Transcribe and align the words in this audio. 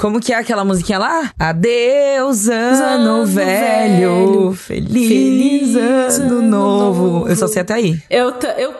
Como 0.00 0.18
que 0.18 0.32
é 0.32 0.36
aquela 0.36 0.64
musiquinha 0.64 0.98
lá? 0.98 1.30
Adeus, 1.38 2.48
ano, 2.48 2.84
ano 2.84 3.26
velho, 3.26 4.50
velho, 4.50 4.52
feliz, 4.54 5.08
feliz 5.08 5.76
ano, 5.76 6.38
ano 6.38 6.42
novo. 6.42 7.02
novo. 7.02 7.28
Eu 7.28 7.36
só 7.36 7.46
sei 7.46 7.60
até 7.60 7.74
aí. 7.74 8.02
Eu, 8.08 8.30
eu 8.56 8.74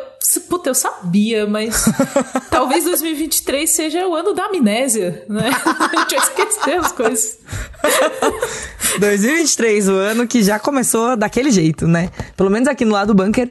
Puta, 0.48 0.70
eu 0.70 0.74
sabia, 0.74 1.46
mas 1.46 1.84
talvez 2.50 2.84
2023 2.84 3.68
seja 3.68 4.06
o 4.06 4.14
ano 4.14 4.32
da 4.32 4.44
amnésia, 4.44 5.24
né? 5.28 5.50
A 5.66 5.98
gente 5.98 6.14
vai 6.14 6.24
esquecer 6.24 6.78
as 6.78 6.92
coisas. 6.92 7.38
2023, 8.98 9.88
o 9.88 9.92
ano 9.92 10.26
que 10.26 10.42
já 10.42 10.58
começou 10.58 11.16
daquele 11.16 11.50
jeito, 11.50 11.86
né? 11.86 12.10
Pelo 12.36 12.50
menos 12.50 12.68
aqui 12.68 12.84
no 12.84 12.92
lado 12.92 13.12
do 13.12 13.22
bunker. 13.22 13.50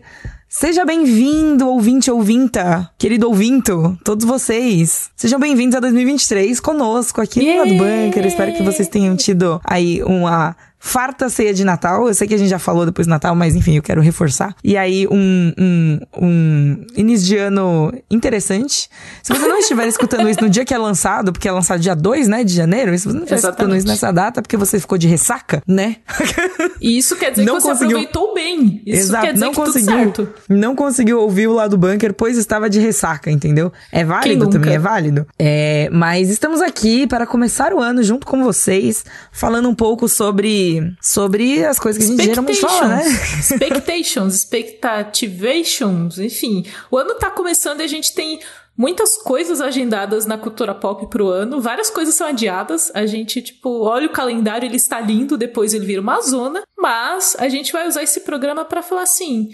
Seja 0.52 0.84
bem-vindo, 0.84 1.70
ouvinte 1.70 2.10
ouvinta, 2.10 2.90
querido 2.98 3.28
ouvinto, 3.28 3.96
todos 4.04 4.26
vocês. 4.26 5.12
Sejam 5.16 5.40
bem-vindos 5.40 5.76
a 5.76 5.80
2023 5.80 6.60
conosco 6.60 7.22
aqui 7.22 7.40
no 7.40 7.60
Lado 7.60 7.76
Bunker. 7.76 8.26
Espero 8.26 8.54
que 8.54 8.64
vocês 8.64 8.88
tenham 8.88 9.16
tido 9.16 9.62
aí 9.64 10.02
uma 10.02 10.56
farta 10.80 11.30
ceia 11.30 11.54
de 11.54 11.64
Natal. 11.64 12.08
Eu 12.08 12.14
sei 12.14 12.28
que 12.28 12.34
a 12.34 12.38
gente 12.38 12.50
já 12.50 12.60
falou 12.60 12.86
depois 12.86 13.06
do 13.06 13.10
Natal, 13.10 13.36
mas 13.36 13.56
enfim, 13.56 13.76
eu 13.76 13.84
quero 13.84 14.02
reforçar. 14.02 14.56
E 14.64 14.78
aí, 14.78 15.08
um, 15.12 15.54
um, 15.60 16.00
um 16.18 16.86
início 16.96 17.28
de 17.28 17.38
ano 17.38 17.94
interessante. 18.10 18.90
Se 19.22 19.34
você 19.34 19.48
não 19.48 19.58
estiver 19.58 19.88
escutando 19.88 20.30
isso 20.30 20.42
no 20.42 20.50
dia 20.50 20.64
que 20.64 20.74
é 20.74 20.78
lançado, 20.78 21.32
porque 21.32 21.48
é 21.48 21.52
lançado 21.52 21.80
dia 21.80 21.96
2, 21.96 22.28
né, 22.28 22.44
de 22.44 22.54
janeiro, 22.54 22.98
se 22.98 23.06
você 23.06 23.14
não 23.14 23.24
estiver 23.24 23.40
escutando 23.40 23.76
isso 23.76 23.88
nessa 23.88 24.12
data, 24.12 24.42
porque 24.42 24.58
você 24.58 24.80
ficou 24.80 24.98
de 24.98 25.08
ressaca, 25.08 25.62
né? 25.68 25.98
E 26.82 26.98
isso 26.98 27.16
quer 27.18 27.32
dizer 27.32 27.46
não 27.46 27.56
que 27.56 27.62
você 27.62 27.70
conseguiu... 27.70 27.98
aproveitou 27.98 28.34
bem. 28.34 28.82
Isso 28.86 29.10
Exato, 29.10 29.26
quer 29.26 29.34
dizer 29.34 29.46
não 29.46 29.52
que 29.52 29.60
conseguiu, 29.60 29.98
certo. 29.98 30.30
Não 30.48 30.76
conseguiu 30.76 31.20
ouvir 31.20 31.48
o 31.48 31.54
lado 31.54 31.78
bunker, 31.78 32.14
pois 32.14 32.38
estava 32.38 32.70
de 32.70 32.80
ressaca, 32.80 33.30
entendeu? 33.30 33.72
É 33.92 34.06
válido 34.06 34.50
também, 34.50 34.76
é 34.76 34.80
válido. 34.80 35.28
É, 35.38 35.90
mas 35.92 36.30
estamos 36.30 36.62
aqui 36.62 37.06
para 37.06 37.26
começar 37.26 37.74
o 37.74 37.80
ano 37.80 38.02
junto 38.02 38.26
com 38.26 38.44
vocês, 38.44 39.04
falando 39.32 39.68
um 39.68 39.76
pouco 39.76 40.08
sobre, 40.08 40.69
sobre 41.02 41.64
as 41.66 41.80
coisas 41.80 42.04
que 42.04 42.12
a 42.12 42.16
gente 42.16 42.26
geralmente 42.26 42.60
fala, 42.60 42.88
né? 42.88 43.04
Expectations, 43.40 44.36
expectativations, 44.36 46.20
enfim. 46.20 46.66
O 46.92 46.98
ano 46.98 47.16
tá 47.16 47.30
começando 47.30 47.82
e 47.82 47.84
a 47.84 47.88
gente 47.88 48.14
tem 48.14 48.40
muitas 48.80 49.18
coisas 49.18 49.60
agendadas 49.60 50.26
na 50.26 50.38
cultura 50.38 50.74
pop 50.74 51.06
pro 51.08 51.28
ano, 51.28 51.60
várias 51.60 51.90
coisas 51.90 52.16
são 52.16 52.28
adiadas. 52.28 52.90
A 52.96 53.06
gente, 53.06 53.42
tipo, 53.42 53.82
olha 53.82 54.08
o 54.08 54.12
calendário, 54.12 54.66
ele 54.66 54.78
está 54.78 55.02
lindo, 55.02 55.38
depois 55.38 55.74
ele 55.74 55.86
vira 55.86 56.00
uma 56.02 56.22
zona, 56.22 56.64
mas 56.78 57.36
a 57.38 57.50
gente 57.50 57.74
vai 57.74 57.86
usar 57.88 58.04
esse 58.04 58.22
programa 58.22 58.64
para 58.64 58.82
falar 58.82 59.02
assim. 59.02 59.50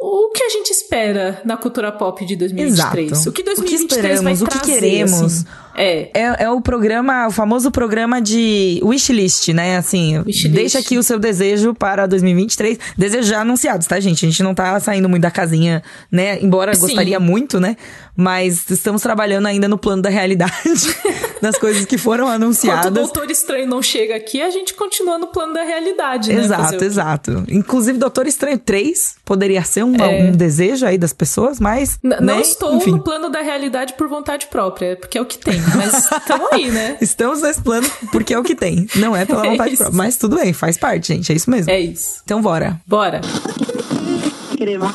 O 0.00 0.30
que 0.30 0.44
a 0.44 0.48
gente 0.48 0.70
espera 0.70 1.42
na 1.44 1.56
cultura 1.56 1.90
pop 1.90 2.24
de 2.24 2.36
2023? 2.36 3.10
Exato. 3.10 3.30
O 3.30 3.32
que 3.32 3.42
2023 3.42 3.82
o 3.82 3.86
que 3.88 3.94
esperamos, 3.94 4.22
vai 4.22 4.36
trazer, 4.36 4.44
o 4.44 4.60
que 4.60 4.72
queremos. 4.72 5.22
Assim? 5.22 5.44
É. 5.74 6.10
é. 6.14 6.44
É 6.44 6.50
o 6.50 6.60
programa, 6.60 7.26
o 7.26 7.32
famoso 7.32 7.68
programa 7.72 8.22
de 8.22 8.80
wishlist, 8.84 9.48
né? 9.48 9.76
Assim, 9.76 10.18
wishlist. 10.18 10.54
deixa 10.54 10.78
aqui 10.78 10.98
o 10.98 11.02
seu 11.02 11.18
desejo 11.18 11.74
para 11.74 12.06
2023. 12.06 12.78
Desejos 12.96 13.26
já 13.26 13.40
anunciados, 13.40 13.88
tá, 13.88 13.98
gente? 13.98 14.24
A 14.24 14.28
gente 14.28 14.40
não 14.40 14.54
tá 14.54 14.78
saindo 14.78 15.08
muito 15.08 15.22
da 15.22 15.32
casinha, 15.32 15.82
né? 16.12 16.40
Embora 16.40 16.74
Sim. 16.74 16.80
gostaria 16.80 17.18
muito, 17.18 17.58
né? 17.58 17.76
Mas 18.16 18.70
estamos 18.70 19.02
trabalhando 19.02 19.46
ainda 19.46 19.66
no 19.66 19.78
plano 19.78 20.02
da 20.02 20.10
realidade, 20.10 20.52
das 21.40 21.58
coisas 21.58 21.84
que 21.84 21.98
foram 21.98 22.28
anunciadas. 22.28 22.86
Enquanto 22.86 22.96
o 22.96 23.00
Doutor 23.02 23.30
Estranho 23.30 23.66
não 23.66 23.82
chega 23.82 24.16
aqui, 24.16 24.40
a 24.40 24.50
gente 24.50 24.74
continua 24.74 25.18
no 25.18 25.28
plano 25.28 25.54
da 25.54 25.62
realidade, 25.62 26.32
né? 26.32 26.42
Exato, 26.42 26.84
exato. 26.84 27.44
Inclusive, 27.48 27.98
Doutor 27.98 28.26
Estranho 28.26 28.58
3 28.58 29.16
poderia 29.24 29.62
ser 29.62 29.84
um, 29.84 29.94
é. 29.96 30.24
um 30.24 30.32
desejo 30.32 30.86
aí 30.86 30.98
das 30.98 31.12
pessoas, 31.12 31.60
mas. 31.60 31.98
N 32.02 32.10
né? 32.10 32.20
Não 32.20 32.40
estou 32.40 32.74
Enfim. 32.76 32.92
no 32.92 33.02
plano 33.02 33.28
da 33.28 33.40
realidade 33.40 33.94
por 33.94 34.08
vontade 34.08 34.46
própria, 34.46 34.96
porque 34.96 35.18
é 35.18 35.20
o 35.20 35.26
que 35.26 35.38
tem. 35.38 35.60
Mas 35.76 36.10
estamos 36.10 36.52
aí, 36.52 36.70
né? 36.70 36.96
Estamos 37.00 37.42
nesse 37.42 37.60
plano 37.60 37.88
porque 38.12 38.34
é 38.34 38.38
o 38.38 38.42
que 38.42 38.54
tem. 38.54 38.86
Não 38.96 39.16
é 39.16 39.24
pela 39.24 39.44
é 39.46 39.50
vontade 39.50 39.74
é 39.74 39.76
própria. 39.76 39.96
Mas 39.96 40.16
tudo 40.16 40.36
bem, 40.36 40.52
faz 40.52 40.76
parte, 40.76 41.08
gente. 41.14 41.32
É 41.32 41.34
isso 41.34 41.50
mesmo. 41.50 41.70
É 41.70 41.80
isso. 41.80 42.20
Então, 42.24 42.40
bora. 42.40 42.80
Bora. 42.86 43.20
Crema. 44.56 44.94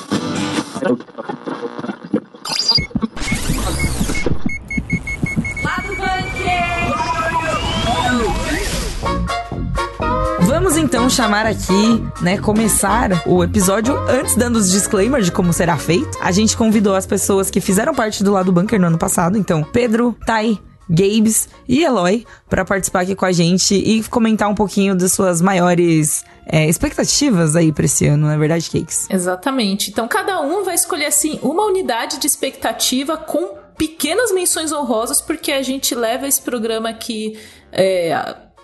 Vamos 10.63 10.77
então 10.77 11.09
chamar 11.09 11.45
aqui, 11.45 12.01
né, 12.21 12.37
começar 12.37 13.27
o 13.27 13.43
episódio 13.43 13.97
antes 14.07 14.33
dando 14.37 14.55
os 14.55 14.71
disclaimers 14.71 15.25
de 15.25 15.31
como 15.33 15.51
será 15.51 15.75
feito. 15.75 16.17
A 16.21 16.31
gente 16.31 16.55
convidou 16.55 16.95
as 16.95 17.05
pessoas 17.05 17.51
que 17.51 17.59
fizeram 17.59 17.93
parte 17.93 18.23
do 18.23 18.31
lado 18.31 18.49
bunker 18.49 18.79
no 18.79 18.87
ano 18.87 18.97
passado, 18.97 19.37
então 19.37 19.61
Pedro, 19.61 20.15
Tai, 20.25 20.57
Gabes 20.89 21.49
e 21.67 21.83
Eloy 21.83 22.25
para 22.49 22.63
participar 22.63 23.01
aqui 23.01 23.13
com 23.13 23.25
a 23.25 23.33
gente 23.33 23.75
e 23.75 24.01
comentar 24.03 24.49
um 24.49 24.55
pouquinho 24.55 24.95
das 24.95 25.11
suas 25.11 25.41
maiores 25.41 26.23
é, 26.47 26.65
expectativas 26.69 27.57
aí 27.57 27.73
para 27.73 27.83
esse 27.83 28.07
ano, 28.07 28.27
na 28.27 28.35
é 28.35 28.37
verdade, 28.37 28.69
Cakes? 28.69 29.09
Exatamente. 29.09 29.91
Então 29.91 30.07
cada 30.07 30.39
um 30.39 30.63
vai 30.63 30.75
escolher 30.75 31.07
assim 31.07 31.41
uma 31.43 31.65
unidade 31.65 32.17
de 32.19 32.25
expectativa 32.25 33.17
com 33.17 33.57
pequenas 33.77 34.31
menções 34.31 34.71
honrosas, 34.71 35.19
porque 35.19 35.51
a 35.51 35.61
gente 35.61 35.93
leva 35.93 36.25
esse 36.25 36.41
programa 36.41 36.87
aqui. 36.87 37.37
É, 37.69 38.13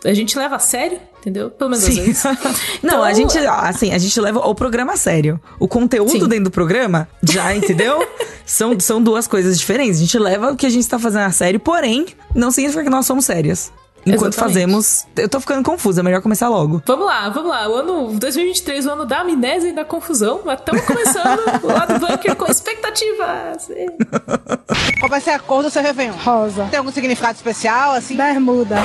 a 0.05 0.13
gente 0.13 0.37
leva 0.37 0.55
a 0.55 0.59
sério, 0.59 0.99
entendeu? 1.19 1.49
Pelo 1.51 1.69
menos 1.69 1.85
Sim. 1.85 1.99
às 1.99 2.05
vezes. 2.05 2.23
Não, 2.81 2.89
então, 2.89 3.03
a 3.03 3.13
gente, 3.13 3.37
assim, 3.37 3.93
a 3.93 3.97
gente 3.97 4.19
leva 4.19 4.39
o 4.39 4.55
programa 4.55 4.93
a 4.93 4.97
sério. 4.97 5.39
O 5.59 5.67
conteúdo 5.67 6.11
Sim. 6.11 6.27
dentro 6.27 6.45
do 6.45 6.51
programa, 6.51 7.07
já, 7.21 7.53
entendeu? 7.55 8.05
são, 8.45 8.79
são 8.79 9.01
duas 9.01 9.27
coisas 9.27 9.57
diferentes. 9.59 9.97
A 9.97 10.01
gente 10.01 10.17
leva 10.17 10.51
o 10.51 10.55
que 10.55 10.65
a 10.65 10.69
gente 10.69 10.87
tá 10.87 10.97
fazendo 10.97 11.23
a 11.23 11.31
sério, 11.31 11.59
porém, 11.59 12.07
não 12.33 12.51
significa 12.51 12.83
que 12.83 12.89
nós 12.89 13.05
somos 13.05 13.25
sérias. 13.25 13.71
Enquanto 14.05 14.33
Exatamente. 14.33 14.53
fazemos. 14.53 15.05
Eu 15.15 15.27
tô 15.27 15.39
ficando 15.39 15.63
confusa, 15.63 16.01
é 16.01 16.03
melhor 16.03 16.21
começar 16.21 16.47
logo. 16.47 16.81
Vamos 16.85 17.05
lá, 17.05 17.29
vamos 17.29 17.49
lá. 17.49 17.69
O 17.69 17.75
ano 17.75 18.19
2023, 18.19 18.85
o 18.85 18.91
ano 18.91 19.05
da 19.05 19.19
amnésia 19.19 19.69
e 19.69 19.73
da 19.73 19.83
confusão. 19.83 20.41
Mas 20.45 20.59
estamos 20.59 20.81
começando 20.85 21.41
o 21.63 21.67
lado 21.67 21.99
bunker 21.99 22.35
com 22.35 22.49
expectativas. 22.49 23.69
Qual 24.99 25.09
vai 25.09 25.21
ser 25.21 25.31
a 25.31 25.39
cor 25.39 25.63
do 25.63 25.69
seu 25.69 25.81
Réveillon? 25.81 26.13
Rosa. 26.13 26.67
Tem 26.69 26.79
algum 26.79 26.91
significado 26.91 27.35
especial, 27.35 27.91
assim? 27.91 28.15
Bermuda. 28.15 28.77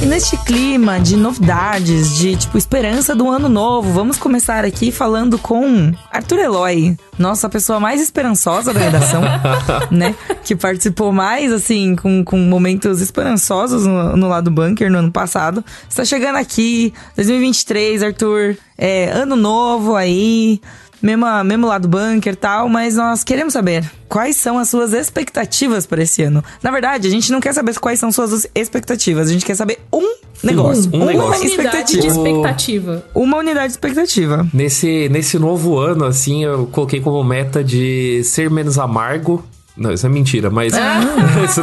E 0.00 0.06
neste 0.06 0.36
clima 0.44 1.00
de 1.00 1.16
novidades, 1.16 2.16
de 2.16 2.36
tipo 2.36 2.56
esperança 2.56 3.16
do 3.16 3.28
ano 3.28 3.48
novo, 3.48 3.92
vamos 3.92 4.16
começar 4.16 4.64
aqui 4.64 4.92
falando 4.92 5.36
com 5.36 5.92
Arthur 6.12 6.38
Eloy, 6.38 6.96
nossa 7.18 7.48
pessoa 7.48 7.80
mais 7.80 8.00
esperançosa 8.00 8.72
da 8.72 8.78
redação, 8.78 9.22
né? 9.90 10.14
Que 10.44 10.54
participou 10.54 11.10
mais, 11.10 11.52
assim, 11.52 11.96
com, 11.96 12.22
com 12.24 12.38
momentos 12.38 13.00
esperançosos 13.00 13.84
no, 13.84 14.16
no 14.16 14.28
lado 14.28 14.52
bunker 14.52 14.88
no 14.88 14.98
ano 14.98 15.10
passado. 15.10 15.64
Está 15.88 16.04
chegando 16.04 16.36
aqui, 16.36 16.94
2023, 17.16 18.04
Arthur, 18.04 18.56
é, 18.78 19.10
ano 19.10 19.34
novo 19.34 19.96
aí 19.96 20.60
mesmo, 21.02 21.26
mesmo 21.44 21.66
lá 21.66 21.78
do 21.78 21.88
bunker 21.88 22.32
e 22.32 22.36
tal, 22.36 22.68
mas 22.68 22.96
nós 22.96 23.24
queremos 23.24 23.52
saber 23.52 23.84
quais 24.08 24.36
são 24.36 24.58
as 24.58 24.68
suas 24.68 24.92
expectativas 24.92 25.86
para 25.86 26.02
esse 26.02 26.22
ano. 26.22 26.42
Na 26.62 26.70
verdade, 26.70 27.08
a 27.08 27.10
gente 27.10 27.30
não 27.30 27.40
quer 27.40 27.52
saber 27.52 27.78
quais 27.78 27.98
são 27.98 28.10
suas 28.10 28.46
expectativas, 28.54 29.28
a 29.28 29.32
gente 29.32 29.44
quer 29.44 29.54
saber 29.54 29.78
um 29.92 30.16
negócio. 30.42 30.90
Um, 30.92 31.02
uma 31.02 31.06
negócio. 31.06 31.46
expectativa. 31.46 32.02
de 32.02 32.06
expectativa. 32.08 33.04
Uma 33.14 33.38
unidade 33.38 33.66
de 33.66 33.72
expectativa. 33.72 34.46
Nesse, 34.52 35.08
nesse 35.08 35.38
novo 35.38 35.78
ano, 35.78 36.04
assim, 36.04 36.44
eu 36.44 36.66
coloquei 36.66 37.00
como 37.00 37.22
meta 37.22 37.62
de 37.62 38.22
ser 38.24 38.50
menos 38.50 38.78
amargo 38.78 39.44
não, 39.78 39.92
isso 39.92 40.04
é 40.04 40.08
mentira, 40.08 40.50
mas. 40.50 40.74
Ah. 40.74 41.00
isso. 41.44 41.62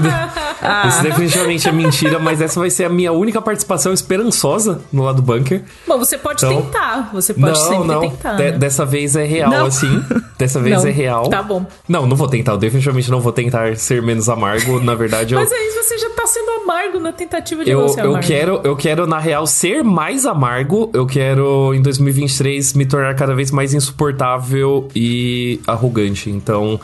Ah. 0.61 0.87
isso, 0.87 1.03
definitivamente 1.03 1.67
é 1.67 1.71
mentira, 1.71 2.19
mas 2.19 2.41
essa 2.41 2.59
vai 2.59 2.69
ser 2.69 2.85
a 2.85 2.89
minha 2.89 3.11
única 3.11 3.41
participação 3.41 3.93
esperançosa 3.93 4.81
no 4.91 5.03
lado 5.03 5.21
bunker. 5.21 5.63
Bom, 5.87 5.97
você 5.97 6.17
pode 6.17 6.45
então... 6.45 6.61
tentar. 6.61 7.09
Você 7.13 7.33
pode 7.33 7.47
não, 7.47 7.55
sempre 7.55 7.87
não. 7.87 8.01
tentar. 8.01 8.33
De 8.33 8.43
né? 8.43 8.51
Dessa 8.51 8.85
vez 8.85 9.15
é 9.15 9.23
real, 9.23 9.51
não. 9.51 9.65
assim. 9.65 10.03
Dessa 10.37 10.59
vez 10.59 10.83
não. 10.83 10.89
é 10.89 10.91
real. 10.91 11.29
Tá 11.29 11.41
bom. 11.41 11.65
Não, 11.87 12.05
não 12.05 12.15
vou 12.15 12.27
tentar. 12.27 12.53
Eu 12.53 12.57
definitivamente 12.57 13.09
não 13.09 13.19
vou 13.19 13.31
tentar 13.31 13.75
ser 13.77 14.01
menos 14.01 14.29
amargo. 14.29 14.79
Na 14.79 14.95
verdade, 14.95 15.33
eu. 15.33 15.39
Mas 15.39 15.51
aí 15.51 15.71
você 15.71 15.97
já 15.97 16.09
tá 16.11 16.25
sendo 16.25 16.49
amargo 16.63 16.99
na 16.99 17.11
tentativa 17.11 17.63
de 17.63 17.71
eu, 17.71 17.81
não 17.81 17.87
ser 17.87 18.01
amargo. 18.01 18.17
Eu 18.17 18.21
quero, 18.21 18.61
eu 18.63 18.75
quero, 18.75 19.07
na 19.07 19.19
real, 19.19 19.45
ser 19.47 19.83
mais 19.83 20.25
amargo. 20.25 20.89
Eu 20.93 21.05
quero, 21.05 21.73
em 21.73 21.81
2023, 21.81 22.73
me 22.73 22.85
tornar 22.85 23.15
cada 23.15 23.33
vez 23.33 23.51
mais 23.51 23.73
insuportável 23.73 24.87
e 24.95 25.59
arrogante. 25.67 26.29
Então 26.29 26.79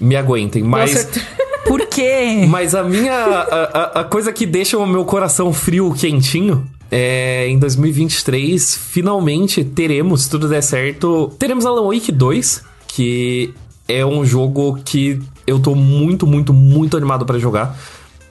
me 0.00 0.16
aguentem. 0.16 0.62
Mas. 0.62 1.08
Por 1.66 1.84
quê? 1.86 2.46
Mas 2.48 2.74
a 2.74 2.82
minha. 2.84 3.12
A, 3.12 3.40
a, 3.40 4.00
a, 4.00 4.04
coisa 4.04 4.32
que 4.32 4.46
deixa 4.46 4.78
o 4.78 4.86
meu 4.86 5.04
coração 5.04 5.52
frio, 5.52 5.92
quentinho. 5.92 6.66
É, 6.88 7.48
em 7.48 7.58
2023, 7.58 8.76
finalmente 8.76 9.64
teremos, 9.64 10.22
se 10.22 10.30
tudo 10.30 10.48
der 10.48 10.62
certo, 10.62 11.34
teremos 11.36 11.66
Alan 11.66 11.92
Wake 11.92 12.12
2, 12.12 12.62
que 12.86 13.52
é 13.88 14.06
um 14.06 14.24
jogo 14.24 14.78
que 14.84 15.20
eu 15.46 15.58
tô 15.58 15.74
muito, 15.74 16.26
muito, 16.26 16.52
muito 16.52 16.96
animado 16.96 17.26
para 17.26 17.38
jogar. 17.40 17.76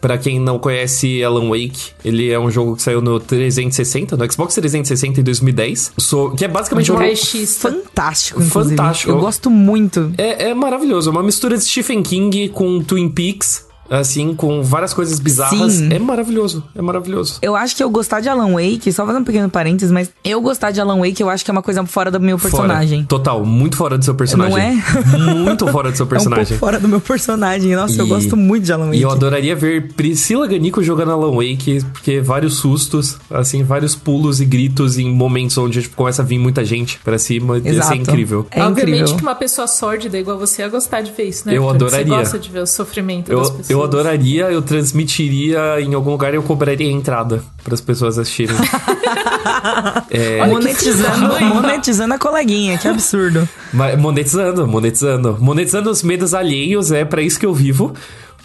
Para 0.06 0.20
quem 0.20 0.40
não 0.40 0.60
conhece 0.60 1.24
Alan 1.24 1.50
Wake, 1.50 1.94
ele 2.06 2.30
é 2.30 2.40
um 2.40 2.52
jogo 2.52 2.76
que 2.76 2.84
saiu 2.84 3.02
no 3.02 3.20
360, 3.20 4.16
no 4.16 4.32
Xbox 4.32 4.54
360 4.54 5.20
em 5.20 5.24
2010. 5.24 5.94
So, 5.98 6.30
que 6.38 6.46
é 6.46 6.48
basicamente 6.48 6.92
um 6.92 6.96
jogo 6.96 7.04
uma... 7.04 7.48
fantástico, 7.48 8.40
inclusive. 8.40 8.76
Fantástico. 8.76 9.12
Eu 9.12 9.18
gosto 9.18 9.50
muito. 9.50 10.14
É, 10.16 10.50
é 10.50 10.54
maravilhoso. 10.54 11.10
Uma 11.10 11.24
mistura 11.24 11.58
de 11.58 11.64
Stephen 11.64 12.04
King 12.04 12.50
com 12.50 12.84
Twin 12.84 13.10
Peaks 13.10 13.66
assim, 13.90 14.34
com 14.34 14.64
várias 14.64 14.94
coisas 14.94 15.20
bizarras. 15.20 15.74
Sim. 15.74 15.94
É 15.94 16.00
maravilhoso, 16.00 16.64
é 16.76 16.82
maravilhoso. 16.82 17.38
Eu 17.42 17.56
acho 17.56 17.76
que 17.76 17.84
eu 17.84 17.90
gostar 17.90 18.20
de 18.22 18.30
Alan 18.30 18.54
Wake, 18.54 18.92
só 18.92 19.06
fazendo 19.06 19.22
um 19.22 19.26
pequeno 19.26 19.50
parênteses, 19.50 19.92
mas 19.92 20.10
eu 20.24 20.42
gostar 20.42 20.72
de 20.72 20.82
Alan 20.82 20.98
Wake, 21.00 21.22
eu 21.22 21.30
acho 21.30 21.44
que 21.46 21.52
é 21.52 21.54
uma 21.54 21.62
coisa 21.62 21.86
fora 21.86 22.10
do 22.12 22.20
meu 22.20 22.38
personagem. 22.40 23.00
Fora. 23.00 23.08
Total, 23.08 23.46
muito 23.46 23.78
fora 23.78 23.98
do 23.98 24.06
seu 24.06 24.16
personagem. 24.16 24.52
Não 24.56 24.58
é? 24.58 25.36
Muito 25.46 25.68
fora 25.68 25.92
do 25.92 25.96
seu 25.98 26.04
É 26.04 26.08
um 26.08 26.10
personagem. 26.10 26.46
pouco 26.48 26.60
fora 26.60 26.80
do 26.80 26.88
meu 26.88 27.00
personagem. 27.02 27.76
Nossa, 27.76 28.00
eu 28.02 28.06
E- 28.06 28.10
gosto 28.10 28.36
muito 28.38 28.64
de 28.66 28.74
Alan 28.74 28.86
Wake. 28.88 28.98
E 28.98 29.02
eu 29.02 29.10
adoraria 29.12 29.56
ver 29.56 29.94
Priscila 29.94 30.48
Ganico 30.48 30.82
jogando 30.84 31.12
Alan 31.12 31.32
Wake, 31.36 31.84
porque 31.94 32.20
vários 32.22 32.56
sustos, 32.56 33.18
assim, 33.30 33.64
vários 33.64 33.96
pulos 33.96 34.42
e 34.42 34.46
gritos 34.46 34.98
em 34.98 35.12
momentos 35.14 35.58
onde 35.58 35.82
tipo, 35.84 35.96
começa 35.96 36.22
a 36.22 36.26
vir 36.26 36.38
muita 36.40 36.64
gente 36.66 37.00
pra 37.04 37.18
cima. 37.18 37.58
Ia 37.60 37.70
Exato. 37.70 37.88
ser 37.90 37.96
incrível. 37.96 38.48
É 38.52 38.64
Obviamente 38.64 38.96
incrível. 39.02 39.16
que 39.18 39.22
uma 39.24 39.36
pessoa 39.36 39.68
sórdida 39.68 40.18
igual 40.18 40.38
você 40.38 40.62
ia 40.62 40.70
gostar 40.70 41.02
de 41.02 41.12
ver 41.12 41.24
isso, 41.26 41.48
né? 41.48 41.56
Eu 41.58 41.64
Arthur? 41.70 41.88
adoraria. 41.88 42.06
Você 42.06 42.22
gosta 42.22 42.40
de 42.40 42.50
ver 42.50 42.60
o 42.60 42.68
sofrimento 42.68 43.30
das 43.36 43.48
Eu, 43.50 43.54
pessoas. 43.56 43.70
Eu 43.76 43.84
adoraria, 43.84 44.52
eu 44.52 44.62
transmitiria 44.62 45.80
em 45.82 45.94
algum 45.94 46.12
lugar 46.12 46.34
e 46.34 46.38
eu 46.38 46.44
cobraria 46.44 46.88
a 46.88 46.92
entrada 46.92 47.44
para 47.64 47.74
as 47.74 47.82
pessoas 47.82 48.18
assistirem. 48.18 48.56
é, 50.10 50.46
monetizando, 50.48 51.40
monetizando 51.54 52.14
a 52.14 52.18
coleguinha, 52.18 52.78
que 52.78 52.88
absurdo. 52.88 53.48
mas 53.74 54.00
monetizando, 54.00 54.68
monetizando. 54.68 55.38
Monetizando 55.40 55.90
os 55.90 56.04
medos 56.04 56.34
alheios, 56.34 56.92
é 56.92 57.06
pra 57.06 57.22
isso 57.22 57.40
que 57.40 57.46
eu 57.46 57.54
vivo. 57.54 57.94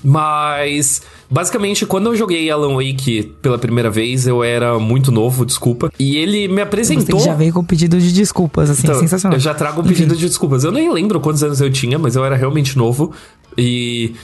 Mas, 0.03 1.03
basicamente, 1.31 1.85
quando 1.85 2.07
eu 2.07 2.17
joguei 2.17 2.51
Alan 2.51 2.75
Wake 2.75 3.35
pela 3.43 3.59
primeira 3.59 3.91
vez, 3.91 4.27
eu 4.27 4.43
era 4.43 4.79
muito 4.79 5.13
novo, 5.13 5.45
desculpa. 5.45 5.93
E 5.99 6.17
ele 6.17 6.49
me 6.49 6.55
Você 6.55 6.61
apresentou. 6.63 7.19
que 7.19 7.25
já 7.25 7.35
veio 7.35 7.53
com 7.53 7.63
pedido 7.63 7.99
de 8.01 8.11
desculpas, 8.13 8.71
assim, 8.71 8.83
Então, 8.85 8.99
sensacional. 8.99 9.37
Eu 9.37 9.41
já 9.41 9.53
trago 9.53 9.83
um 9.83 9.85
pedido 9.85 10.17
de 10.17 10.27
desculpas. 10.27 10.65
Eu 10.65 10.73
nem 10.73 10.91
lembro 10.91 11.21
quantos 11.21 11.43
anos 11.43 11.61
eu 11.61 11.71
tinha, 11.71 11.99
mas 11.99 12.17
eu 12.17 12.25
era 12.25 12.35
realmente 12.37 12.77
novo. 12.77 13.13
E. 13.57 14.15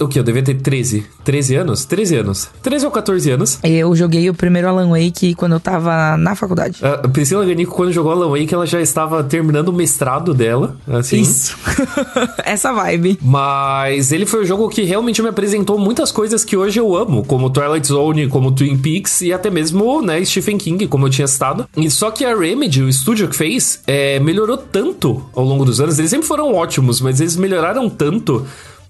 O 0.00 0.08
que? 0.08 0.18
Eu 0.18 0.22
devia 0.22 0.42
ter 0.42 0.54
13. 0.54 1.06
13 1.24 1.56
anos? 1.56 1.84
13 1.84 2.16
anos. 2.16 2.50
13 2.62 2.86
ou 2.86 2.90
14 2.90 3.30
anos. 3.30 3.58
Eu 3.62 3.94
joguei 3.94 4.28
o 4.28 4.34
primeiro 4.34 4.68
Alan 4.68 4.90
Wake 4.90 5.34
quando 5.34 5.52
eu 5.52 5.60
tava 5.60 6.16
na 6.16 6.34
faculdade. 6.34 6.80
A 6.84 7.08
Priscila 7.08 7.44
Ganico, 7.44 7.74
quando 7.74 7.92
jogou 7.92 8.12
Alan 8.12 8.28
Wake, 8.28 8.52
ela 8.52 8.66
já 8.66 8.80
estava 8.80 9.22
terminando 9.22 9.68
o 9.68 9.72
mestrado 9.72 10.34
dela, 10.34 10.76
assim. 10.88 11.20
Isso. 11.20 11.56
Essa 12.44 12.72
vibe. 12.72 13.18
Mas 13.22 14.12
ele 14.12 14.26
foi 14.26 14.42
o 14.42 14.46
jogo 14.46 14.68
que 14.68 14.82
realmente 14.82 15.22
me 15.22 15.28
apresentou 15.28 15.78
muitas 15.78 16.10
coisas 16.10 16.44
que 16.44 16.56
hoje 16.56 16.80
eu 16.80 16.96
amo, 16.96 17.24
como 17.24 17.50
Twilight 17.50 17.86
Zone, 17.86 18.28
como 18.28 18.52
Twin 18.52 18.76
Peaks 18.76 19.20
e 19.22 19.32
até 19.32 19.50
mesmo, 19.50 20.02
né, 20.02 20.24
Stephen 20.24 20.58
King, 20.58 20.86
como 20.86 21.06
eu 21.06 21.10
tinha 21.10 21.26
citado. 21.26 21.68
E 21.76 21.90
só 21.90 22.10
que 22.10 22.24
a 22.24 22.36
Remedy, 22.36 22.82
o 22.82 22.88
estúdio 22.88 23.28
que 23.28 23.36
fez, 23.36 23.82
é, 23.86 24.18
melhorou 24.20 24.56
tanto 24.56 25.24
ao 25.34 25.44
longo 25.44 25.64
dos 25.64 25.80
anos. 25.80 25.98
Eles 25.98 26.10
sempre 26.10 26.26
foram 26.26 26.54
ótimos, 26.54 27.00
mas 27.00 27.20
eles 27.20 27.36
melhoraram 27.36 27.88
tanto. 27.88 28.46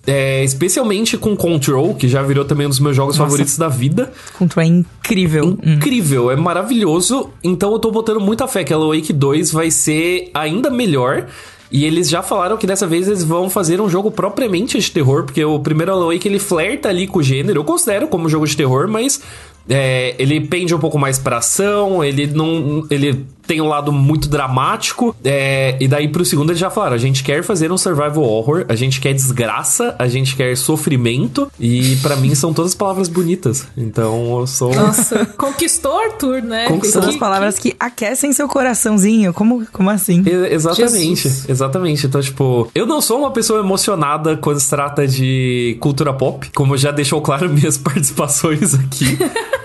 É, 0.06 0.42
especialmente 0.42 1.18
com 1.18 1.36
Control, 1.36 1.94
que 1.94 2.08
já 2.08 2.22
virou 2.22 2.44
também 2.44 2.66
um 2.66 2.70
dos 2.70 2.80
meus 2.80 2.96
jogos 2.96 3.16
favoritos 3.16 3.56
da 3.58 3.68
vida. 3.68 4.12
Control 4.38 4.64
é 4.64 4.66
incrível. 4.66 5.58
Hum. 5.64 5.74
Incrível, 5.74 6.30
é 6.30 6.36
maravilhoso. 6.36 7.30
Então 7.44 7.72
eu 7.72 7.78
tô 7.78 7.90
botando 7.90 8.20
muita 8.20 8.48
fé 8.48 8.64
que 8.64 8.72
Alan 8.72 8.94
Wake 8.94 9.12
2 9.12 9.52
vai 9.52 9.70
ser 9.70 10.30
ainda 10.32 10.70
melhor. 10.70 11.26
E 11.70 11.84
eles 11.84 12.08
já 12.08 12.20
falaram 12.20 12.56
que 12.56 12.66
dessa 12.66 12.84
vez 12.84 13.06
eles 13.06 13.22
vão 13.22 13.48
fazer 13.48 13.80
um 13.80 13.88
jogo 13.88 14.10
propriamente 14.10 14.76
de 14.76 14.90
terror, 14.90 15.22
porque 15.22 15.44
o 15.44 15.60
primeiro 15.60 15.92
Alan 15.92 16.12
Wake 16.12 16.26
ele 16.26 16.40
flerta 16.40 16.88
ali 16.88 17.06
com 17.06 17.20
o 17.20 17.22
gênero. 17.22 17.60
Eu 17.60 17.64
considero 17.64 18.08
como 18.08 18.28
jogo 18.28 18.44
de 18.44 18.56
terror, 18.56 18.88
mas 18.88 19.20
é, 19.68 20.16
ele 20.18 20.40
pende 20.40 20.74
um 20.74 20.80
pouco 20.80 20.98
mais 20.98 21.18
pra 21.18 21.38
ação, 21.38 22.02
ele 22.02 22.26
não. 22.26 22.84
ele 22.90 23.24
tem 23.50 23.60
um 23.60 23.66
lado 23.66 23.90
muito 23.92 24.28
dramático. 24.28 25.16
é, 25.24 25.76
e 25.80 25.88
daí 25.88 26.06
pro 26.06 26.24
segundo 26.24 26.50
eles 26.50 26.60
já 26.60 26.70
falaram: 26.70 26.94
a 26.94 26.98
gente 26.98 27.24
quer 27.24 27.42
fazer 27.42 27.72
um 27.72 27.76
survival 27.76 28.22
horror, 28.22 28.64
a 28.68 28.76
gente 28.76 29.00
quer 29.00 29.12
desgraça, 29.12 29.96
a 29.98 30.06
gente 30.06 30.36
quer 30.36 30.56
sofrimento. 30.56 31.50
E 31.58 31.96
pra 31.96 32.14
mim 32.14 32.32
são 32.36 32.54
todas 32.54 32.74
palavras 32.76 33.08
bonitas. 33.08 33.66
Então 33.76 34.38
eu 34.38 34.46
sou. 34.46 34.72
Nossa, 34.72 35.26
conquistou 35.36 35.98
Arthur, 35.98 36.42
né? 36.42 36.66
São 36.84 37.02
as 37.02 37.08
Que- 37.14 37.18
palavras 37.18 37.58
que 37.58 37.74
aquecem 37.80 38.32
seu 38.32 38.46
coraçãozinho. 38.46 39.32
Como, 39.34 39.66
como 39.72 39.90
assim? 39.90 40.22
E- 40.24 40.54
Exatamente, 40.54 41.22
Jesus. 41.22 41.48
exatamente. 41.48 42.06
Então, 42.06 42.20
tipo, 42.20 42.70
eu 42.72 42.86
não 42.86 43.00
sou 43.00 43.18
uma 43.18 43.32
pessoa 43.32 43.58
emocionada 43.58 44.36
quando 44.36 44.60
se 44.60 44.70
trata 44.70 45.08
de 45.08 45.76
cultura 45.80 46.12
pop, 46.12 46.48
como 46.54 46.76
já 46.76 46.92
deixou 46.92 47.20
claro 47.20 47.48
minhas 47.50 47.76
participações 47.76 48.74
aqui. 48.74 49.18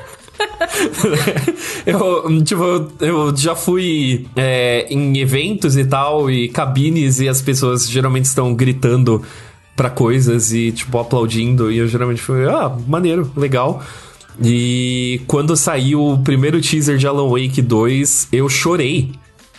eu, 1.85 2.43
tipo, 2.43 2.63
eu- 2.99 3.35
já 3.35 3.55
fui 3.55 4.25
é, 4.35 4.85
em 4.89 5.17
eventos 5.19 5.77
e 5.77 5.85
tal, 5.85 6.29
e 6.29 6.47
cabines, 6.49 7.19
e 7.19 7.27
as 7.29 7.41
pessoas 7.41 7.89
geralmente 7.89 8.25
estão 8.25 8.53
gritando 8.53 9.21
pra 9.75 9.89
coisas 9.89 10.53
e, 10.53 10.71
tipo, 10.71 10.97
aplaudindo, 10.97 11.71
e 11.71 11.77
eu 11.77 11.87
geralmente 11.87 12.21
fui, 12.21 12.45
ah, 12.47 12.75
maneiro, 12.87 13.29
legal. 13.35 13.83
E 14.43 15.21
quando 15.27 15.55
saiu 15.55 16.01
o 16.03 16.17
primeiro 16.23 16.59
teaser 16.61 16.97
de 16.97 17.07
Alan 17.07 17.29
Wake 17.29 17.61
2, 17.61 18.29
eu 18.31 18.49
chorei. 18.49 19.11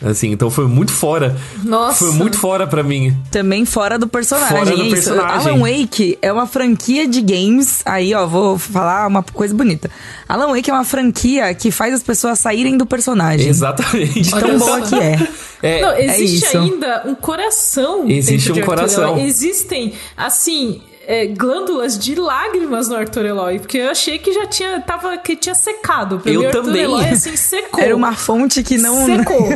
Assim, 0.04 0.30
então 0.30 0.50
foi 0.50 0.66
muito 0.66 0.92
fora. 0.92 1.34
Nossa. 1.64 2.04
Foi 2.04 2.12
muito 2.14 2.38
fora 2.38 2.66
pra 2.66 2.82
mim. 2.82 3.16
Também 3.30 3.64
fora 3.64 3.98
do 3.98 4.06
personagem. 4.06 4.56
Fora 4.56 4.70
do 4.76 4.82
é 4.82 4.84
isso. 4.84 4.94
personagem. 4.94 5.52
Alan 5.52 5.60
Wake 5.60 6.18
é 6.20 6.30
uma 6.32 6.46
franquia 6.46 7.08
de 7.08 7.22
games. 7.22 7.80
Aí, 7.84 8.12
ó, 8.14 8.26
vou 8.26 8.58
falar 8.58 9.06
uma 9.06 9.22
coisa 9.22 9.54
bonita. 9.54 9.90
Alan 10.28 10.48
Wake 10.54 10.70
é 10.70 10.72
uma 10.72 10.84
franquia 10.84 11.54
que 11.54 11.70
faz 11.70 11.94
as 11.94 12.02
pessoas 12.02 12.38
saírem 12.38 12.76
do 12.76 12.84
personagem. 12.84 13.48
Exatamente. 13.48 14.20
De 14.22 14.30
tão 14.30 14.58
boa 14.58 14.80
que 14.82 14.94
é. 14.94 15.28
É, 15.62 15.80
Não, 15.80 15.98
existe 15.98 16.44
isso. 16.46 16.58
ainda 16.58 17.02
um 17.06 17.14
coração. 17.14 18.08
Existe 18.08 18.52
um 18.52 18.60
coração. 18.60 19.18
Existem, 19.18 19.94
assim, 20.16 20.82
é, 21.06 21.26
glândulas 21.26 21.98
de 21.98 22.14
lágrimas 22.14 22.88
no 22.88 22.96
Arthur 22.96 23.24
Eloy. 23.26 23.58
Porque 23.60 23.78
eu 23.78 23.90
achei 23.90 24.18
que 24.18 24.32
já 24.32 24.46
tinha, 24.46 24.80
tava, 24.80 25.16
que 25.18 25.36
tinha 25.36 25.54
secado. 25.54 26.18
Pra 26.18 26.30
Eu 26.32 26.40
mim, 26.40 26.46
o 26.46 26.48
Arthur 26.48 26.64
também. 26.64 26.82
Eloy, 26.82 27.08
assim, 27.08 27.36
secou. 27.36 27.82
Era 27.82 27.94
uma 27.96 28.12
fonte 28.14 28.62
que 28.62 28.76
não. 28.78 29.06
Secou. 29.06 29.48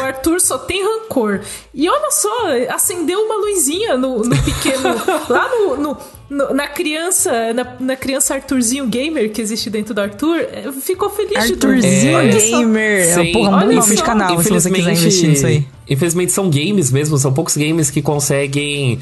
O 0.00 0.02
Arthur 0.04 0.40
só 0.40 0.58
tem 0.58 0.82
rancor. 0.84 1.40
E 1.74 1.88
olha 1.88 2.10
só, 2.10 2.30
acendeu 2.74 3.20
uma 3.20 3.36
luzinha 3.36 3.96
no, 3.96 4.18
no 4.22 4.36
pequeno. 4.42 4.88
lá 5.28 5.48
no. 5.48 5.76
no- 5.76 5.96
no- 6.30 6.54
na 6.54 6.66
criança, 6.68 7.52
na, 7.52 7.66
na 7.80 7.96
criança 7.96 8.34
Arthurzinho 8.34 8.86
Gamer 8.86 9.30
que 9.30 9.42
existe 9.42 9.68
dentro 9.68 9.92
do 9.92 10.00
Arthur, 10.00 10.38
eh, 10.38 10.70
ficou 10.80 11.10
feliz 11.10 11.44
de 11.44 11.56
tudo. 11.56 11.72
Arthurzinho 11.72 12.32
só. 12.32 12.38
Gamer. 12.58 13.04
Sim. 13.14 13.32
Porra, 13.32 13.48
um 13.48 13.50
bom 13.50 13.66
Olha 13.66 13.76
nome 13.80 13.96
de 13.96 14.02
canal 14.02 14.42
se 14.42 14.48
você 14.50 14.70
quiser 14.70 14.92
investir 14.92 15.28
nisso 15.28 15.46
aí. 15.46 15.66
Infelizmente 15.88 16.30
são 16.32 16.48
games 16.48 16.90
mesmo, 16.92 17.18
são 17.18 17.32
poucos 17.32 17.56
games 17.56 17.90
que 17.90 18.00
conseguem 18.00 19.00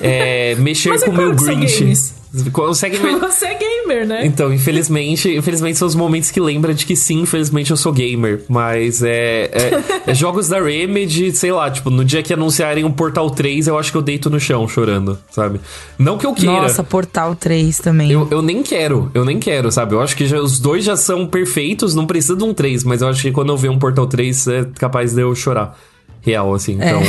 é, 0.00 0.54
mexer 0.58 0.88
Mas 0.88 1.02
é 1.02 1.06
com 1.06 1.12
o 1.12 1.14
meu 1.14 1.34
Grinch. 1.34 2.12
Games. 2.32 2.52
Conseguem 2.52 3.00
me- 3.00 3.16
Você 3.18 3.46
é 3.46 3.54
gamer, 3.58 4.06
né? 4.06 4.24
Então, 4.26 4.52
infelizmente, 4.52 5.34
infelizmente 5.36 5.78
são 5.78 5.86
os 5.88 5.94
momentos 5.94 6.30
que 6.30 6.40
lembra 6.40 6.72
de 6.72 6.86
que 6.86 6.94
sim, 6.94 7.20
infelizmente 7.22 7.70
eu 7.70 7.76
sou 7.76 7.92
gamer. 7.92 8.42
Mas 8.48 9.02
é, 9.02 9.50
é- 9.52 9.82
é 10.10 10.14
jogos 10.14 10.48
da 10.48 10.60
Remedy, 10.62 11.32
sei 11.32 11.52
lá, 11.52 11.70
tipo, 11.70 11.90
no 11.90 12.04
dia 12.04 12.22
que 12.22 12.32
anunciarem 12.32 12.84
um 12.84 12.90
Portal 12.92 13.28
3, 13.30 13.66
eu 13.66 13.78
acho 13.78 13.90
que 13.90 13.96
eu 13.98 14.02
deito 14.02 14.30
no 14.30 14.38
chão 14.38 14.66
chorando, 14.68 15.18
sabe? 15.30 15.60
Não 15.98 16.16
que 16.18 16.26
eu 16.26 16.32
queira. 16.34 16.52
Nossa, 16.62 16.84
Portal 16.84 17.34
3 17.34 17.78
também. 17.78 18.10
Eu, 18.10 18.28
eu 18.30 18.42
nem 18.42 18.62
quero, 18.62 19.10
eu 19.14 19.24
nem 19.24 19.38
quero, 19.38 19.70
sabe? 19.72 19.94
Eu 19.94 20.00
acho 20.00 20.16
que 20.16 20.26
já- 20.26 20.40
os 20.40 20.58
dois 20.60 20.84
já 20.84 20.96
são 20.96 21.26
perfeitos, 21.26 21.94
não 21.94 22.06
precisa 22.06 22.36
de 22.36 22.44
um 22.44 22.54
3, 22.54 22.84
mas 22.84 23.02
eu 23.02 23.08
acho 23.08 23.22
que 23.22 23.32
quando 23.32 23.50
eu 23.52 23.56
ver 23.56 23.70
um 23.70 23.78
Portal 23.78 24.06
3 24.06 24.46
é 24.48 24.66
capaz 24.78 25.14
de 25.14 25.20
eu 25.22 25.34
chorar. 25.34 25.76
Real, 26.22 26.52
assim, 26.54 26.74
então. 26.74 27.02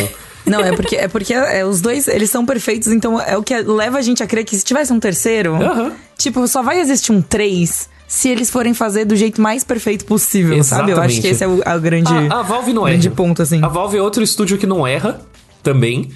Não, 0.45 0.60
é 0.60 0.75
porque, 0.75 0.95
é 0.95 1.07
porque 1.07 1.33
é, 1.33 1.65
os 1.65 1.81
dois, 1.81 2.07
eles 2.07 2.29
são 2.29 2.45
perfeitos, 2.45 2.88
então 2.88 3.19
é 3.21 3.38
o 3.38 3.43
que 3.43 3.55
leva 3.62 3.98
a 4.00 4.01
gente 4.01 4.24
a 4.24 4.27
crer 4.27 4.43
que 4.43 4.57
se 4.57 4.63
tivesse 4.63 4.91
um 4.91 5.00
terceiro, 5.00 5.55
Aham. 5.55 5.93
tipo, 6.17 6.48
só 6.48 6.62
vai 6.62 6.79
existir 6.79 7.12
um 7.12 7.21
3 7.21 7.89
se 8.07 8.27
eles 8.27 8.50
forem 8.50 8.74
fazer 8.74 9.05
do 9.05 9.15
jeito 9.15 9.41
mais 9.41 9.63
perfeito 9.63 10.03
possível, 10.03 10.62
sabe? 10.63 10.91
Eu 10.91 11.00
acho 11.00 11.13
Exatamente. 11.17 11.21
que 11.21 11.27
esse 11.27 11.43
é 11.43 11.48
o, 11.48 11.62
a 11.65 11.77
grande, 11.77 12.12
A, 12.29 12.39
a 12.39 12.41
Valve 12.41 12.74
não 12.74 12.83
grande 12.83 13.07
erra. 13.07 13.15
ponto, 13.15 13.41
assim. 13.41 13.63
A 13.63 13.69
Valve 13.69 13.98
é 13.98 14.01
outro 14.01 14.21
estúdio 14.21 14.57
que 14.57 14.67
não 14.67 14.86
erra 14.86 15.21
também. 15.63 16.10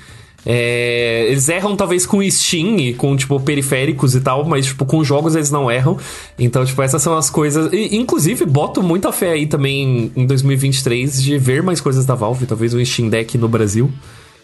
É, 0.46 1.26
eles 1.30 1.50
erram 1.50 1.76
talvez 1.76 2.06
com 2.06 2.22
Steam 2.30 2.78
e 2.78 2.94
com, 2.94 3.16
tipo, 3.16 3.40
periféricos 3.40 4.14
e 4.16 4.22
tal, 4.22 4.46
mas, 4.46 4.68
tipo, 4.68 4.86
com 4.86 5.04
jogos 5.04 5.36
eles 5.36 5.50
não 5.50 5.72
erram. 5.72 5.98
Então, 6.38 6.64
tipo, 6.64 6.82
essas 6.82 7.02
são 7.02 7.18
as 7.18 7.30
coisas. 7.30 7.74
E, 7.74 7.96
inclusive, 7.96 8.46
boto 8.46 8.84
muita 8.84 9.12
fé 9.12 9.32
aí 9.32 9.48
também 9.48 10.12
em 10.16 10.26
2023 10.26 11.22
de 11.24 11.38
ver 11.38 11.64
mais 11.64 11.82
coisas 11.82 12.06
da 12.06 12.14
Valve, 12.14 12.46
talvez 12.46 12.74
um 12.74 12.86
Steam 12.86 13.10
Deck 13.10 13.38
no 13.38 13.48
Brasil. 13.48 13.92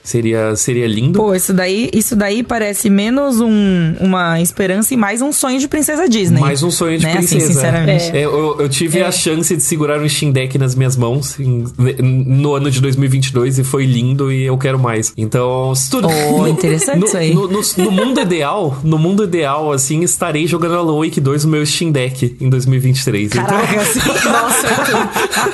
Seria, 0.03 0.55
seria 0.55 0.87
lindo. 0.87 1.19
Pô, 1.19 1.35
isso 1.35 1.53
daí, 1.53 1.89
isso 1.93 2.15
daí 2.15 2.41
parece 2.41 2.89
menos 2.89 3.39
um, 3.39 3.93
uma 3.99 4.41
esperança 4.41 4.93
e 4.93 4.97
mais 4.97 5.21
um 5.21 5.31
sonho 5.31 5.59
de 5.59 5.67
princesa 5.67 6.09
Disney. 6.09 6.39
Mais 6.41 6.63
um 6.63 6.71
sonho 6.71 6.97
de 6.97 7.05
né? 7.05 7.11
Assim, 7.17 7.27
princesa. 7.37 7.53
sinceramente. 7.53 8.17
É, 8.17 8.25
eu, 8.25 8.57
eu 8.59 8.67
tive 8.67 8.99
É. 8.99 9.03
a 9.05 9.11
chance 9.11 9.55
de 9.55 9.61
segurar 9.61 10.01
um 10.01 10.09
Steam 10.09 10.31
Deck 10.31 10.57
nas 10.57 10.73
minhas 10.73 10.97
mãos 10.97 11.39
em- 11.39 11.65
no 12.01 12.55
ano 12.55 12.71
de 12.71 12.81
2022 12.81 13.59
e 13.59 13.63
foi 13.63 13.85
lindo 13.85 14.31
e 14.31 14.43
eu 14.43 14.57
quero 14.57 14.79
mais. 14.79 15.13
Então, 15.15 15.73
se 15.75 15.89
tudo... 15.89 16.07
Oh, 16.33 16.47
interessante 16.47 16.99
no, 16.99 17.05
isso 17.05 17.17
aí. 17.17 17.33
No, 17.35 17.47
no- 17.47 17.61
no 17.77 17.91
mundo 17.91 18.19
ideal, 18.21 18.77
no 18.83 18.97
mundo 18.97 19.23
ideal, 19.23 19.71
assim, 19.71 20.01
estarei 20.01 20.47
jogando 20.47 20.75
Alan 20.77 20.97
Wake 21.05 21.21
2 21.21 21.45
no 21.45 21.51
meu 21.51 21.65
Steam 21.65 21.91
Deck 21.91 22.35
em 22.41 22.49
2023. 22.49 23.29
Caraca, 23.33 23.79
assim, 23.81 23.99
Nossa. 23.99 24.67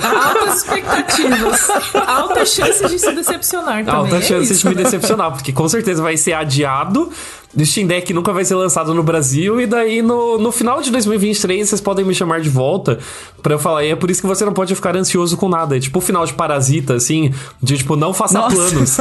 Altas 0.08 0.58
expectativas. 0.58 1.68
Altas 2.08 2.50
chances 2.54 2.90
de 2.92 2.98
se 3.00 3.12
decepcionar 3.12 3.82
Então, 3.82 3.94
também. 4.06 4.14
alta 4.14 4.18
é 4.18 4.37
chance 4.40 4.54
isso. 4.54 4.70
de 4.70 4.76
me 4.76 4.84
decepcionar, 4.84 5.32
porque 5.32 5.52
com 5.52 5.68
certeza 5.68 6.02
vai 6.02 6.18
ser 6.18 6.34
adiado 6.34 7.12
Steam 7.64 7.88
Deck 7.88 8.14
nunca 8.14 8.32
vai 8.34 8.44
ser 8.46 8.56
lançado 8.56 8.94
no 8.94 9.02
Brasil, 9.04 9.60
e 9.62 9.66
daí 9.66 10.02
no, 10.02 10.38
no 10.38 10.52
final 10.52 10.82
de 10.82 10.92
2023 10.92 11.68
vocês 11.70 11.82
podem 11.82 12.06
me 12.06 12.14
chamar 12.14 12.42
de 12.42 12.50
volta 12.50 13.00
pra 13.42 13.54
eu 13.56 13.60
falar. 13.60 13.84
E 13.86 13.92
é 13.92 13.96
por 13.96 14.12
isso 14.12 14.22
que 14.22 14.28
você 14.28 14.44
não 14.46 14.54
pode 14.54 14.74
ficar 14.76 14.96
ansioso 14.96 15.38
com 15.38 15.48
nada. 15.50 15.78
É 15.78 15.80
tipo 15.80 16.00
o 16.00 16.02
final 16.02 16.26
de 16.26 16.34
Parasita, 16.34 16.96
assim, 16.96 17.34
de 17.62 17.78
tipo, 17.78 17.96
não 17.96 18.14
faça 18.14 18.38
Nossa. 18.40 18.56
planos. 18.56 18.98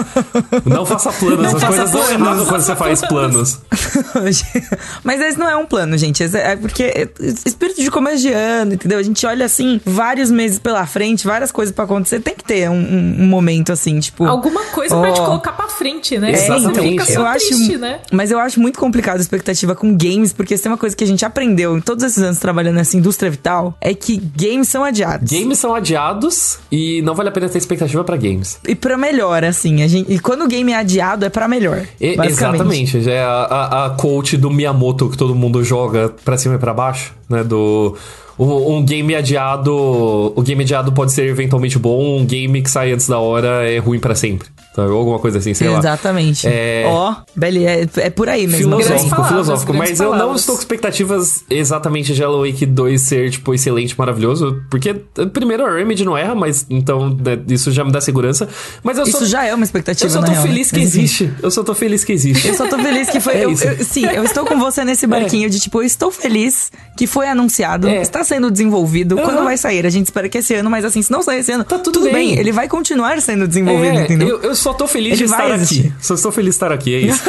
Não 0.64 0.86
faça 0.86 1.12
planos, 1.12 1.38
Não 1.38 1.46
as 1.46 1.52
faça 1.52 1.66
coisas 1.66 1.90
planos. 1.90 2.08
dão 2.08 2.20
errado 2.20 2.46
quando 2.46 2.60
você 2.62 2.76
faz 2.76 3.00
planos. 3.02 3.60
Mas 5.04 5.20
esse 5.20 5.38
não 5.38 5.48
é 5.48 5.56
um 5.56 5.66
plano, 5.66 5.96
gente. 5.98 6.22
Esse 6.22 6.36
é 6.36 6.56
porque 6.56 6.82
é 6.84 7.08
espírito 7.46 7.80
de 7.82 7.90
começo 7.90 8.22
de 8.22 8.32
ano, 8.32 8.74
entendeu? 8.74 8.98
A 8.98 9.02
gente 9.02 9.24
olha 9.26 9.44
assim, 9.46 9.80
vários 9.84 10.30
meses 10.30 10.58
pela 10.58 10.86
frente, 10.86 11.26
várias 11.26 11.52
coisas 11.52 11.74
pra 11.74 11.84
acontecer. 11.84 12.20
Tem 12.20 12.34
que 12.34 12.44
ter 12.44 12.68
um, 12.70 12.74
um- 12.74 13.16
um 13.20 13.26
momento 13.26 13.72
assim, 13.72 13.98
tipo. 14.00 14.24
Alguma 14.24 14.62
coisa 14.66 14.98
pra 14.98 15.12
te 15.12 15.20
colocar 15.20 15.52
pra 15.52 15.68
frente, 15.68 16.18
né? 16.18 16.32
É, 16.32 16.36
Senão 16.36 16.70
então, 16.70 16.82
fica 16.84 17.04
só 17.04 17.12
eu 17.20 17.26
acho, 17.26 17.46
triste, 17.46 17.76
né? 17.78 18.00
mas 18.12 18.30
eu 18.30 18.35
acho 18.38 18.60
muito 18.60 18.78
complicado 18.78 19.18
a 19.18 19.20
expectativa 19.20 19.74
com 19.74 19.96
games, 19.96 20.32
porque 20.32 20.56
se 20.56 20.62
tem 20.62 20.72
uma 20.72 20.78
coisa 20.78 20.94
que 20.96 21.04
a 21.04 21.06
gente 21.06 21.24
aprendeu 21.24 21.76
em 21.76 21.80
todos 21.80 22.04
esses 22.04 22.22
anos 22.22 22.38
trabalhando 22.38 22.76
nessa 22.76 22.96
indústria 22.96 23.30
vital, 23.30 23.76
é 23.80 23.94
que 23.94 24.16
games 24.36 24.68
são 24.68 24.84
adiados. 24.84 25.30
Games 25.32 25.58
são 25.58 25.74
adiados 25.74 26.58
e 26.70 27.02
não 27.02 27.14
vale 27.14 27.28
a 27.28 27.32
pena 27.32 27.48
ter 27.48 27.58
expectativa 27.58 28.02
pra 28.04 28.16
games. 28.16 28.58
E 28.66 28.74
pra 28.74 28.96
melhor, 28.96 29.44
assim, 29.44 29.82
a 29.82 29.88
gente, 29.88 30.12
e 30.12 30.18
quando 30.18 30.42
o 30.44 30.48
game 30.48 30.72
é 30.72 30.76
adiado, 30.76 31.24
é 31.24 31.28
pra 31.28 31.48
melhor. 31.48 31.86
E- 32.00 32.16
exatamente. 32.24 33.00
Já 33.02 33.12
É 33.12 33.22
a, 33.22 33.28
a, 33.30 33.86
a 33.86 33.90
coach 33.90 34.36
do 34.36 34.50
Miyamoto 34.50 35.08
que 35.08 35.16
todo 35.16 35.34
mundo 35.34 35.62
joga 35.64 36.08
pra 36.24 36.36
cima 36.36 36.56
e 36.56 36.58
pra 36.58 36.74
baixo, 36.74 37.12
né? 37.28 37.42
Do. 37.44 37.96
Um, 38.38 38.76
um 38.76 38.84
game 38.84 39.14
adiado. 39.14 39.72
O 39.74 40.42
game 40.42 40.62
adiado 40.62 40.92
pode 40.92 41.12
ser 41.12 41.26
eventualmente 41.26 41.78
bom, 41.78 42.18
um 42.18 42.26
game 42.26 42.60
que 42.60 42.70
sai 42.70 42.92
antes 42.92 43.08
da 43.08 43.18
hora 43.18 43.68
é 43.68 43.78
ruim 43.78 43.98
pra 43.98 44.14
sempre. 44.14 44.48
Sabe? 44.76 44.90
Ou 44.90 44.98
alguma 44.98 45.18
coisa 45.18 45.38
assim, 45.38 45.54
sei 45.54 45.70
lá. 45.70 45.78
Exatamente. 45.78 46.46
É- 46.46 46.84
Ó, 46.86 47.14
Belly, 47.34 47.64
é, 47.66 47.88
é 47.96 48.10
por 48.10 48.28
aí 48.28 48.46
mesmo. 48.46 48.58
Filosófico, 48.78 49.08
palavras, 49.08 49.28
filosófico. 49.30 49.72
Mas 49.74 49.98
eu 50.00 50.10
não 50.10 50.12
palavras. 50.18 50.40
estou 50.42 50.54
com 50.54 50.60
expectativas 50.60 51.44
exatamente 51.48 52.12
de 52.12 52.22
Halo 52.22 52.46
Wake 52.46 52.66
2 52.66 53.00
ser, 53.00 53.30
tipo, 53.30 53.54
excelente, 53.54 53.98
maravilhoso. 53.98 54.62
Porque, 54.70 54.92
primeiro, 55.32 55.64
a 55.64 55.72
Remedy 55.74 56.04
não 56.04 56.14
erra, 56.14 56.34
mas 56.34 56.66
então 56.68 57.08
né, 57.08 57.38
isso 57.48 57.70
já 57.72 57.82
me 57.84 57.90
dá 57.90 58.02
segurança. 58.02 58.46
Mas 58.84 58.98
eu 58.98 59.04
Isso 59.04 59.20
só, 59.20 59.24
já 59.24 59.44
é 59.46 59.54
uma 59.54 59.64
expectativa, 59.64 60.04
eu 60.06 60.10
só 60.10 60.20
tô 60.22 60.30
real, 60.30 60.42
feliz 60.42 60.70
né? 60.70 60.78
que 60.78 60.84
Mas, 60.84 60.94
enfim. 60.94 61.04
existe. 61.04 61.32
Eu 61.42 61.50
só 61.50 61.64
tô 61.64 61.74
feliz 61.74 62.04
que 62.04 62.12
existe. 62.12 62.46
Eu 62.48 62.54
só 62.54 62.66
tô 62.68 62.78
feliz 62.78 63.08
que 63.08 63.18
foi. 63.18 63.32
É 63.36 63.44
eu- 63.46 63.50
eu- 63.52 63.84
sim, 63.84 64.04
eu 64.04 64.24
estou 64.24 64.44
com 64.44 64.58
você 64.58 64.84
nesse 64.84 65.06
barquinho 65.08 65.48
de 65.48 65.58
tipo, 65.58 65.80
eu 65.80 65.86
estou 65.86 66.10
feliz 66.10 66.70
que 66.98 67.06
foi 67.06 67.26
anunciado, 67.28 67.88
É. 67.88 68.02
está 68.02 68.22
sendo 68.24 68.50
desenvolvido. 68.50 69.16
Quando 69.16 69.36
Aham. 69.36 69.44
vai 69.44 69.56
sair? 69.56 69.86
A 69.86 69.90
gente 69.90 70.04
espera 70.06 70.28
que 70.28 70.36
esse 70.38 70.52
ano, 70.54 70.68
mas 70.68 70.84
assim, 70.84 71.00
se 71.00 71.10
não 71.10 71.22
sair 71.22 71.40
esse 71.40 71.52
ano, 71.52 71.64
Tá 71.64 71.78
tudo 71.78 72.02
bem. 72.10 72.38
Ele 72.38 72.52
vai 72.52 72.68
continuar 72.68 73.18
sendo 73.22 73.48
desenvolvido, 73.48 73.98
É, 73.98 74.04
entendeu? 74.04 74.28
eu, 74.28 74.42
eu 74.42 74.54
só 74.66 74.74
tô 74.74 74.88
feliz 74.88 75.12
Ele 75.12 75.16
de 75.18 75.24
estar 75.24 75.48
existir. 75.50 75.80
aqui. 75.80 75.92
Só 76.00 76.14
estou 76.14 76.32
feliz 76.32 76.54
de 76.54 76.56
estar 76.56 76.72
aqui, 76.72 76.92
é 76.92 76.98
isso. 76.98 77.22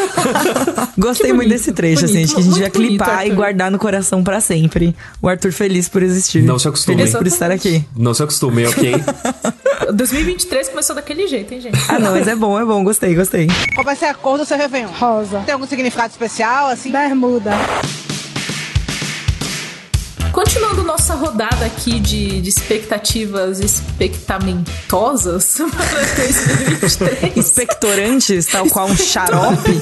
Gostei 0.98 1.32
muito 1.34 1.50
desse 1.50 1.72
trecho, 1.72 2.06
assim, 2.06 2.16
bonito, 2.16 2.26
acho 2.26 2.34
que 2.36 2.42
a 2.42 2.44
gente 2.44 2.60
vai 2.60 2.70
bonito, 2.72 2.90
clipar 2.90 3.28
e 3.28 3.30
guardar 3.30 3.70
no 3.70 3.78
coração 3.78 4.24
pra 4.24 4.42
sempre. 4.42 4.96
O 5.22 5.28
Arthur 5.28 5.52
feliz 5.52 5.88
por 5.88 6.02
existir. 6.02 6.42
Não 6.42 6.58
se 6.58 6.68
acostumem. 6.68 6.98
Feliz 6.98 7.16
por 7.16 7.28
estar 7.28 7.52
aqui. 7.52 7.86
Não 7.96 8.12
se 8.16 8.24
acostumem, 8.24 8.66
ok? 8.66 8.96
2023 9.94 10.70
começou 10.70 10.96
daquele 10.96 11.28
jeito, 11.28 11.54
hein, 11.54 11.62
gente? 11.62 11.78
Ah, 11.88 12.00
não, 12.00 12.12
mas 12.14 12.28
é 12.28 12.36
bom, 12.36 12.60
é 12.60 12.66
bom, 12.66 12.84
gostei, 12.84 13.14
gostei. 13.14 13.48
Qual 13.76 13.86
vai 13.86 13.96
ser 13.96 14.06
a 14.06 14.16
cor 14.16 14.40
do 14.40 14.44
seu 14.46 14.58
Réveillon? 14.58 14.90
Rosa. 14.90 15.44
Tem 15.46 15.54
algum 15.54 15.68
significado 15.68 16.10
especial, 16.10 16.68
assim? 16.70 16.92
Bermuda. 16.92 17.52
Continuando 20.38 20.84
nossa 20.84 21.16
rodada 21.16 21.66
aqui 21.66 22.00
de, 22.00 22.40
de 22.42 22.48
expectativas 22.48 23.60
expectamentosas 23.60 25.58
para 25.76 26.14
2023. 26.16 27.38
Expectorantes, 27.38 28.46
tal 28.46 28.68
qual 28.68 28.86
um 28.88 28.96
xarope. 28.96 29.82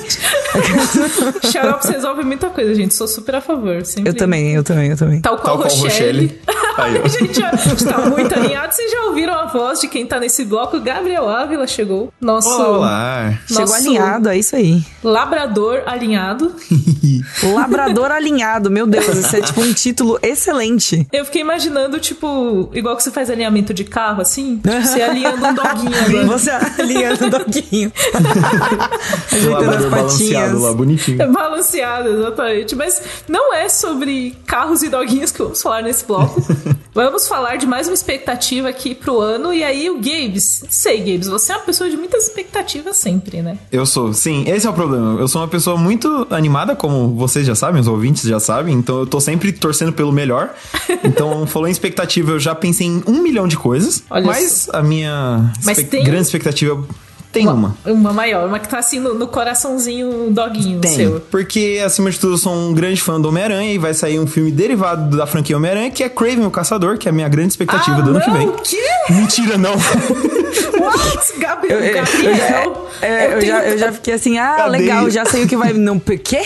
Xarope 1.52 1.88
resolve 1.90 2.24
muita 2.24 2.50
coisa, 2.50 2.74
gente. 2.74 2.94
Sou 2.96 3.06
super 3.06 3.36
a 3.36 3.42
favor. 3.42 3.86
sempre. 3.86 4.10
Eu 4.10 4.16
também, 4.16 4.54
eu 4.56 4.64
também, 4.64 4.92
eu 4.92 4.98
também. 4.98 5.20
Tal 5.20 5.38
qual 5.38 5.58
Tal 5.58 5.68
qual 5.68 5.78
Rochelle. 5.78 6.28
Rochelle. 6.28 6.42
Aí, 6.78 7.00
ó. 7.00 7.06
a 7.06 7.08
gente 7.08 7.84
está 7.84 7.98
muito 8.10 8.34
alinhado. 8.34 8.74
Vocês 8.74 8.92
já 8.92 9.04
ouviram 9.06 9.34
a 9.34 9.46
voz 9.48 9.80
de 9.82 9.88
quem 9.90 10.06
tá 10.06 10.20
nesse 10.22 10.46
bloco? 10.46 10.80
Gabriel 10.80 11.28
Ávila 11.30 11.68
chegou. 11.68 12.14
Nosso 12.20 12.50
Olá, 12.50 12.68
olá. 12.78 13.40
Chegou 13.46 13.62
Nosso- 13.62 13.76
alinhado, 13.76 14.30
é 14.30 14.38
isso 14.38 14.56
aí. 14.56 14.84
labrador 15.04 15.84
alinhado. 15.86 16.56
Labrador 17.44 18.12
alinhado, 18.12 18.72
meu 18.72 18.88
Deus, 18.88 19.08
isso 19.08 19.36
é 19.36 19.42
tipo 19.42 19.62
um 19.62 19.74
título 19.74 20.18
excelente. 20.22 20.45
Eu 21.12 21.26
fiquei 21.26 21.42
imaginando, 21.42 22.00
tipo, 22.00 22.70
igual 22.74 22.96
que 22.96 23.04
você 23.04 23.12
faz 23.12 23.30
alinhamento 23.30 23.74
de 23.74 23.84
carro, 23.84 24.22
assim. 24.22 24.58
Tipo, 24.58 24.82
você 24.82 25.02
alinhando 25.02 25.46
um 25.46 25.54
doguinho 25.54 25.96
agora. 26.06 26.26
Você 26.26 26.52
alinhando 26.52 27.26
o 27.26 27.30
doguinho. 27.30 27.92
Ajeitando 29.32 29.72
as 29.72 29.84
É 29.84 29.88
lá, 29.88 29.98
patinhas. 30.04 30.76
bonitinho. 30.76 31.18
Balanceado, 31.32 32.10
exatamente. 32.10 32.76
Mas 32.76 33.02
não 33.28 33.54
é 33.54 33.70
sobre 33.70 34.36
carros 34.46 34.84
e 34.84 34.90
doguinhos 34.90 35.32
que 35.32 35.42
vamos 35.42 35.62
falar 35.62 35.82
nesse 35.82 36.06
bloco. 36.06 36.42
Vamos 36.96 37.28
falar 37.28 37.58
de 37.58 37.68
mais 37.68 37.88
uma 37.88 37.94
expectativa 37.94 38.70
aqui 38.70 38.96
pro 38.96 39.20
ano. 39.20 39.54
E 39.54 39.64
aí, 39.64 39.90
o 39.90 39.96
Gabes. 39.96 40.64
Sei, 40.70 41.00
Gabes, 41.00 41.28
você 41.28 41.52
é 41.52 41.56
uma 41.58 41.64
pessoa 41.66 41.90
de 41.90 41.98
muitas 41.98 42.24
expectativas 42.24 42.98
sempre, 42.98 43.42
né? 43.42 43.58
Eu 43.72 43.86
sou, 43.86 44.14
sim, 44.14 44.44
esse 44.48 44.66
é 44.66 44.70
o 44.70 44.74
problema. 44.74 45.20
Eu 45.20 45.28
sou 45.28 45.42
uma 45.42 45.48
pessoa 45.48 45.78
muito 45.78 46.26
animada, 46.30 46.76
como 46.76 47.14
vocês 47.16 47.46
já 47.46 47.54
sabem, 47.56 47.82
os 47.82 47.88
ouvintes 47.88 48.24
já 48.24 48.40
sabem, 48.40 48.76
então 48.76 49.00
eu 49.00 49.06
tô 49.06 49.20
sempre 49.20 49.52
torcendo 49.52 49.94
pelo 49.94 50.12
melhor. 50.12 50.54
Então, 51.04 51.46
falou 51.46 51.68
em 51.68 51.72
expectativa, 51.72 52.32
eu 52.32 52.40
já 52.40 52.56
pensei 52.56 52.88
em 52.88 53.04
um 53.06 53.22
milhão 53.22 53.48
de 53.48 53.56
coisas, 53.58 54.04
Olha 54.10 54.26
mas 54.26 54.68
a 54.74 54.82
minha 54.82 55.52
espe- 55.60 55.84
tem- 55.84 56.04
grande 56.04 56.24
expectativa 56.24 56.84
tem 57.36 57.48
uma. 57.50 57.76
Uma 57.86 58.14
maior, 58.14 58.48
uma 58.48 58.60
que 58.60 58.70
tá 58.70 58.80
assim 58.80 58.98
no, 59.00 59.14
no 59.14 59.28
coraçãozinho 59.28 60.32
doguinho 60.32 60.80
Tem, 60.80 60.96
seu. 60.96 61.20
porque 61.30 61.82
acima 61.86 62.10
de 62.10 62.18
tudo 62.18 62.36
eu 62.36 62.38
sou 62.38 62.54
um 62.54 62.74
grande 62.74 63.02
fã 63.02 63.20
do 63.20 63.28
Homem-Aranha 63.28 63.74
e 63.74 63.78
vai 63.78 63.94
sair 63.94 64.18
um 64.20 64.26
filme 64.26 64.52
derivado 64.52 65.18
da 65.18 65.28
franquia 65.28 65.58
Homem-Aranha, 65.58 65.92
que 65.92 66.02
é 66.02 66.08
Craven 66.08 66.46
o 66.46 66.52
Caçador, 66.52 66.98
que 66.98 67.10
é 67.10 67.12
a 67.12 67.14
minha 67.14 67.28
grande 67.28 67.50
expectativa 67.50 67.98
ah, 67.98 68.02
do 68.02 68.12
ano 68.12 68.20
não, 68.20 68.26
que 68.26 68.32
vem. 68.32 68.48
O 68.48 68.54
quê? 68.54 68.82
Mentira, 69.10 69.58
não. 69.58 69.74
What? 70.80 71.40
Gabriel, 71.40 71.80
Eu, 71.80 71.86
eu- 71.86 71.94
Gabriel. 71.96 72.88
é, 73.02 73.26
eu, 73.34 73.40
tenho- 73.40 73.52
já, 73.52 73.66
eu 73.66 73.78
já 73.78 73.92
fiquei 73.92 74.14
assim, 74.14 74.38
ah, 74.38 74.56
Cadê? 74.58 74.70
legal, 74.78 75.10
já 75.10 75.26
sei 75.26 75.44
o 75.44 75.48
que 75.48 75.58
vai. 75.58 75.74
Não, 75.74 76.00
quê? 76.00 76.42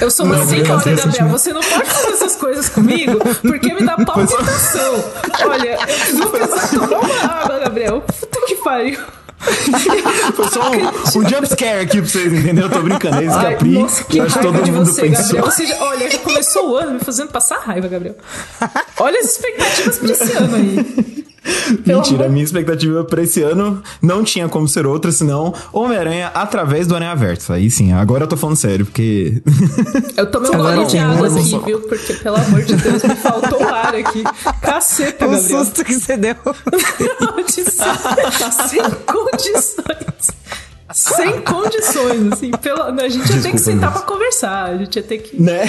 Eu 0.00 0.10
sou 0.10 0.24
uma 0.24 0.36
senhora, 0.46 0.74
obrigado, 0.76 0.96
Gabriel. 1.04 1.28
Você 1.28 1.52
não 1.52 1.60
pode 1.60 1.90
fazer 1.90 2.12
essas 2.12 2.36
coisas 2.36 2.68
comigo, 2.70 3.18
porque 3.42 3.74
me 3.74 3.82
dá 3.84 3.96
palpitação. 3.96 5.04
Olha, 5.46 5.78
eu 6.08 6.16
vou 6.16 6.30
precisar 6.30 6.68
tomar 6.88 7.42
água, 7.42 7.58
Gabriel. 7.58 8.00
Puta 8.00 8.40
que 8.46 8.54
pariu. 8.56 8.98
Foi 10.34 10.48
só 10.48 10.70
um, 10.70 11.20
um 11.20 11.28
jump 11.28 11.46
scare 11.48 11.80
aqui 11.80 12.00
pra 12.00 12.08
vocês, 12.10 12.32
entendeu? 12.32 12.64
Eu 12.64 12.70
tô 12.70 12.80
brincando, 12.80 13.16
é 13.16 13.18
Ai, 13.18 13.26
escapri. 13.26 13.70
nossa, 13.70 14.04
que 14.04 14.18
Eu 14.18 14.24
acho 14.24 14.38
que 14.38 14.42
todo 14.44 14.66
mundo 14.66 14.84
você, 14.86 15.02
pensou. 15.02 15.22
Gabriel. 15.24 15.44
Você 15.44 15.74
olha, 15.80 16.10
já 16.10 16.18
começou 16.18 16.70
o 16.70 16.76
ano 16.76 16.92
me 16.92 17.00
fazendo 17.00 17.30
passar 17.30 17.58
raiva, 17.58 17.88
Gabriel. 17.88 18.16
Olha 18.98 19.18
as 19.18 19.26
expectativas 19.26 19.98
pra 19.98 20.12
esse 20.12 20.32
ano 20.36 20.56
aí. 20.56 21.12
Mentira, 21.84 22.28
minha 22.28 22.44
expectativa 22.44 23.02
pra 23.04 23.22
esse 23.22 23.42
ano 23.42 23.82
não 24.00 24.22
tinha 24.22 24.48
como 24.48 24.68
ser 24.68 24.86
outra, 24.86 25.10
senão 25.10 25.52
Homem-Aranha 25.72 26.28
através 26.34 26.86
do 26.86 26.94
Aranha 26.94 27.14
Verso. 27.16 27.52
Aí 27.52 27.70
sim, 27.70 27.92
agora 27.92 28.24
eu 28.24 28.28
tô 28.28 28.36
falando 28.36 28.56
sério, 28.56 28.86
porque. 28.86 29.42
Eu 30.16 30.30
tomei 30.30 30.50
um 30.50 30.54
Agora 30.54 30.76
gole 30.76 30.86
de 30.88 30.98
água 30.98 31.26
aqui, 31.26 31.58
viu? 31.64 31.80
Porque, 31.80 32.12
pelo 32.14 32.36
amor 32.36 32.62
de 32.62 32.76
Deus, 32.76 33.02
me 33.02 33.14
faltou 33.16 33.60
o 33.62 33.68
ar 33.74 33.94
aqui. 33.94 34.22
Caceta, 34.60 35.26
O 35.26 35.30
Gabriel. 35.30 35.64
susto 35.64 35.84
que 35.84 35.94
você 35.94 36.16
deu. 36.16 36.34
Sem 38.68 38.90
condições. 39.06 40.30
Sem 40.92 41.40
condições, 41.40 42.32
assim. 42.32 42.50
Pelo... 42.50 42.82
A 42.82 43.08
gente 43.08 43.32
ia 43.32 43.42
ter 43.42 43.50
que 43.52 43.58
sentar 43.58 43.92
pra 43.92 44.02
conversar. 44.02 44.66
A 44.66 44.76
gente 44.76 44.96
ia 44.96 45.02
ter 45.02 45.18
que. 45.18 45.40
né? 45.42 45.62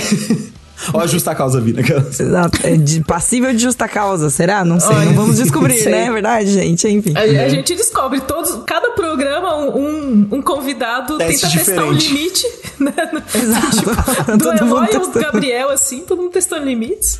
Ó, 0.93 1.05
justa 1.07 1.31
a 1.31 1.35
causa 1.35 1.61
vida, 1.61 1.81
cara. 1.83 1.99
Exato. 2.07 2.59
É 2.63 2.75
de 2.75 3.01
passível 3.03 3.53
de 3.53 3.59
justa 3.63 3.87
causa, 3.87 4.29
será? 4.29 4.65
Não 4.65 4.79
sei, 4.79 4.95
Olha, 4.95 5.05
não 5.05 5.13
vamos 5.13 5.37
descobrir, 5.37 5.75
sei. 5.77 5.91
né? 5.91 6.05
É 6.07 6.11
verdade, 6.11 6.51
gente, 6.51 6.87
enfim. 6.89 7.13
A, 7.15 7.21
a 7.21 7.47
gente 7.49 7.75
descobre 7.75 8.19
todos, 8.21 8.63
cada 8.65 8.91
programa 8.91 9.55
um, 9.57 9.77
um, 9.77 10.27
um 10.33 10.41
convidado 10.41 11.17
Teste 11.17 11.41
tenta 11.47 11.57
testar 11.65 11.85
um 11.85 11.93
diferente. 11.93 12.13
limite, 12.13 12.47
né? 12.79 12.93
Exato. 13.33 14.35
Do 14.37 14.43
Todo 14.43 14.65
mundo 14.65 14.77
Eloy 14.83 14.95
ao 14.95 15.01
testando. 15.01 15.25
Gabriel, 15.25 15.69
assim, 15.69 15.99
todo 15.99 16.21
mundo 16.21 16.31
testando 16.31 16.65
limites. 16.65 17.19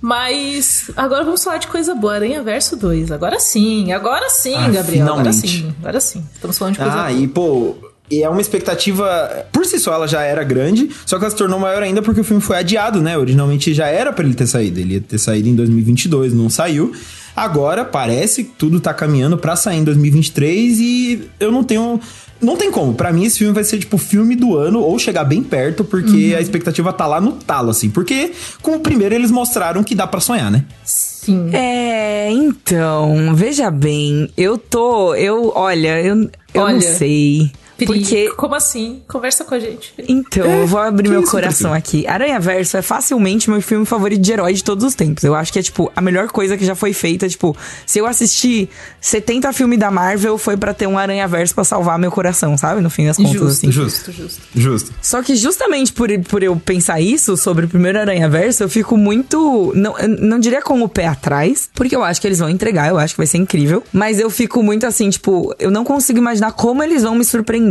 Mas 0.00 0.90
agora 0.96 1.24
vamos 1.24 1.42
falar 1.42 1.58
de 1.58 1.66
coisa 1.66 1.94
boa, 1.94 2.14
Aranha 2.14 2.40
Verso 2.42 2.76
2. 2.76 3.10
Agora 3.10 3.40
sim, 3.40 3.90
agora 3.92 4.30
sim, 4.30 4.54
Ah, 4.54 4.68
Gabriel. 4.68 5.06
Agora 5.06 5.32
finalmente. 5.32 5.48
sim, 5.48 5.74
agora 5.80 6.00
sim. 6.00 6.24
Estamos 6.34 6.56
falando 6.56 6.74
de 6.74 6.80
coisa 6.80 6.94
Ah, 6.94 7.08
boa. 7.08 7.12
e 7.12 7.26
pô. 7.28 7.74
E 8.10 8.22
é 8.22 8.28
uma 8.28 8.40
expectativa. 8.40 9.46
Por 9.52 9.66
si 9.66 9.78
só, 9.78 9.92
ela 9.92 10.06
já 10.06 10.22
era 10.22 10.42
grande, 10.42 10.88
só 11.04 11.18
que 11.18 11.24
ela 11.24 11.30
se 11.30 11.36
tornou 11.36 11.58
maior 11.58 11.82
ainda 11.82 12.00
porque 12.00 12.20
o 12.20 12.24
filme 12.24 12.42
foi 12.42 12.56
adiado, 12.56 13.02
né? 13.02 13.18
Originalmente 13.18 13.74
já 13.74 13.86
era 13.86 14.12
pra 14.12 14.24
ele 14.24 14.34
ter 14.34 14.46
saído. 14.46 14.80
Ele 14.80 14.94
ia 14.94 15.00
ter 15.00 15.18
saído 15.18 15.48
em 15.48 15.54
2022, 15.54 16.32
não 16.32 16.48
saiu. 16.48 16.92
Agora 17.36 17.84
parece 17.84 18.42
que 18.44 18.50
tudo 18.58 18.80
tá 18.80 18.92
caminhando 18.92 19.38
pra 19.38 19.54
sair 19.54 19.78
em 19.78 19.84
2023 19.84 20.80
e 20.80 21.28
eu 21.38 21.52
não 21.52 21.62
tenho. 21.62 22.00
Não 22.40 22.56
tem 22.56 22.70
como. 22.70 22.94
Pra 22.94 23.12
mim, 23.12 23.24
esse 23.24 23.38
filme 23.38 23.52
vai 23.52 23.64
ser, 23.64 23.78
tipo, 23.78 23.96
o 23.96 23.98
filme 23.98 24.36
do 24.36 24.56
ano 24.56 24.80
ou 24.80 24.98
chegar 24.98 25.24
bem 25.24 25.42
perto, 25.42 25.84
porque 25.84 26.34
a 26.36 26.40
expectativa 26.40 26.92
tá 26.92 27.04
lá 27.06 27.20
no 27.20 27.32
talo, 27.32 27.70
assim. 27.70 27.90
Porque, 27.90 28.32
com 28.62 28.76
o 28.76 28.80
primeiro, 28.80 29.14
eles 29.14 29.30
mostraram 29.30 29.82
que 29.82 29.94
dá 29.94 30.06
pra 30.06 30.20
sonhar, 30.20 30.50
né? 30.50 30.64
Sim. 30.84 31.50
É, 31.52 32.30
então, 32.30 33.34
veja 33.34 33.70
bem, 33.70 34.30
eu 34.36 34.56
tô, 34.56 35.14
eu, 35.14 35.52
olha, 35.54 36.00
eu, 36.00 36.30
eu 36.54 36.62
Olha. 36.62 36.74
não 36.74 36.80
sei. 36.80 37.50
Perigo. 37.78 37.94
Porque- 37.98 38.30
Como 38.36 38.54
assim? 38.54 39.00
Conversa 39.08 39.44
com 39.44 39.54
a 39.54 39.58
gente. 39.58 39.94
Então, 40.08 40.44
eu 40.44 40.66
vou 40.66 40.80
abrir 40.80 41.04
que 41.04 41.10
meu 41.10 41.22
coração 41.22 41.72
aqui. 41.72 42.06
Aranha 42.06 42.38
Verso 42.40 42.76
é 42.76 42.82
facilmente 42.82 43.48
meu 43.48 43.62
filme 43.62 43.86
favorito 43.86 44.20
de 44.20 44.32
herói 44.32 44.52
de 44.52 44.62
todos 44.64 44.84
os 44.84 44.94
tempos. 44.94 45.22
Eu 45.24 45.34
acho 45.34 45.52
que 45.52 45.58
é, 45.58 45.62
tipo, 45.62 45.90
a 45.94 46.00
melhor 46.00 46.28
coisa 46.28 46.56
que 46.56 46.64
já 46.64 46.74
foi 46.74 46.92
feita. 46.92 47.28
Tipo, 47.28 47.56
se 47.86 47.98
eu 47.98 48.06
assistir 48.06 48.68
70 49.00 49.52
filmes 49.52 49.78
da 49.78 49.90
Marvel, 49.90 50.36
foi 50.38 50.56
pra 50.56 50.74
ter 50.74 50.86
um 50.86 50.98
Aranha 50.98 51.26
Verso 51.28 51.54
pra 51.54 51.64
salvar 51.64 51.98
meu 51.98 52.10
coração, 52.10 52.56
sabe? 52.58 52.80
No 52.80 52.90
fim 52.90 53.06
das 53.06 53.16
contas, 53.16 53.32
Justo, 53.32 53.46
assim. 53.48 53.70
justo, 53.72 54.12
justo. 54.12 54.42
Justo. 54.54 54.92
Só 55.00 55.22
que 55.22 55.36
justamente 55.36 55.92
por, 55.92 56.08
por 56.24 56.42
eu 56.42 56.56
pensar 56.56 57.00
isso 57.00 57.36
sobre 57.36 57.66
o 57.66 57.68
primeiro 57.68 57.98
Aranha 58.00 58.28
Verso, 58.28 58.62
eu 58.64 58.68
fico 58.68 58.96
muito. 58.96 59.72
Não, 59.74 59.94
não 60.20 60.38
diria 60.38 60.60
com 60.62 60.82
o 60.82 60.88
pé 60.88 61.06
atrás, 61.06 61.70
porque 61.74 61.94
eu 61.94 62.02
acho 62.02 62.20
que 62.20 62.26
eles 62.26 62.38
vão 62.40 62.48
entregar, 62.50 62.88
eu 62.88 62.98
acho 62.98 63.14
que 63.14 63.18
vai 63.18 63.26
ser 63.26 63.38
incrível. 63.38 63.82
Mas 63.92 64.18
eu 64.18 64.28
fico 64.30 64.62
muito 64.62 64.84
assim, 64.86 65.08
tipo, 65.10 65.54
eu 65.58 65.70
não 65.70 65.84
consigo 65.84 66.18
imaginar 66.18 66.52
como 66.52 66.82
eles 66.82 67.02
vão 67.02 67.14
me 67.14 67.24
surpreender, 67.24 67.67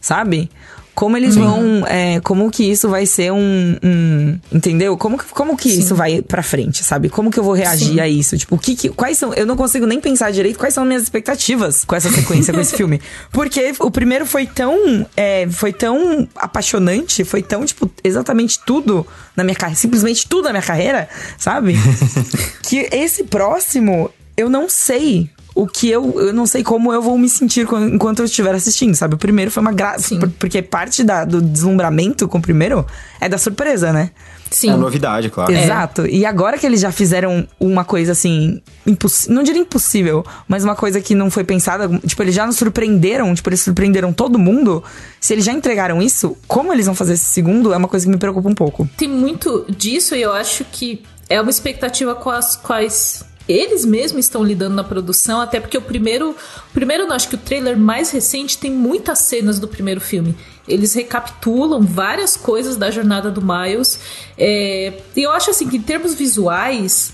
sabe? 0.00 0.50
Como 0.94 1.16
eles 1.16 1.34
vão. 1.34 1.84
é, 1.88 2.20
como 2.20 2.48
que 2.52 2.70
isso 2.70 2.88
vai 2.88 3.04
ser 3.04 3.32
um. 3.32 3.76
um- 3.82 4.38
entendeu? 4.52 4.96
Como, 4.96 5.18
que- 5.18 5.24
como 5.24 5.56
que 5.56 5.68
isso 5.68 5.92
vai 5.92 6.22
pra 6.22 6.40
frente, 6.40 6.84
sabe? 6.84 7.08
Como 7.08 7.32
que 7.32 7.38
eu 7.40 7.42
vou 7.42 7.52
reagir 7.52 7.94
Sim. 7.94 7.98
a 8.00 8.06
isso? 8.06 8.38
Tipo, 8.38 8.54
o 8.54 8.58
que, 8.60 8.76
que- 8.76 8.90
quais 8.90 9.18
são. 9.18 9.34
Eu 9.34 9.44
não 9.44 9.56
consigo 9.56 9.86
nem 9.86 10.00
pensar 10.00 10.30
direito 10.30 10.56
quais 10.56 10.72
são 10.72 10.84
minhas 10.84 11.02
expectativas 11.02 11.84
com 11.84 11.96
essa 11.96 12.08
sequência, 12.12 12.54
com 12.54 12.60
esse 12.60 12.76
filme. 12.78 13.00
Porque 13.32 13.74
o 13.80 13.90
primeiro 13.90 14.24
foi 14.24 14.46
tão. 14.46 15.04
é, 15.16 15.48
foi 15.50 15.72
tão 15.72 16.28
apaixonante, 16.36 17.24
foi 17.24 17.42
tão, 17.42 17.64
tipo, 17.64 17.90
exatamente 18.04 18.60
tudo 18.64 19.04
na 19.36 19.42
minha 19.42 19.56
carreira. 19.56 19.80
Simplesmente 19.80 20.28
tudo 20.28 20.44
na 20.44 20.50
minha 20.52 20.62
carreira, 20.62 21.08
sabe? 21.36 21.74
que 22.62 22.88
esse 22.92 23.24
próximo, 23.24 24.10
eu 24.36 24.48
não 24.48 24.68
sei. 24.68 25.28
O 25.54 25.66
que 25.68 25.88
eu. 25.88 26.20
Eu 26.20 26.32
não 26.32 26.46
sei 26.46 26.64
como 26.64 26.92
eu 26.92 27.00
vou 27.00 27.16
me 27.16 27.28
sentir 27.28 27.64
quan- 27.66 27.86
enquanto 27.88 28.18
eu 28.18 28.24
estiver 28.24 28.54
assistindo, 28.54 28.94
sabe? 28.94 29.14
O 29.14 29.18
primeiro 29.18 29.50
foi 29.50 29.60
uma 29.60 29.72
graça. 29.72 30.16
Porque 30.38 30.60
parte 30.60 31.04
da- 31.04 31.24
do 31.24 31.40
deslumbramento 31.40 32.26
com 32.26 32.38
o 32.38 32.42
primeiro 32.42 32.84
é 33.20 33.28
da 33.28 33.38
surpresa, 33.38 33.92
né? 33.92 34.10
Sim. 34.50 34.70
É 34.70 34.76
novidade, 34.76 35.30
claro. 35.30 35.52
Exato. 35.52 36.06
E 36.06 36.24
agora 36.26 36.58
que 36.58 36.66
eles 36.66 36.80
já 36.80 36.90
fizeram 36.92 37.46
uma 37.58 37.84
coisa 37.84 38.12
assim. 38.12 38.60
imposs- 38.86 39.26
Não 39.28 39.42
diria 39.42 39.60
impossível, 39.62 40.24
mas 40.48 40.62
uma 40.64 40.74
coisa 40.76 41.00
que 41.00 41.14
não 41.14 41.30
foi 41.30 41.42
pensada. 41.44 41.88
Tipo, 42.06 42.22
eles 42.22 42.34
já 42.34 42.46
nos 42.46 42.56
surpreenderam. 42.56 43.32
Tipo, 43.34 43.48
eles 43.50 43.60
surpreenderam 43.60 44.12
todo 44.12 44.38
mundo. 44.38 44.82
Se 45.20 45.32
eles 45.34 45.44
já 45.44 45.52
entregaram 45.52 46.02
isso, 46.02 46.36
como 46.46 46.72
eles 46.72 46.86
vão 46.86 46.94
fazer 46.94 47.14
esse 47.14 47.24
segundo 47.24 47.72
é 47.72 47.76
uma 47.76 47.88
coisa 47.88 48.04
que 48.06 48.10
me 48.12 48.18
preocupa 48.18 48.48
um 48.48 48.54
pouco. 48.54 48.88
Tem 48.96 49.08
muito 49.08 49.64
disso 49.68 50.14
e 50.14 50.22
eu 50.22 50.32
acho 50.32 50.64
que 50.64 51.02
é 51.28 51.40
uma 51.40 51.50
expectativa 51.50 52.14
com 52.14 52.30
as 52.30 52.54
quais 52.56 53.24
eles 53.48 53.84
mesmos 53.84 54.24
estão 54.24 54.42
lidando 54.42 54.74
na 54.74 54.84
produção, 54.84 55.40
até 55.40 55.60
porque 55.60 55.76
o 55.76 55.82
primeiro, 55.82 56.34
primeiro 56.72 57.06
não, 57.06 57.14
acho 57.14 57.28
que 57.28 57.34
o 57.34 57.38
trailer 57.38 57.76
mais 57.76 58.10
recente 58.10 58.56
tem 58.56 58.70
muitas 58.70 59.20
cenas 59.20 59.58
do 59.58 59.68
primeiro 59.68 60.00
filme. 60.00 60.34
Eles 60.66 60.94
recapitulam 60.94 61.82
várias 61.82 62.36
coisas 62.36 62.76
da 62.76 62.90
jornada 62.90 63.30
do 63.30 63.42
Miles. 63.42 64.00
é, 64.38 65.00
e 65.14 65.22
eu 65.22 65.30
acho 65.30 65.50
assim 65.50 65.68
que 65.68 65.76
em 65.76 65.82
termos 65.82 66.14
visuais, 66.14 67.12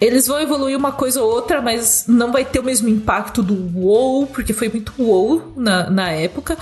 eles 0.00 0.26
vão 0.26 0.38
evoluir 0.40 0.76
uma 0.76 0.92
coisa 0.92 1.22
ou 1.22 1.32
outra, 1.32 1.62
mas 1.62 2.04
não 2.06 2.30
vai 2.30 2.44
ter 2.44 2.60
o 2.60 2.64
mesmo 2.64 2.88
impacto 2.88 3.42
do 3.42 3.54
WoW, 3.78 4.26
porque 4.26 4.52
foi 4.52 4.68
muito 4.68 4.92
WoW 4.98 5.54
na, 5.56 5.88
na 5.88 6.10
época. 6.10 6.58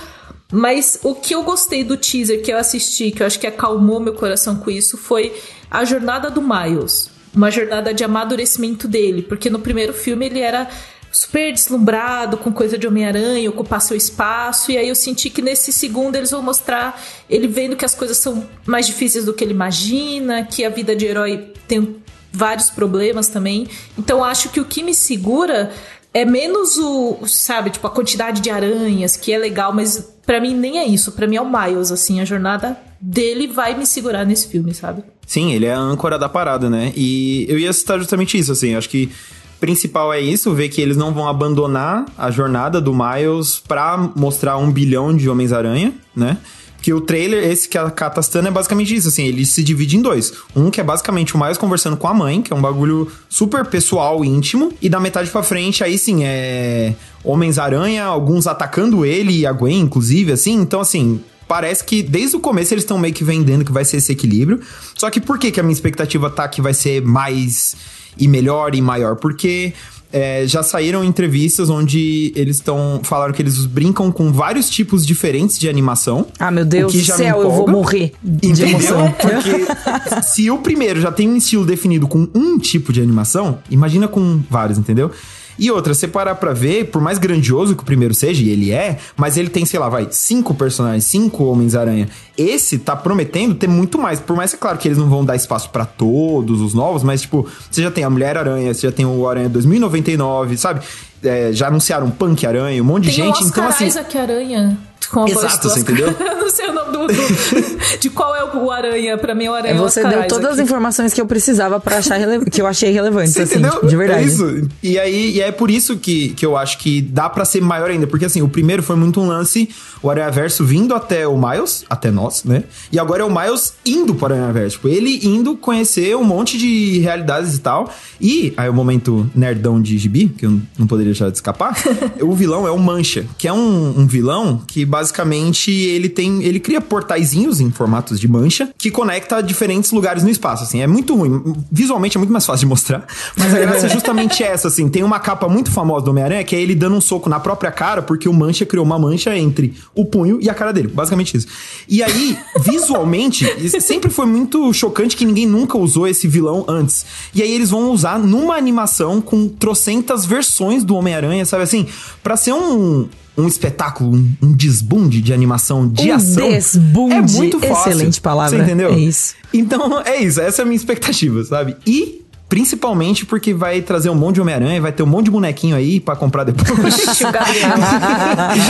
Mas 0.51 0.99
o 1.03 1.13
que 1.13 1.35
eu 1.35 1.43
gostei 1.43 1.83
do 1.83 1.97
teaser 1.97 2.41
que 2.41 2.53
eu 2.53 2.57
assisti, 2.57 3.11
que 3.11 3.21
eu 3.21 3.27
acho 3.27 3.39
que 3.39 3.47
acalmou 3.47 3.99
meu 3.99 4.13
coração 4.13 4.55
com 4.55 4.71
isso, 4.71 4.97
foi 4.97 5.35
a 5.69 5.83
jornada 5.83 6.29
do 6.29 6.41
Miles. 6.41 7.09
Uma 7.35 7.51
jornada 7.51 7.93
de 7.93 8.03
amadurecimento 8.03 8.87
dele, 8.87 9.21
porque 9.21 9.49
no 9.49 9.59
primeiro 9.59 9.93
filme 9.93 10.25
ele 10.25 10.39
era 10.39 10.69
super 11.11 11.53
deslumbrado 11.53 12.37
com 12.37 12.51
coisa 12.51 12.77
de 12.77 12.87
Homem-Aranha, 12.87 13.49
ocupar 13.49 13.81
seu 13.81 13.95
espaço, 13.95 14.71
e 14.71 14.77
aí 14.77 14.89
eu 14.89 14.95
senti 14.95 15.29
que 15.29 15.41
nesse 15.41 15.71
segundo 15.71 16.15
eles 16.15 16.31
vão 16.31 16.41
mostrar 16.41 17.01
ele 17.29 17.47
vendo 17.47 17.75
que 17.75 17.85
as 17.85 17.95
coisas 17.95 18.17
são 18.17 18.45
mais 18.65 18.85
difíceis 18.85 19.23
do 19.25 19.33
que 19.33 19.43
ele 19.43 19.53
imagina, 19.53 20.43
que 20.43 20.65
a 20.65 20.69
vida 20.69 20.95
de 20.95 21.05
herói 21.05 21.53
tem 21.67 22.03
vários 22.35 22.69
problemas 22.69 23.29
também. 23.29 23.67
Então 23.97 24.23
acho 24.23 24.49
que 24.49 24.59
o 24.59 24.65
que 24.65 24.83
me 24.83 24.93
segura 24.93 25.71
é 26.15 26.23
menos 26.23 26.77
o, 26.77 27.27
sabe, 27.27 27.69
tipo 27.69 27.85
a 27.85 27.89
quantidade 27.89 28.39
de 28.39 28.49
aranhas, 28.49 29.17
que 29.17 29.33
é 29.33 29.37
legal, 29.37 29.73
mas 29.73 29.99
pra 30.25 30.39
mim 30.39 30.55
nem 30.55 30.79
é 30.79 30.85
isso. 30.85 31.11
Pra 31.11 31.27
mim 31.27 31.35
é 31.35 31.41
o 31.41 31.45
Miles, 31.45 31.91
assim, 31.91 32.21
a 32.21 32.25
jornada 32.25 32.77
dele 33.01 33.47
vai 33.47 33.77
me 33.77 33.85
segurar 33.85 34.23
nesse 34.23 34.47
filme, 34.47 34.73
sabe? 34.73 35.03
Sim, 35.27 35.51
ele 35.51 35.65
é 35.65 35.73
a 35.73 35.77
âncora 35.77 36.17
da 36.17 36.29
parada, 36.29 36.69
né? 36.69 36.93
E 36.95 37.45
eu 37.49 37.59
ia 37.59 37.73
citar 37.73 37.99
justamente 37.99 38.37
isso, 38.37 38.53
assim, 38.53 38.75
acho 38.75 38.87
que 38.87 39.11
principal 39.59 40.13
é 40.13 40.21
isso, 40.21 40.53
ver 40.53 40.69
que 40.69 40.79
eles 40.79 40.95
não 40.95 41.13
vão 41.13 41.27
abandonar 41.27 42.05
a 42.17 42.31
jornada 42.31 42.79
do 42.79 42.93
Miles 42.93 43.61
pra 43.67 43.97
mostrar 44.15 44.55
um 44.55 44.71
bilhão 44.71 45.13
de 45.13 45.29
Homens-Aranha, 45.29 45.93
né? 46.15 46.37
Que 46.85 46.93
o 46.93 47.01
trailer, 47.01 47.43
esse 47.43 47.67
que 47.67 47.79
a 47.79 47.89
Katastana 47.89 48.49
é 48.49 48.51
basicamente 48.51 48.95
isso, 48.95 49.07
assim, 49.07 49.25
ele 49.25 49.43
se 49.43 49.63
divide 49.63 49.97
em 49.97 50.03
dois. 50.03 50.31
Um 50.55 50.69
que 50.69 50.79
é 50.79 50.83
basicamente 50.83 51.33
o 51.33 51.39
Miles 51.39 51.57
conversando 51.57 51.97
com 51.97 52.07
a 52.07 52.13
mãe, 52.13 52.43
que 52.43 52.53
é 52.53 52.55
um 52.55 52.61
bagulho 52.61 53.11
super 53.27 53.65
pessoal 53.65 54.23
íntimo, 54.23 54.71
e 54.79 54.87
da 54.87 54.99
metade 54.99 55.31
pra 55.31 55.41
frente, 55.41 55.83
aí 55.83 55.97
sim, 55.97 56.23
é 56.23 56.93
Homens-Aranha, 57.23 58.03
alguns 58.03 58.45
atacando 58.45 59.03
ele 59.03 59.39
e 59.39 59.47
a 59.47 59.51
Gwen, 59.51 59.79
inclusive, 59.79 60.31
assim, 60.31 60.53
então 60.53 60.79
assim, 60.79 61.19
parece 61.47 61.83
que 61.83 62.03
desde 62.03 62.37
o 62.37 62.39
começo 62.39 62.71
eles 62.71 62.83
estão 62.83 62.99
meio 62.99 63.15
que 63.15 63.23
vendendo 63.23 63.65
que 63.65 63.71
vai 63.71 63.83
ser 63.83 63.97
esse 63.97 64.11
equilíbrio. 64.11 64.61
Só 64.93 65.09
que 65.09 65.19
por 65.19 65.39
que, 65.39 65.49
que 65.49 65.59
a 65.59 65.63
minha 65.63 65.73
expectativa 65.73 66.29
tá 66.29 66.47
que 66.47 66.61
vai 66.61 66.75
ser 66.75 67.01
mais 67.01 67.75
e 68.15 68.27
melhor 68.27 68.75
e 68.75 68.81
maior? 68.83 69.15
Porque 69.15 69.73
é, 70.15 70.47
já 70.47 70.63
saíram 70.63 71.03
entrevistas 71.03 71.69
onde 71.69 72.31
eles 72.37 72.55
estão. 72.55 73.01
Falaram 73.03 73.33
que 73.33 73.41
eles 73.41 73.65
brincam 73.65 74.09
com 74.13 74.31
vários 74.31 74.69
tipos 74.69 75.05
diferentes 75.05 75.59
de 75.59 75.67
animação. 75.67 76.27
Ah, 76.39 76.49
meu 76.49 76.63
Deus 76.63 76.93
do 76.93 77.01
céu, 77.03 77.41
eu 77.41 77.51
vou 77.51 77.67
morrer 77.67 78.13
de 78.23 78.47
Entendeu? 78.47 78.69
emoção. 78.69 79.11
Porque 79.19 80.21
se 80.23 80.49
o 80.49 80.59
primeiro 80.59 81.01
já 81.01 81.11
tem 81.11 81.27
um 81.27 81.35
estilo 81.35 81.65
definido 81.65 82.07
com 82.07 82.29
um 82.33 82.57
tipo 82.57 82.93
de 82.93 83.01
animação, 83.01 83.59
imagina 83.69 84.07
com 84.07 84.41
vários, 84.49 84.77
entendeu? 84.77 85.11
E 85.57 85.71
outra, 85.71 85.93
você 85.93 86.07
parar 86.07 86.35
pra 86.35 86.53
ver, 86.53 86.85
por 86.85 87.01
mais 87.01 87.17
grandioso 87.17 87.75
que 87.75 87.83
o 87.83 87.85
primeiro 87.85 88.13
seja, 88.13 88.43
e 88.43 88.49
ele 88.49 88.71
é, 88.71 88.97
mas 89.15 89.37
ele 89.37 89.49
tem, 89.49 89.65
sei 89.65 89.79
lá, 89.79 89.87
vai, 89.89 90.07
cinco 90.11 90.53
personagens, 90.53 91.05
cinco 91.05 91.45
Homens-Aranha. 91.45 92.09
Esse 92.37 92.77
tá 92.77 92.95
prometendo 92.95 93.55
ter 93.55 93.67
muito 93.67 93.97
mais. 93.97 94.19
Por 94.19 94.35
mais 94.35 94.51
que, 94.51 94.57
é 94.57 94.59
claro, 94.59 94.77
que 94.77 94.87
eles 94.87 94.97
não 94.97 95.09
vão 95.09 95.23
dar 95.23 95.35
espaço 95.35 95.69
pra 95.69 95.85
todos 95.85 96.61
os 96.61 96.73
novos, 96.73 97.03
mas, 97.03 97.21
tipo, 97.21 97.47
você 97.71 97.81
já 97.81 97.91
tem 97.91 98.03
a 98.03 98.09
Mulher-Aranha, 98.09 98.73
você 98.73 98.87
já 98.87 98.91
tem 98.91 99.05
o 99.05 99.27
Aranha 99.27 99.49
2099, 99.49 100.57
sabe? 100.57 100.81
É, 101.25 101.51
já 101.53 101.67
anunciaram 101.67 102.09
Punk-Aranha, 102.09 102.81
um 102.81 102.85
monte 102.85 103.03
de 103.09 103.15
Tem 103.15 103.25
gente. 103.25 103.43
o 103.43 103.45
Oscar 103.45 103.49
então, 103.49 103.67
assim. 103.67 103.87
Isaac 103.87 104.17
Aranha. 104.17 104.77
Com 105.11 105.27
Exato, 105.27 105.69
você 105.69 105.81
entendeu? 105.81 106.07
Eu 106.19 106.35
não 106.41 106.49
sei 106.49 106.67
o 106.67 106.73
nome 106.73 106.91
do, 106.91 107.07
do- 107.07 107.99
de 107.99 108.09
qual 108.09 108.35
é 108.35 108.43
o 108.43 108.71
Aranha. 108.71 109.15
Pra 109.19 109.35
mim, 109.35 109.47
o 109.47 109.53
Aranha 109.53 109.73
É, 109.73 109.77
é 109.77 109.79
Você 109.79 109.99
Oscar 110.03 110.19
deu 110.21 110.27
todas 110.27 110.53
as 110.53 110.59
informações 110.59 111.13
que 111.13 111.21
eu 111.21 111.27
precisava 111.27 111.79
para 111.79 111.97
achar 111.97 112.19
que 112.49 112.59
eu 112.59 112.65
achei 112.65 112.91
relevantes, 112.91 113.33
Você 113.33 113.43
assim, 113.43 113.53
entendeu? 113.59 113.73
tipo, 113.73 113.87
de 113.87 113.95
verdade. 113.95 114.23
É 114.23 114.25
isso. 114.25 114.67
E 114.81 114.97
aí 114.97 115.35
e 115.35 115.41
é 115.41 115.51
por 115.51 115.69
isso 115.69 115.95
que, 115.97 116.29
que 116.29 116.43
eu 116.43 116.57
acho 116.57 116.79
que 116.79 117.01
dá 117.03 117.29
pra 117.29 117.45
ser 117.45 117.61
maior 117.61 117.91
ainda. 117.91 118.07
Porque 118.07 118.25
assim, 118.25 118.41
o 118.41 118.49
primeiro 118.49 118.81
foi 118.81 118.95
muito 118.95 119.21
um 119.21 119.27
lance, 119.27 119.69
o 120.01 120.09
Aranha 120.09 120.31
Verso 120.31 120.65
vindo 120.65 120.95
até 120.95 121.27
o 121.27 121.37
Miles, 121.37 121.85
até 121.87 122.09
nós, 122.09 122.43
né? 122.43 122.63
E 122.91 122.97
agora 122.97 123.21
é 123.21 123.25
o 123.25 123.29
Miles 123.29 123.73
indo 123.85 124.15
para 124.15 124.33
o 124.33 124.35
Aranha 124.37 124.51
Verso. 124.53 124.77
Tipo, 124.77 124.87
ele 124.87 125.19
indo 125.23 125.55
conhecer 125.55 126.15
um 126.17 126.23
monte 126.23 126.57
de 126.57 126.97
realidades 126.99 127.53
e 127.55 127.59
tal. 127.59 127.93
E 128.19 128.53
aí 128.57 128.67
o 128.67 128.73
momento 128.73 129.29
nerdão 129.35 129.79
de 129.79 129.97
gibi, 129.99 130.29
que 130.29 130.47
eu 130.47 130.59
não 130.79 130.87
poderia 130.87 131.13
deixar 131.15 131.29
de 131.29 131.37
escapar. 131.37 131.75
o 132.21 132.33
vilão 132.33 132.67
é 132.67 132.71
o 132.71 132.77
Mancha, 132.77 133.25
que 133.37 133.47
é 133.47 133.53
um, 133.53 133.99
um 133.99 134.05
vilão 134.05 134.61
que 134.67 134.85
basicamente 134.85 135.71
ele 135.71 136.09
tem. 136.09 136.43
Ele 136.43 136.59
cria 136.59 136.81
portaizinhos 136.81 137.59
em 137.59 137.71
formatos 137.71 138.19
de 138.19 138.27
mancha 138.27 138.69
que 138.77 138.91
conecta 138.91 139.41
diferentes 139.41 139.91
lugares 139.91 140.23
no 140.23 140.29
espaço. 140.29 140.63
Assim, 140.63 140.81
é 140.81 140.87
muito 140.87 141.15
ruim. 141.15 141.55
Visualmente 141.71 142.17
é 142.17 142.19
muito 142.19 142.31
mais 142.31 142.45
fácil 142.45 142.61
de 142.61 142.69
mostrar. 142.69 143.05
Mas 143.35 143.53
a 143.53 143.59
graça 143.59 143.85
é 143.87 143.89
justamente 143.89 144.43
essa, 144.43 144.67
assim. 144.67 144.89
Tem 144.89 145.03
uma 145.03 145.19
capa 145.19 145.47
muito 145.47 145.71
famosa 145.71 146.05
do 146.05 146.11
Homem-Aranha 146.11 146.43
que 146.43 146.55
é 146.55 146.61
ele 146.61 146.75
dando 146.75 146.95
um 146.95 147.01
soco 147.01 147.29
na 147.29 147.39
própria 147.39 147.71
cara, 147.71 148.01
porque 148.01 148.27
o 148.27 148.33
Mancha 148.33 148.65
criou 148.65 148.85
uma 148.85 148.99
mancha 148.99 149.35
entre 149.37 149.73
o 149.93 150.05
punho 150.05 150.39
e 150.41 150.49
a 150.49 150.53
cara 150.53 150.71
dele. 150.71 150.87
Basicamente 150.87 151.37
isso. 151.37 151.47
E 151.87 152.03
aí, 152.03 152.37
visualmente, 152.59 153.45
sempre 153.79 154.09
foi 154.09 154.25
muito 154.25 154.73
chocante 154.73 155.15
que 155.15 155.25
ninguém 155.25 155.45
nunca 155.45 155.77
usou 155.77 156.07
esse 156.07 156.27
vilão 156.27 156.65
antes. 156.67 157.05
E 157.33 157.41
aí 157.41 157.51
eles 157.53 157.69
vão 157.69 157.91
usar 157.91 158.19
numa 158.19 158.55
animação 158.55 159.21
com 159.21 159.47
trocentas 159.47 160.25
versões 160.25 160.83
do 160.83 160.95
Homem-Aranha, 161.05 161.45
sabe 161.45 161.63
assim? 161.63 161.87
Pra 162.23 162.35
ser 162.35 162.53
um. 162.53 163.07
Um 163.37 163.49
espetáculo, 163.49 164.15
um, 164.15 164.31
um 164.41 164.53
desbunde 164.53 165.21
de 165.21 165.33
animação 165.33 165.85
de 165.85 166.09
Um 166.09 166.15
ação. 166.15 166.49
desbunde, 166.49 167.15
é 167.15 167.21
muito 167.21 167.59
fácil. 167.59 167.91
excelente 167.91 168.21
palavra, 168.21 168.57
Você 168.57 168.63
entendeu? 168.63 168.93
é 168.93 168.97
isso. 168.97 169.35
Então, 169.53 170.01
é 170.05 170.23
isso. 170.23 170.39
Essa 170.39 170.61
é 170.61 170.63
a 170.63 170.65
minha 170.65 170.77
expectativa, 170.77 171.43
sabe? 171.43 171.75
E 171.85 172.21
principalmente 172.47 173.25
porque 173.25 173.53
vai 173.53 173.81
trazer 173.81 174.09
um 174.09 174.15
monte 174.15 174.35
de 174.35 174.41
Homem-Aranha, 174.41 174.81
vai 174.81 174.91
ter 174.91 175.03
um 175.03 175.07
monte 175.07 175.25
de 175.25 175.31
bonequinho 175.31 175.75
aí 175.75 175.99
pra 175.99 176.15
comprar 176.15 176.43
depois. 176.43 176.95
Gente, 176.95 177.25
o 177.25 177.31
Gabriel. 177.31 177.69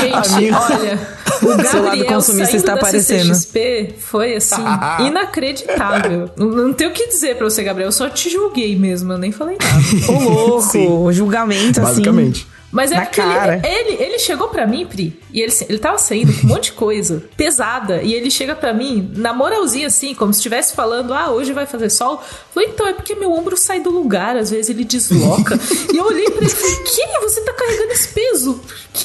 Gente, 0.01 0.33
Amigo. 0.33 0.57
olha. 0.57 0.99
O 1.35 1.39
Seu 1.39 1.81
lado 1.81 1.83
Gabriel 1.83 2.05
consumista 2.07 2.55
está 2.55 2.73
aparecendo. 2.73 3.35
CCXP 3.35 3.95
foi 3.99 4.35
assim, 4.35 4.63
inacreditável. 5.05 6.29
Não, 6.37 6.47
não 6.47 6.73
tenho 6.73 6.89
o 6.89 6.93
que 6.93 7.07
dizer 7.07 7.35
pra 7.35 7.49
você, 7.49 7.63
Gabriel. 7.63 7.89
Eu 7.89 7.91
só 7.91 8.09
te 8.09 8.29
julguei 8.29 8.75
mesmo, 8.77 9.11
eu 9.11 9.17
nem 9.17 9.31
falei 9.31 9.57
nada. 9.61 10.11
Ô, 10.11 10.29
louco, 10.29 10.61
Sim. 10.71 11.11
julgamento, 11.11 11.81
assim. 11.81 11.81
Basicamente. 11.81 12.47
Mas 12.71 12.91
é 12.91 12.95
Na 12.95 13.05
porque 13.05 13.21
ele, 13.21 13.33
cara. 13.33 13.61
ele, 13.63 14.03
ele 14.03 14.19
chegou 14.19 14.49
pra 14.49 14.67
mim, 14.67 14.85
Pri, 14.85 15.17
e 15.31 15.41
ele, 15.41 15.53
ele 15.69 15.79
tava 15.79 15.97
saindo 15.97 16.33
com 16.33 16.45
um 16.45 16.49
monte 16.49 16.65
de 16.65 16.71
coisa 16.73 17.23
pesada, 17.37 18.01
e 18.01 18.13
ele 18.13 18.29
chega 18.29 18.53
pra 18.53 18.73
mim, 18.73 19.11
na 19.15 19.33
moralzinha 19.33 19.87
assim, 19.87 20.13
como 20.13 20.33
se 20.33 20.39
estivesse 20.39 20.75
falando, 20.75 21.13
ah, 21.13 21.31
hoje 21.31 21.53
vai 21.53 21.65
fazer 21.65 21.89
sol. 21.89 22.21
Falei, 22.53 22.69
então, 22.69 22.85
é 22.87 22.93
porque 22.93 23.15
meu 23.15 23.31
ombro 23.31 23.55
sai 23.55 23.79
do 23.79 23.89
lugar, 23.89 24.35
às 24.35 24.49
vezes 24.49 24.69
ele 24.69 24.83
desloca. 24.83 25.57
e 25.93 25.97
eu 25.97 26.05
olhei 26.05 26.25
pra 26.25 26.37
ele 26.37 26.47
e 26.47 26.49
falei, 26.49 26.75
que? 26.83 27.19
Você 27.21 27.41
tá 27.41 27.53
carregando 27.53 27.91
esse 27.93 28.07
peso? 28.09 28.61
Que? 28.93 29.03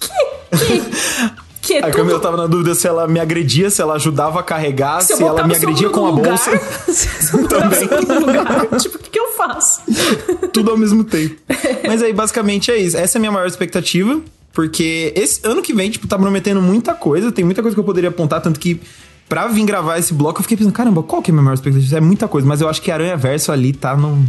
Que? 0.00 0.56
Que? 0.56 1.32
Que? 1.62 1.78
A 1.78 1.90
Camila 1.92 2.18
tava 2.18 2.36
na 2.36 2.48
dúvida 2.48 2.74
se 2.74 2.88
ela 2.88 3.06
me 3.06 3.20
agredia, 3.20 3.70
se 3.70 3.80
ela 3.80 3.94
ajudava 3.94 4.40
a 4.40 4.42
carregar, 4.42 5.00
se, 5.00 5.12
eu 5.12 5.28
ela 5.28 5.46
me 5.46 5.54
agredia 5.54 5.88
com 5.90 6.04
a 6.06 6.10
bolsa. 6.10 6.50
se 6.90 7.32
eu 7.32 7.40
no 8.20 8.26
lugar, 8.26 8.66
tipo, 8.80 8.96
o 8.96 8.98
que, 8.98 9.10
que 9.10 9.18
eu 9.18 9.32
faço? 9.34 9.80
tudo 10.52 10.72
ao 10.72 10.76
mesmo 10.76 11.04
tempo. 11.04 11.36
Mas 11.86 12.02
aí, 12.02 12.12
basicamente, 12.12 12.72
é 12.72 12.76
isso. 12.76 12.96
Essa 12.96 13.16
é 13.16 13.18
a 13.18 13.20
minha 13.20 13.30
maior 13.30 13.46
expectativa. 13.46 14.20
Porque 14.52 15.12
esse 15.16 15.40
ano 15.44 15.62
que 15.62 15.72
vem, 15.72 15.88
tipo, 15.88 16.06
tá 16.06 16.18
prometendo 16.18 16.60
muita 16.60 16.94
coisa. 16.94 17.30
Tem 17.30 17.44
muita 17.44 17.62
coisa 17.62 17.74
que 17.74 17.80
eu 17.80 17.84
poderia 17.84 18.10
apontar. 18.10 18.40
Tanto 18.40 18.58
que, 18.58 18.80
pra 19.28 19.46
vir 19.46 19.64
gravar 19.64 19.98
esse 19.98 20.12
bloco, 20.12 20.40
eu 20.40 20.42
fiquei 20.42 20.56
pensando, 20.56 20.74
caramba, 20.74 21.02
qual 21.02 21.22
que 21.22 21.30
é 21.30 21.32
a 21.32 21.34
minha 21.34 21.44
maior 21.44 21.54
expectativa? 21.54 21.96
É 21.96 22.00
muita 22.00 22.26
coisa. 22.26 22.46
Mas 22.46 22.60
eu 22.60 22.68
acho 22.68 22.82
que 22.82 22.90
Aranha 22.90 23.16
Verso 23.16 23.52
ali 23.52 23.72
tá 23.72 23.96
num... 23.96 24.26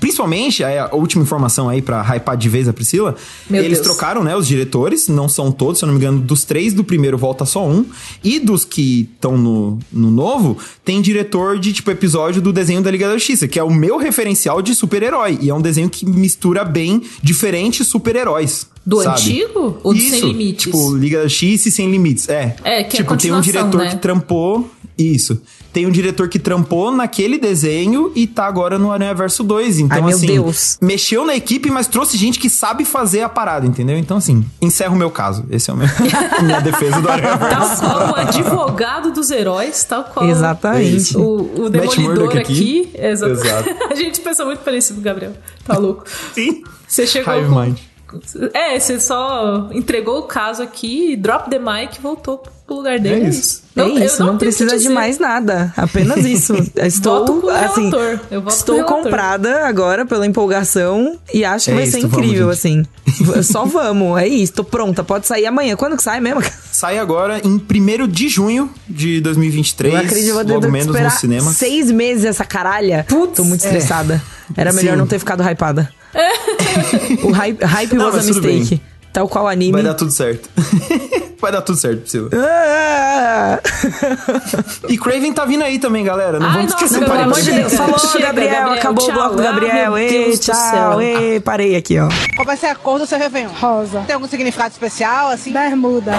Principalmente, 0.00 0.62
aí 0.62 0.78
a 0.78 0.94
última 0.94 1.22
informação 1.22 1.68
aí 1.68 1.82
pra 1.82 2.02
hypar 2.02 2.36
de 2.36 2.48
vez 2.48 2.68
a 2.68 2.72
Priscila. 2.72 3.14
Meu 3.48 3.62
eles 3.62 3.78
Deus. 3.78 3.88
trocaram, 3.88 4.22
né, 4.22 4.36
os 4.36 4.46
diretores. 4.46 5.08
Não 5.08 5.28
são 5.28 5.50
todos, 5.50 5.78
se 5.78 5.84
eu 5.84 5.86
não 5.86 5.94
me 5.94 6.00
engano. 6.00 6.20
Dos 6.20 6.44
três 6.44 6.72
do 6.72 6.84
primeiro 6.84 7.16
volta 7.18 7.44
só 7.44 7.66
um. 7.66 7.84
E 8.22 8.38
dos 8.38 8.64
que 8.64 9.08
estão 9.14 9.36
no, 9.36 9.78
no 9.92 10.10
novo, 10.10 10.56
tem 10.84 11.00
diretor 11.00 11.58
de, 11.58 11.72
tipo, 11.72 11.90
episódio 11.90 12.40
do 12.40 12.52
desenho 12.52 12.82
da 12.82 12.90
Liga 12.90 13.08
da 13.08 13.14
Justiça. 13.14 13.48
Que 13.48 13.58
é 13.58 13.62
o 13.62 13.72
meu 13.72 13.96
referencial 13.96 14.60
de 14.62 14.74
super-herói. 14.74 15.38
E 15.40 15.50
é 15.50 15.54
um 15.54 15.62
desenho 15.62 15.88
que 15.88 16.04
mistura 16.06 16.64
bem 16.64 17.02
diferentes 17.22 17.86
super-heróis. 17.86 18.66
Do 18.86 19.02
sabe? 19.02 19.20
antigo? 19.20 19.78
Ou 19.82 19.94
do 19.94 19.98
Isso, 19.98 20.10
Sem 20.10 20.28
Limites? 20.28 20.64
Tipo, 20.64 20.96
Liga 20.96 21.18
da 21.18 21.28
Justiça 21.28 21.68
e 21.68 21.72
Sem 21.72 21.90
Limites. 21.90 22.28
É. 22.28 22.56
É, 22.62 22.84
que 22.84 22.96
é 22.96 23.00
tipo, 23.00 23.16
tem 23.16 23.32
um 23.32 23.40
diretor 23.40 23.78
né? 23.78 23.90
que 23.90 23.96
trampou. 23.96 24.70
Isso. 24.98 25.40
Tem 25.74 25.86
um 25.86 25.90
diretor 25.90 26.28
que 26.28 26.38
trampou 26.38 26.92
naquele 26.92 27.36
desenho 27.36 28.12
e 28.14 28.28
tá 28.28 28.46
agora 28.46 28.78
no 28.78 28.92
Aranha 28.92 29.12
Verso 29.12 29.42
2. 29.42 29.80
Então, 29.80 29.96
Ai, 29.96 30.02
meu 30.02 30.16
assim, 30.16 30.26
Deus. 30.28 30.78
mexeu 30.80 31.26
na 31.26 31.34
equipe, 31.34 31.68
mas 31.68 31.88
trouxe 31.88 32.16
gente 32.16 32.38
que 32.38 32.48
sabe 32.48 32.84
fazer 32.84 33.22
a 33.22 33.28
parada, 33.28 33.66
entendeu? 33.66 33.98
Então, 33.98 34.18
assim, 34.18 34.44
encerro 34.62 34.94
o 34.94 34.98
meu 34.98 35.10
caso. 35.10 35.44
Esse 35.50 35.70
é 35.70 35.74
o 35.74 35.76
meu, 35.76 35.88
minha 36.44 36.60
defesa 36.60 37.00
do 37.00 37.08
Aranha 37.10 37.36
Verso. 37.36 37.80
Tal 37.80 37.98
qual 37.98 38.12
o 38.12 38.14
advogado 38.14 39.10
dos 39.12 39.32
heróis, 39.32 39.82
tal 39.82 40.04
qual 40.04 40.24
Exatamente. 40.28 41.16
o, 41.16 41.64
o 41.64 41.68
demolidor 41.68 42.28
aqui. 42.28 42.38
aqui. 42.38 42.90
Exato. 42.94 43.32
Exato. 43.32 43.70
A 43.90 43.94
gente 43.96 44.20
pensa 44.20 44.44
muito 44.44 44.60
parecido, 44.60 45.00
Gabriel. 45.00 45.32
Tá 45.66 45.76
louco. 45.76 46.04
Sim. 46.32 46.62
Você 46.86 47.04
chegou. 47.04 47.34
Hive 47.34 47.48
com- 47.48 47.60
Mind. 47.60 47.78
É, 48.52 48.78
você 48.78 48.98
só 49.00 49.68
entregou 49.72 50.18
o 50.18 50.22
caso 50.22 50.62
aqui, 50.62 51.16
drop 51.16 51.48
the 51.50 51.58
mic 51.58 51.96
e 51.98 52.00
voltou 52.02 52.38
pro 52.66 52.76
lugar 52.76 52.98
dele. 52.98 53.26
É 53.26 53.28
isso. 53.28 53.62
é 53.76 53.80
eu 53.82 53.88
isso, 53.98 54.18
não, 54.20 54.26
tenho 54.26 54.28
o 54.28 54.38
que 54.38 54.44
precisa 54.44 54.78
de 54.78 54.88
mais 54.88 55.18
nada. 55.18 55.72
Apenas 55.76 56.24
isso. 56.24 56.54
Estou, 56.76 57.20
Voto 57.20 57.40
com 57.40 57.46
o 57.46 57.50
assim, 57.50 57.90
relator. 57.90 58.20
Eu 58.30 58.40
voto 58.42 58.54
estou 58.56 58.74
com 58.76 58.80
o 58.82 58.84
relator. 58.86 59.02
comprada 59.04 59.66
agora 59.66 60.06
pela 60.06 60.26
empolgação 60.26 61.18
e 61.32 61.44
acho 61.44 61.66
que 61.66 61.70
É 61.72 61.74
vai 61.74 61.82
isso, 61.84 61.92
ser 61.92 62.06
vamos, 62.06 62.16
incrível, 62.18 62.52
gente. 62.52 62.88
assim. 63.06 63.42
Só 63.42 63.64
vamos, 63.64 64.18
é 64.18 64.26
isso. 64.26 64.52
Tô 64.54 64.64
pronta. 64.64 65.04
Pode 65.04 65.26
sair 65.26 65.46
amanhã. 65.46 65.76
Quando 65.76 65.96
que 65.96 66.02
sai 66.02 66.20
mesmo? 66.20 66.42
Sai 66.74 66.98
agora 66.98 67.40
em 67.44 67.54
1 67.54 68.08
de 68.08 68.28
junho 68.28 68.68
de 68.88 69.20
2023. 69.20 69.94
Eu 69.94 70.00
acredito 70.00 70.24
que 70.24 70.30
eu 70.30 70.34
vou 70.34 70.44
ter 70.44 70.52
logo 70.54 70.70
menos 70.72 70.86
no 71.00 71.10
cinema. 71.10 71.52
seis 71.52 71.88
meses 71.90 72.24
essa 72.24 72.44
caralha. 72.44 73.04
Putz, 73.08 73.36
Tô 73.36 73.44
muito 73.44 73.62
é. 73.62 73.66
estressada. 73.68 74.20
Era 74.56 74.72
melhor 74.72 74.92
Sim. 74.92 74.98
não 74.98 75.06
ter 75.06 75.18
ficado 75.20 75.40
hypada. 75.48 75.88
O 77.22 77.30
hype, 77.32 77.62
hype 77.64 77.94
Não, 77.94 78.06
was 78.06 78.14
a 78.14 78.22
mistake. 78.22 78.46
bem. 78.70 78.80
Tal 79.12 79.28
qual 79.28 79.46
anime. 79.46 79.72
Vai 79.72 79.82
dar 79.82 79.94
tudo 79.94 80.10
certo. 80.10 80.48
Vai 81.40 81.52
dar 81.52 81.60
tudo 81.60 81.78
certo, 81.78 82.00
Priscila. 82.00 82.30
Ah! 82.34 83.60
E 84.88 84.96
Craven 84.96 85.30
tá 85.32 85.44
vindo 85.44 85.62
aí 85.62 85.78
também, 85.78 86.02
galera. 86.02 86.40
Não 86.40 86.46
Ai, 86.46 86.54
vamos 86.54 86.72
nossa, 86.72 86.84
esquecer. 86.86 87.04
pelo 87.04 87.20
amor 87.22 87.40
de. 87.40 87.52
Deus. 87.52 87.74
Falou, 87.74 87.96
Gabriel. 88.00 88.22
Gabriel, 88.50 88.72
Acabou 88.72 89.04
tchau. 89.04 89.10
o 89.10 89.12
bloco 89.18 89.36
do 89.36 89.42
Ah, 89.42 89.44
Gabriel. 89.44 89.92
Deus 89.94 90.38
do 90.38 90.42
tchau. 90.46 91.02
Ê, 91.02 91.40
parei 91.40 91.76
aqui, 91.76 91.98
ó. 91.98 92.08
Qual 92.34 92.46
vai 92.46 92.56
ser 92.56 92.66
a 92.68 92.74
cor 92.74 92.98
do 92.98 93.06
seu 93.06 93.18
Réveillon? 93.18 93.50
Rosa. 93.60 94.00
Tem 94.06 94.14
algum 94.14 94.26
significado 94.26 94.70
especial, 94.72 95.28
assim? 95.28 95.52
Bermuda. 95.52 96.12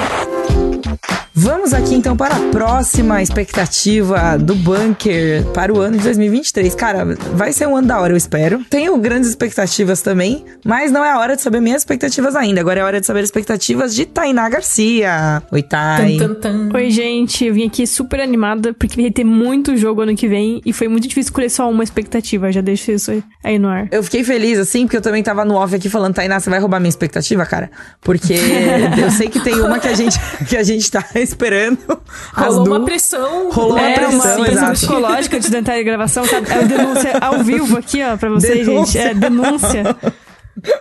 Vamos 1.37 1.73
aqui 1.73 1.93
então 1.95 2.15
para 2.15 2.33
a 2.33 2.39
próxima 2.49 3.21
expectativa 3.21 4.37
do 4.37 4.55
Bunker 4.55 5.43
para 5.47 5.73
o 5.73 5.79
ano 5.81 5.97
de 5.97 6.03
2023. 6.05 6.73
Cara, 6.75 7.03
vai 7.33 7.51
ser 7.51 7.67
um 7.67 7.75
ano 7.75 7.89
da 7.89 7.99
hora, 7.99 8.13
eu 8.13 8.17
espero. 8.17 8.63
Tenho 8.69 8.97
grandes 8.97 9.29
expectativas 9.31 10.01
também, 10.01 10.45
mas 10.63 10.93
não 10.93 11.03
é 11.03 11.09
a 11.11 11.19
hora 11.19 11.35
de 11.35 11.41
saber 11.41 11.59
minhas 11.59 11.81
expectativas 11.81 12.37
ainda. 12.37 12.61
Agora 12.61 12.79
é 12.79 12.83
a 12.83 12.85
hora 12.85 13.01
de 13.01 13.05
saber 13.05 13.19
as 13.19 13.25
expectativas 13.25 13.93
de 13.93 14.05
Tainá 14.05 14.47
Garcia. 14.47 15.43
Oi, 15.51 15.61
Thay. 15.61 16.17
Tan. 16.41 16.69
Oi, 16.73 16.89
gente, 16.89 17.43
eu 17.43 17.53
vim 17.53 17.67
aqui 17.67 17.85
super 17.85 18.21
animada 18.21 18.73
porque 18.73 19.01
vai 19.01 19.11
ter 19.11 19.25
muito 19.25 19.75
jogo 19.75 20.01
ano 20.03 20.15
que 20.15 20.29
vem 20.29 20.61
e 20.65 20.71
foi 20.71 20.87
muito 20.87 21.03
difícil 21.03 21.27
escolher 21.31 21.49
só 21.49 21.69
uma 21.69 21.83
expectativa. 21.83 22.49
Já 22.49 22.61
deixo 22.61 22.91
isso 22.93 23.11
aí- 23.11 23.23
aí 23.43 23.59
no 23.59 23.67
ar. 23.67 23.89
Eu 23.91 24.01
fiquei 24.03 24.23
feliz, 24.23 24.57
assim, 24.57 24.83
porque 24.85 24.95
eu 24.95 25.01
também 25.01 25.21
tava 25.21 25.43
no 25.43 25.55
off 25.55 25.75
aqui 25.75 25.89
falando, 25.89 26.13
Tainá, 26.13 26.39
você 26.39 26.49
vai 26.49 26.59
roubar 26.59 26.79
minha 26.79 26.87
expectativa, 26.89 27.45
cara? 27.45 27.69
Porque 28.01 28.35
eu 29.03 29.11
sei 29.11 29.27
que 29.27 29.41
tem 29.41 29.59
uma 29.59 29.79
que 29.79 29.87
a 29.89 29.93
gente, 29.93 30.17
que 30.47 30.55
a 30.55 30.63
gente 30.63 30.89
tá 30.89 31.03
esperando. 31.25 31.77
Rolou 32.33 32.63
du- 32.63 32.71
uma 32.71 32.85
pressão. 32.85 33.51
Rolou 33.51 33.71
uma 33.77 33.81
é 33.81 33.93
pressão, 33.95 34.15
uma 34.15 34.21
pressão 34.21 34.47
exato. 34.47 34.73
psicológica 34.73 35.39
entrar 35.57 35.79
em 35.79 35.83
gravação, 35.83 36.25
sabe? 36.25 36.51
É 36.51 36.63
denúncia 36.63 37.17
ao 37.21 37.43
vivo 37.43 37.77
aqui, 37.77 38.01
ó, 38.03 38.15
pra 38.17 38.29
vocês, 38.29 38.65
Denúncia. 38.65 39.01
gente. 39.03 39.11
É 39.11 39.13
denúncia. 39.13 39.95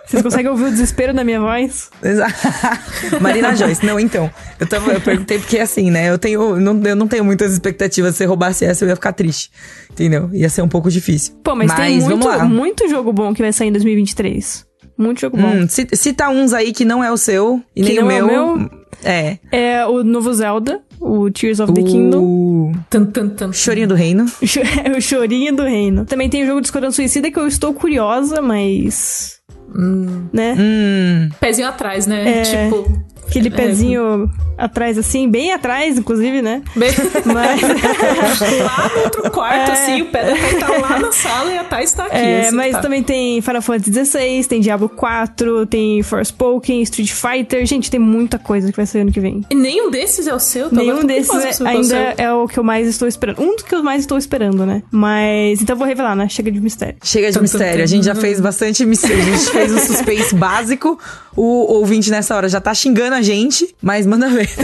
Vocês 0.07 0.23
conseguem 0.23 0.49
ouvir 0.49 0.63
o 0.65 0.69
desespero 0.71 1.13
na 1.13 1.23
minha 1.23 1.39
voz? 1.39 1.89
Exato. 2.01 2.33
Marina 3.19 3.53
Joyce, 3.55 3.85
não, 3.85 3.99
então. 3.99 4.31
Eu, 4.57 4.65
tava, 4.67 4.93
eu 4.93 5.01
perguntei 5.01 5.37
porque 5.37 5.59
assim, 5.59 5.91
né? 5.91 6.09
Eu, 6.09 6.17
tenho, 6.17 6.57
não, 6.61 6.81
eu 6.83 6.95
não 6.95 7.07
tenho 7.09 7.25
muitas 7.25 7.51
expectativas. 7.51 8.11
Se 8.13 8.19
você 8.19 8.25
roubasse 8.25 8.63
essa, 8.63 8.85
eu 8.85 8.89
ia 8.89 8.95
ficar 8.95 9.11
triste. 9.11 9.51
Entendeu? 9.91 10.29
Ia 10.33 10.47
ser 10.49 10.61
um 10.61 10.67
pouco 10.69 10.89
difícil. 10.89 11.33
Pô, 11.43 11.55
mas, 11.55 11.73
tem 11.73 11.99
vamos 11.99 12.25
muito, 12.25 12.45
muito 12.45 12.87
jogo 12.89 13.11
bom 13.11 13.33
que 13.33 13.41
vai 13.41 13.51
sair 13.51 13.67
em 13.67 13.71
2023. 13.73 14.65
Muito 14.97 15.19
jogo 15.19 15.35
bom. 15.37 15.47
Hum, 15.47 15.67
ci- 15.67 15.87
cita 15.93 16.29
uns 16.29 16.53
aí 16.53 16.71
que 16.71 16.85
não 16.85 17.03
é 17.03 17.11
o 17.11 17.17
seu 17.17 17.61
e 17.75 17.83
Que 17.83 17.89
nem 17.89 17.99
o 17.99 18.01
não 18.03 18.11
é 18.11 18.21
meu. 18.21 18.45
o 18.45 18.57
meu? 18.57 18.69
É. 19.05 19.37
É 19.51 19.85
o 19.85 20.03
novo 20.03 20.33
Zelda, 20.33 20.81
o 20.99 21.29
Tears 21.29 21.59
of 21.59 21.71
the 21.73 21.83
Kingdom. 21.83 22.23
O 22.23 22.71
Tan, 22.89 23.05
tan, 23.05 23.29
tan. 23.29 23.53
Chorinho 23.53 23.87
do 23.87 23.95
Reino. 23.95 24.25
o 24.97 25.01
chorinho 25.01 25.55
do 25.55 25.63
reino. 25.63 26.05
Também 26.05 26.29
tem 26.29 26.43
o 26.43 26.47
jogo 26.47 26.61
de 26.61 26.67
Esquadrão 26.67 26.91
Suicida 26.91 27.29
que 27.29 27.37
eu 27.37 27.47
estou 27.47 27.73
curiosa, 27.73 28.41
mas. 28.41 29.39
Né? 30.33 30.55
Hum. 30.57 31.29
Pezinho 31.39 31.67
atrás, 31.67 32.07
né? 32.07 32.39
É. 32.39 32.41
Tipo. 32.41 33.05
Aquele 33.27 33.49
pezinho 33.49 34.29
atrás, 34.57 34.97
assim, 34.97 35.27
bem 35.29 35.51
atrás, 35.51 35.97
inclusive, 35.97 36.41
né? 36.41 36.61
Bem... 36.75 36.89
Mas. 37.25 37.61
lá 38.63 38.91
no 38.95 39.01
outro 39.01 39.31
quarto, 39.31 39.71
É. 39.71 39.73
assim, 39.73 40.01
o 40.01 40.05
pé 40.05 40.23
da 40.25 40.35
Thay 40.35 40.55
tá 40.59 40.67
lá 40.77 40.99
na 40.99 41.11
sala 41.11 41.51
e 41.51 41.57
a 41.57 41.63
Thay 41.63 41.83
está 41.83 42.05
aqui. 42.05 42.15
É, 42.15 42.47
assim, 42.47 42.55
mas 42.55 42.71
tá. 42.73 42.81
também 42.81 43.03
tem 43.03 43.41
Final 43.41 43.61
Fantasy 43.61 43.91
XVI, 44.05 44.45
tem 44.45 44.61
Diablo 44.61 44.87
4, 44.89 45.65
tem 45.65 46.01
Forspoken, 46.03 46.81
Street 46.83 47.11
Fighter. 47.11 47.65
Gente, 47.65 47.89
tem 47.91 47.99
muita 47.99 48.37
coisa 48.39 48.71
que 48.71 48.77
vai 48.77 48.85
sair 48.85 49.01
ano 49.01 49.11
que 49.11 49.19
vem. 49.19 49.41
E 49.49 49.55
nenhum 49.55 49.89
desses 49.89 50.27
é 50.27 50.33
o 50.33 50.39
seu? 50.39 50.69
Tô 50.69 50.75
agora 50.75 50.83
Nenhum 50.85 51.05
desses 51.05 51.61
é- 51.61 51.67
ainda 51.67 51.95
é 52.17 52.31
o 52.33 52.45
é 52.45 52.47
que 52.47 52.59
eu 52.59 52.63
mais 52.63 52.87
estou 52.87 53.07
esperando. 53.07 53.41
Um 53.41 53.55
dos 53.55 53.63
que 53.63 53.75
eu 53.75 53.83
mais 53.83 54.01
estou 54.01 54.17
esperando, 54.17 54.65
né? 54.65 54.83
Mas. 54.91 55.61
Então 55.61 55.73
eu 55.73 55.77
vou 55.77 55.87
revelar, 55.87 56.15
né? 56.15 56.27
Chega 56.29 56.51
de 56.51 56.59
mistério. 56.61 56.95
Chega 57.03 57.27
de 57.27 57.33
Tum, 57.33 57.39
tum, 57.39 57.43
mistério. 57.43 57.83
A 57.83 57.87
gente 57.87 58.05
já 58.05 58.15
fez 58.15 58.39
bastante 58.39 58.85
mistério. 58.85 59.17
A 59.17 59.25
gente 59.25 59.51
fez 59.51 59.71
o 59.71 59.79
suspense 59.79 60.35
básico. 60.35 60.97
O 61.35 61.73
ouvinte 61.73 62.09
nessa 62.09 62.35
hora 62.35 62.47
já 62.47 62.61
tá 62.61 62.73
xingando 62.73 63.14
a 63.15 63.21
gente, 63.21 63.73
mas 63.81 64.05
manda 64.05 64.29
ver. 64.29 64.47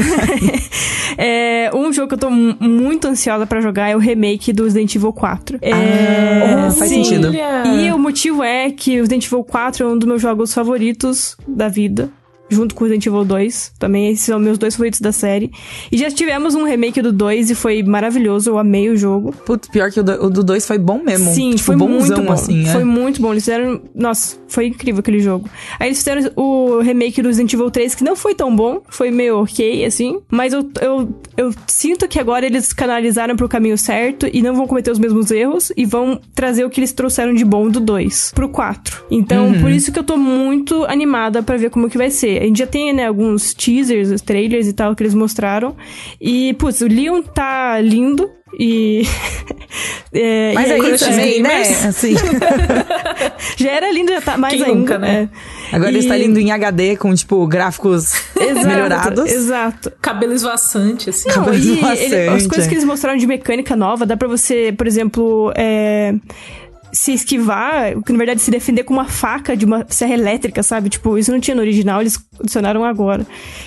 É, 1.17 1.69
um 1.73 1.91
jogo 1.91 2.07
que 2.07 2.13
eu 2.15 2.17
tô 2.17 2.29
mu- 2.29 2.55
muito 2.59 3.05
ansiosa 3.07 3.45
pra 3.45 3.59
jogar 3.61 3.89
é 3.89 3.95
o 3.95 3.99
remake 3.99 4.53
do 4.53 4.63
Resident 4.63 4.95
Evil 4.95 5.11
4. 5.13 5.59
É, 5.61 5.71
Ah, 5.71 6.71
faz 6.71 6.89
sim. 6.89 7.03
sentido. 7.03 7.31
E 7.33 7.91
o 7.91 7.99
motivo 7.99 8.41
é 8.41 8.71
que 8.71 8.91
o 8.97 9.01
Resident 9.01 9.25
Evil 9.25 9.43
4 9.43 9.83
é 9.85 9.87
um 9.87 9.97
dos 9.97 10.07
meus 10.07 10.21
jogos 10.21 10.53
favoritos 10.53 11.35
da 11.47 11.67
vida. 11.67 12.09
Junto 12.51 12.75
com 12.75 12.83
o 12.83 12.87
Resident 12.87 13.05
Evil 13.07 13.23
2. 13.25 13.73
Também 13.79 14.09
esses 14.09 14.25
são 14.25 14.39
meus 14.39 14.57
dois 14.57 14.75
favoritos 14.75 14.99
da 15.01 15.11
série. 15.11 15.49
E 15.91 15.97
já 15.97 16.11
tivemos 16.11 16.53
um 16.53 16.63
remake 16.63 17.01
do 17.01 17.11
2 17.13 17.49
e 17.49 17.55
foi 17.55 17.81
maravilhoso. 17.81 18.49
Eu 18.49 18.57
amei 18.59 18.89
o 18.89 18.97
jogo. 18.97 19.31
Putz, 19.45 19.67
pior 19.69 19.89
que 19.91 19.99
o 19.99 20.03
do- 20.03 20.25
o 20.25 20.29
do 20.29 20.43
2 20.43 20.65
foi 20.67 20.77
bom 20.77 21.01
mesmo. 21.03 21.31
Sim, 21.33 21.51
tipo, 21.51 21.63
foi 21.63 21.75
bonzão, 21.75 22.17
muito 22.17 22.21
bom. 22.27 22.33
assim, 22.33 22.63
é. 22.63 22.71
Foi 22.71 22.83
muito 22.83 23.21
bom. 23.21 23.31
Eles 23.31 23.43
fizeram. 23.43 23.81
Nossa, 23.95 24.35
foi 24.47 24.67
incrível 24.67 24.99
aquele 24.99 25.19
jogo. 25.19 25.49
Aí 25.79 25.87
eles 25.87 25.97
fizeram 25.99 26.29
o 26.35 26.79
remake 26.81 27.21
do 27.21 27.27
Resident 27.29 27.53
Evil 27.53 27.71
3, 27.71 27.95
que 27.95 28.03
não 28.03 28.15
foi 28.15 28.35
tão 28.35 28.53
bom. 28.55 28.81
Foi 28.89 29.09
meio 29.11 29.39
ok, 29.41 29.85
assim. 29.85 30.19
Mas 30.29 30.53
eu, 30.53 30.69
eu, 30.81 31.09
eu 31.37 31.53
sinto 31.67 32.07
que 32.07 32.19
agora 32.19 32.45
eles 32.45 32.73
canalizaram 32.73 33.35
pro 33.35 33.47
caminho 33.47 33.77
certo 33.77 34.27
e 34.31 34.41
não 34.41 34.53
vão 34.55 34.67
cometer 34.67 34.91
os 34.91 34.99
mesmos 34.99 35.31
erros 35.31 35.71
e 35.77 35.85
vão 35.85 36.19
trazer 36.35 36.65
o 36.65 36.69
que 36.69 36.79
eles 36.79 36.91
trouxeram 36.91 37.33
de 37.33 37.45
bom 37.45 37.69
do 37.69 37.79
2 37.79 38.31
pro 38.35 38.49
4. 38.49 39.05
Então, 39.09 39.47
Uhum. 39.47 39.61
por 39.61 39.71
isso 39.71 39.91
que 39.91 39.99
eu 39.99 40.03
tô 40.03 40.17
muito 40.17 40.83
animada 40.85 41.41
pra 41.43 41.57
ver 41.57 41.69
como 41.69 41.89
que 41.89 41.97
vai 41.97 42.09
ser. 42.09 42.40
A 42.41 42.45
gente 42.45 42.59
já 42.59 42.67
tem, 42.67 42.91
né, 42.93 43.07
alguns 43.07 43.53
teasers, 43.53 44.21
trailers 44.21 44.67
e 44.67 44.73
tal 44.73 44.95
que 44.95 45.03
eles 45.03 45.13
mostraram. 45.13 45.75
E, 46.19 46.53
putz, 46.55 46.81
o 46.81 46.87
Leon 46.87 47.21
tá 47.21 47.79
lindo. 47.79 48.29
E. 48.59 49.03
é, 50.13 50.51
Mas 50.53 50.67
e 50.69 50.73
aí 50.73 50.79
Crush 50.81 50.99
também, 51.01 51.41
né? 51.41 51.49
Gamers- 51.63 51.85
Assim. 51.85 52.13
já 53.57 53.71
era 53.71 53.91
lindo, 53.91 54.11
já 54.11 54.21
tá 54.21 54.37
mais 54.37 54.53
Quem 54.55 54.63
ainda. 54.65 54.77
nunca, 54.77 54.97
né? 54.97 55.29
é. 55.71 55.75
Agora 55.75 55.89
E- 55.91 55.93
ele 55.93 55.99
está 55.99 56.17
lindo 56.17 56.39
em 56.39 56.51
HD 56.51 56.97
com, 56.97 57.13
tipo, 57.15 57.45
gráficos 57.47 58.13
Exato, 58.35 58.67
melhorados. 58.67 59.31
Exato. 59.31 59.91
Cabelo 60.01 60.33
esvoaçante, 60.33 61.09
assim. 61.09 61.29
Não, 61.29 61.35
Cabelo 61.35 61.55
e 61.57 61.61
ele- 61.69 61.73
esvoaçante, 61.75 62.15
as 62.15 62.47
coisas 62.47 62.65
é. 62.65 62.69
que 62.69 62.73
eles 62.75 62.83
mostraram 62.83 63.17
de 63.17 63.27
mecânica 63.27 63.75
nova, 63.75 64.05
dá 64.05 64.17
pra 64.17 64.27
você, 64.27 64.73
por 64.77 64.85
exemplo, 64.87 65.53
é, 65.55 66.13
se 66.91 67.13
esquivar, 67.13 67.93
que 68.05 68.11
na 68.11 68.17
verdade 68.17 68.41
se 68.41 68.51
defender 68.51 68.83
com 68.83 68.93
uma 68.93 69.05
faca 69.05 69.55
de 69.55 69.63
uma 69.63 69.85
serra 69.89 70.13
elétrica, 70.13 70.61
sabe? 70.61 70.89
Tipo, 70.89 71.17
isso 71.17 71.31
não 71.31 71.39
tinha 71.39 71.55
no 71.55 71.61
original, 71.61 72.01
eles 72.01 72.19
adicionaram 72.41 72.83
agora. 72.85 73.25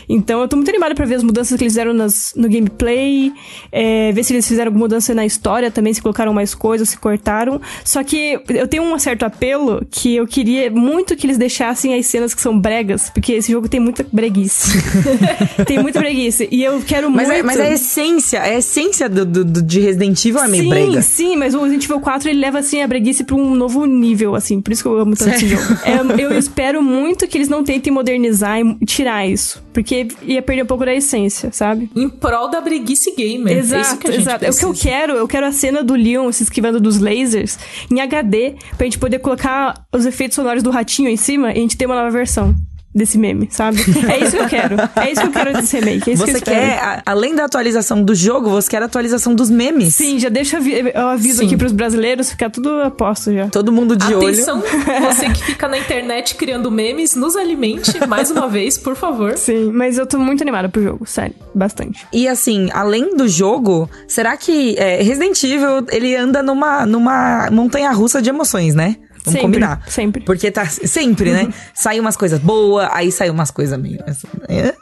Então 0.08 0.40
eu 0.40 0.48
tô 0.48 0.56
muito 0.56 0.70
animada 0.70 0.94
pra 0.94 1.04
ver 1.04 1.16
as 1.16 1.22
mudanças 1.22 1.56
que 1.56 1.64
eles 1.64 1.72
fizeram 1.74 1.92
nas, 1.92 2.32
no 2.34 2.48
gameplay, 2.48 3.30
é, 3.70 4.10
ver 4.12 4.24
se 4.24 4.32
eles 4.32 4.48
fizeram 4.48 4.68
alguma 4.68 4.84
mudança 4.84 5.14
na 5.14 5.24
história 5.24 5.70
também, 5.70 5.92
se 5.92 6.00
colocaram 6.02 6.32
mais 6.32 6.54
coisas, 6.54 6.88
se 6.88 6.98
cortaram. 6.98 7.60
Só 7.84 8.02
que 8.02 8.38
eu 8.48 8.66
tenho 8.66 8.82
um 8.82 8.98
certo 8.98 9.24
apelo 9.24 9.84
que 9.90 10.16
eu 10.16 10.26
queria 10.26 10.70
muito 10.70 11.14
que 11.16 11.26
eles 11.26 11.36
deixassem 11.38 11.94
as 11.94 12.06
cenas 12.06 12.34
que 12.34 12.40
são 12.40 12.58
bregas, 12.58 13.10
porque 13.10 13.32
esse 13.32 13.52
jogo 13.52 13.68
tem 13.68 13.80
muita 13.80 14.04
breguice. 14.10 14.72
tem 15.66 15.78
muita 15.78 16.00
breguice. 16.00 16.48
E 16.50 16.62
eu 16.64 16.80
quero 16.86 17.10
Mas, 17.10 17.28
muito. 17.28 17.40
é, 17.40 17.42
mas 17.42 17.60
a 17.60 17.70
essência, 17.70 18.40
a 18.42 18.50
essência 18.54 19.08
do, 19.08 19.24
do- 19.26 19.44
do- 19.44 19.62
de 19.62 19.80
Resident 19.80 20.22
Evil 20.24 20.40
é 20.42 20.48
meio 20.48 20.62
sim, 20.64 20.68
brega. 20.68 21.02
sim, 21.02 21.36
mas 21.36 21.54
o 21.54 21.60
Resident 21.60 21.84
Evil 21.84 22.00
4 22.00 22.28
ele 22.30 22.40
leva 22.40 22.58
assim 22.58 22.82
a 22.82 22.88
breguice 22.88 23.24
pra 23.24 23.36
um 23.36 23.54
novo 23.54 23.84
nível, 23.86 24.34
assim. 24.34 24.60
Por 24.60 24.72
isso 24.72 24.82
que 24.82 24.88
eu 24.88 24.98
amo 24.98 25.14
tanto 25.16 25.34
esse 25.36 25.48
jogo. 25.48 25.62
É, 25.84 26.22
eu 26.22 26.36
espero 26.38 26.82
muito 26.82 27.26
que 27.26 27.36
eles 27.38 27.48
não 27.48 27.62
tentem 27.64 27.92
modernizar 27.92 28.54
tirar 28.86 29.26
isso. 29.26 29.62
Porque 29.72 30.08
ia 30.22 30.40
perder 30.42 30.62
um 30.62 30.66
pouco 30.66 30.84
da 30.84 30.94
essência, 30.94 31.50
sabe? 31.52 31.90
Em 31.94 32.08
prol 32.08 32.48
da 32.50 32.60
breguice 32.60 33.14
gamer. 33.16 33.56
é 33.56 33.60
isso 33.60 33.74
Exato, 33.74 33.98
que 33.98 34.06
a 34.08 34.10
gente 34.10 34.20
exato. 34.22 34.44
É 34.44 34.50
o 34.50 34.54
que 34.54 34.64
eu 34.64 34.68
precisa. 34.70 34.88
quero. 34.90 35.12
Eu 35.14 35.28
quero 35.28 35.46
a 35.46 35.52
cena 35.52 35.82
do 35.82 35.94
Leon 35.94 36.30
se 36.32 36.42
esquivando 36.44 36.80
dos 36.80 36.98
lasers 36.98 37.58
em 37.90 38.00
HD, 38.00 38.54
pra 38.76 38.84
gente 38.84 38.98
poder 38.98 39.18
colocar 39.18 39.86
os 39.92 40.06
efeitos 40.06 40.34
sonoros 40.36 40.62
do 40.62 40.70
ratinho 40.70 41.08
em 41.08 41.16
cima 41.16 41.48
e 41.48 41.52
a 41.52 41.60
gente 41.60 41.76
ter 41.76 41.86
uma 41.86 41.96
nova 41.96 42.10
versão 42.10 42.54
desse 42.94 43.18
meme, 43.18 43.48
sabe? 43.50 43.78
É 44.08 44.18
isso 44.22 44.36
que 44.36 44.42
eu 44.42 44.48
quero. 44.48 44.76
É 44.96 45.10
isso 45.10 45.20
que 45.22 45.26
eu 45.26 45.32
quero 45.32 45.52
desse 45.54 45.78
remake. 45.80 46.10
É 46.10 46.12
isso 46.14 46.24
que 46.24 46.30
eu 46.30 46.34
Você 46.34 46.40
quer, 46.44 46.78
a- 46.78 47.02
além 47.06 47.34
da 47.34 47.44
atualização 47.44 48.02
do 48.02 48.14
jogo, 48.14 48.48
você 48.50 48.70
quer 48.70 48.82
a 48.82 48.86
atualização 48.86 49.34
dos 49.34 49.50
memes. 49.50 49.94
Sim, 49.94 50.18
já 50.18 50.28
deixa 50.28 50.58
eu 50.58 51.08
aviso 51.08 51.38
Sim. 51.40 51.46
aqui 51.46 51.56
pros 51.56 51.72
brasileiros 51.72 52.30
ficar 52.30 52.50
tudo 52.50 52.80
a 52.82 52.90
posto 52.90 53.32
já. 53.34 53.48
Todo 53.48 53.72
mundo 53.72 53.96
de 53.96 54.14
Atenção, 54.14 54.58
olho. 54.60 55.06
você 55.14 55.28
que 55.30 55.44
fica 55.44 55.66
na 55.68 55.78
internet 55.78 56.34
criando 56.36 56.70
memes, 56.70 57.14
nos 57.16 57.34
alimente 57.36 58.06
mais 58.06 58.30
uma 58.30 58.48
vez, 58.48 58.78
por 58.78 58.94
favor. 58.94 59.36
Sim, 59.36 59.70
mas 59.72 59.98
eu 59.98 60.06
tô 60.06 60.18
muito 60.18 60.42
animada 60.42 60.68
pro 60.68 60.82
jogo, 60.82 61.06
sério, 61.06 61.34
bastante. 61.54 62.06
E 62.12 62.28
assim, 62.28 62.68
além 62.72 63.16
do 63.16 63.26
jogo, 63.28 63.88
será 64.06 64.36
que 64.36 64.76
é, 64.78 65.02
Resident 65.02 65.42
Evil, 65.42 65.84
ele 65.90 66.14
anda 66.14 66.42
numa, 66.42 66.86
numa 66.86 67.48
montanha 67.50 67.90
russa 67.92 68.20
de 68.22 68.28
emoções, 68.30 68.74
né? 68.74 68.96
Vamos 69.24 69.40
Sempre, 69.40 69.40
combinar. 69.40 69.82
sempre. 69.88 70.22
Porque 70.24 70.50
tá 70.50 70.66
sempre, 70.66 71.32
né? 71.32 71.48
Sai 71.72 71.98
umas 71.98 72.16
coisas 72.16 72.38
boas, 72.38 72.88
aí 72.92 73.10
sai 73.10 73.30
umas 73.30 73.50
coisas 73.50 73.78
meio. 73.78 73.98
assim, 74.06 74.26
é, 74.48 74.74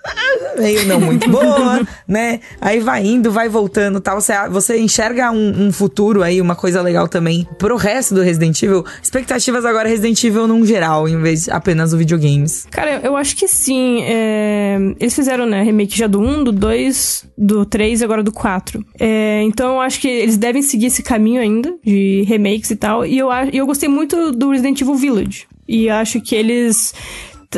meio 0.60 0.84
não 0.86 1.00
muito 1.00 1.28
boa, 1.30 1.80
né? 2.08 2.40
Aí 2.60 2.80
vai 2.80 3.04
indo, 3.06 3.30
vai 3.30 3.48
voltando 3.48 4.00
tal. 4.00 4.20
Você, 4.20 4.32
você 4.50 4.78
enxerga 4.78 5.30
um, 5.30 5.66
um 5.68 5.72
futuro 5.72 6.22
aí, 6.22 6.40
uma 6.40 6.56
coisa 6.56 6.82
legal 6.82 7.06
também 7.08 7.46
pro 7.58 7.76
resto 7.76 8.14
do 8.14 8.22
Resident 8.22 8.60
Evil. 8.62 8.84
Expectativas 9.02 9.64
agora 9.64 9.88
Resident 9.88 10.22
Evil 10.24 10.46
num 10.48 10.66
geral, 10.66 11.08
em 11.08 11.20
vez 11.20 11.44
de 11.44 11.50
apenas 11.50 11.92
o 11.92 11.96
videogames. 11.96 12.66
Cara, 12.70 13.00
eu 13.02 13.16
acho 13.16 13.36
que 13.36 13.46
sim. 13.46 14.00
é, 14.02 14.76
Eles 14.98 15.14
fizeram, 15.14 15.46
né, 15.46 15.62
remake 15.62 15.96
já 15.96 16.06
do 16.06 16.20
1, 16.20 16.44
do 16.44 16.52
2, 16.52 17.26
do 17.38 17.64
3 17.64 18.00
e 18.00 18.04
agora 18.04 18.22
do 18.22 18.32
4. 18.32 18.84
É, 18.98 19.42
Então 19.44 19.74
eu 19.74 19.80
acho 19.80 20.00
que 20.00 20.08
eles 20.08 20.36
devem 20.36 20.62
seguir 20.62 20.86
esse 20.86 21.02
caminho 21.02 21.40
ainda, 21.40 21.72
de 21.84 22.24
remakes 22.26 22.70
e 22.70 22.76
tal. 22.76 23.06
E 23.06 23.18
eu, 23.18 23.28
e 23.52 23.56
eu 23.58 23.66
gostei 23.66 23.88
muito 23.88 24.31
do 24.32 24.50
Resident 24.50 24.80
Evil 24.80 24.94
Village. 24.94 25.46
E 25.68 25.88
acho 25.88 26.20
que 26.20 26.34
eles. 26.34 26.94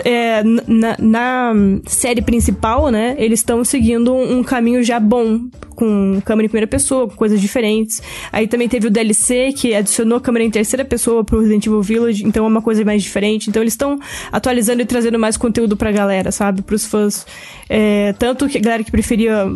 é, 0.04 0.42
na, 0.42 0.96
na 0.98 1.52
série 1.86 2.22
principal, 2.22 2.90
né? 2.90 3.14
Eles 3.18 3.40
estão 3.40 3.64
seguindo 3.64 4.12
um, 4.12 4.38
um 4.38 4.42
caminho 4.42 4.82
já 4.82 4.98
bom, 5.00 5.40
com 5.74 6.20
câmera 6.24 6.46
em 6.46 6.48
primeira 6.48 6.66
pessoa, 6.66 7.08
com 7.08 7.16
coisas 7.16 7.40
diferentes. 7.40 8.02
Aí 8.32 8.46
também 8.46 8.68
teve 8.68 8.86
o 8.86 8.90
DLC 8.90 9.52
que 9.52 9.74
adicionou 9.74 10.20
câmera 10.20 10.44
em 10.44 10.50
terceira 10.50 10.84
pessoa 10.84 11.24
pro 11.24 11.38
Resident 11.40 11.66
Evil 11.66 11.82
Village, 11.82 12.24
então 12.26 12.44
é 12.44 12.48
uma 12.48 12.62
coisa 12.62 12.84
mais 12.84 13.02
diferente. 13.02 13.48
Então 13.48 13.62
eles 13.62 13.74
estão 13.74 13.98
atualizando 14.30 14.82
e 14.82 14.86
trazendo 14.86 15.18
mais 15.18 15.36
conteúdo 15.36 15.76
pra 15.76 15.90
galera, 15.92 16.30
sabe? 16.30 16.62
Pros 16.62 16.84
fãs. 16.84 17.26
É, 17.68 18.12
tanto 18.18 18.48
que 18.48 18.58
a 18.58 18.60
galera 18.60 18.84
que 18.84 18.90
preferia 18.90 19.46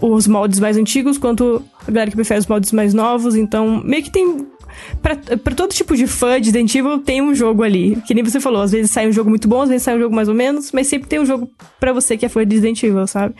os 0.00 0.26
moldes 0.26 0.58
mais 0.58 0.76
antigos, 0.76 1.18
quanto 1.18 1.62
a 1.86 1.90
galera 1.90 2.10
que 2.10 2.16
prefere 2.16 2.40
os 2.40 2.46
moldes 2.46 2.72
mais 2.72 2.94
novos. 2.94 3.34
Então, 3.36 3.82
meio 3.84 4.02
que 4.02 4.10
tem. 4.10 4.46
Pra, 5.02 5.16
pra 5.16 5.54
todo 5.54 5.72
tipo 5.72 5.96
de 5.96 6.06
fã 6.06 6.40
de 6.40 6.46
Resident 6.50 6.74
Evil, 6.74 6.98
tem 6.98 7.22
um 7.22 7.34
jogo 7.34 7.62
ali. 7.62 7.96
Que 8.06 8.14
nem 8.14 8.22
você 8.24 8.40
falou, 8.40 8.62
às 8.62 8.72
vezes 8.72 8.90
sai 8.90 9.08
um 9.08 9.12
jogo 9.12 9.30
muito 9.30 9.48
bom, 9.48 9.62
às 9.62 9.68
vezes 9.68 9.82
sai 9.82 9.96
um 9.96 10.00
jogo 10.00 10.14
mais 10.14 10.28
ou 10.28 10.34
menos, 10.34 10.72
mas 10.72 10.86
sempre 10.86 11.08
tem 11.08 11.20
um 11.20 11.26
jogo 11.26 11.50
pra 11.78 11.92
você 11.92 12.16
que 12.16 12.26
é 12.26 12.28
fã 12.28 12.46
de 12.46 12.54
Resident 12.56 12.82
Evil, 12.82 13.06
sabe? 13.06 13.34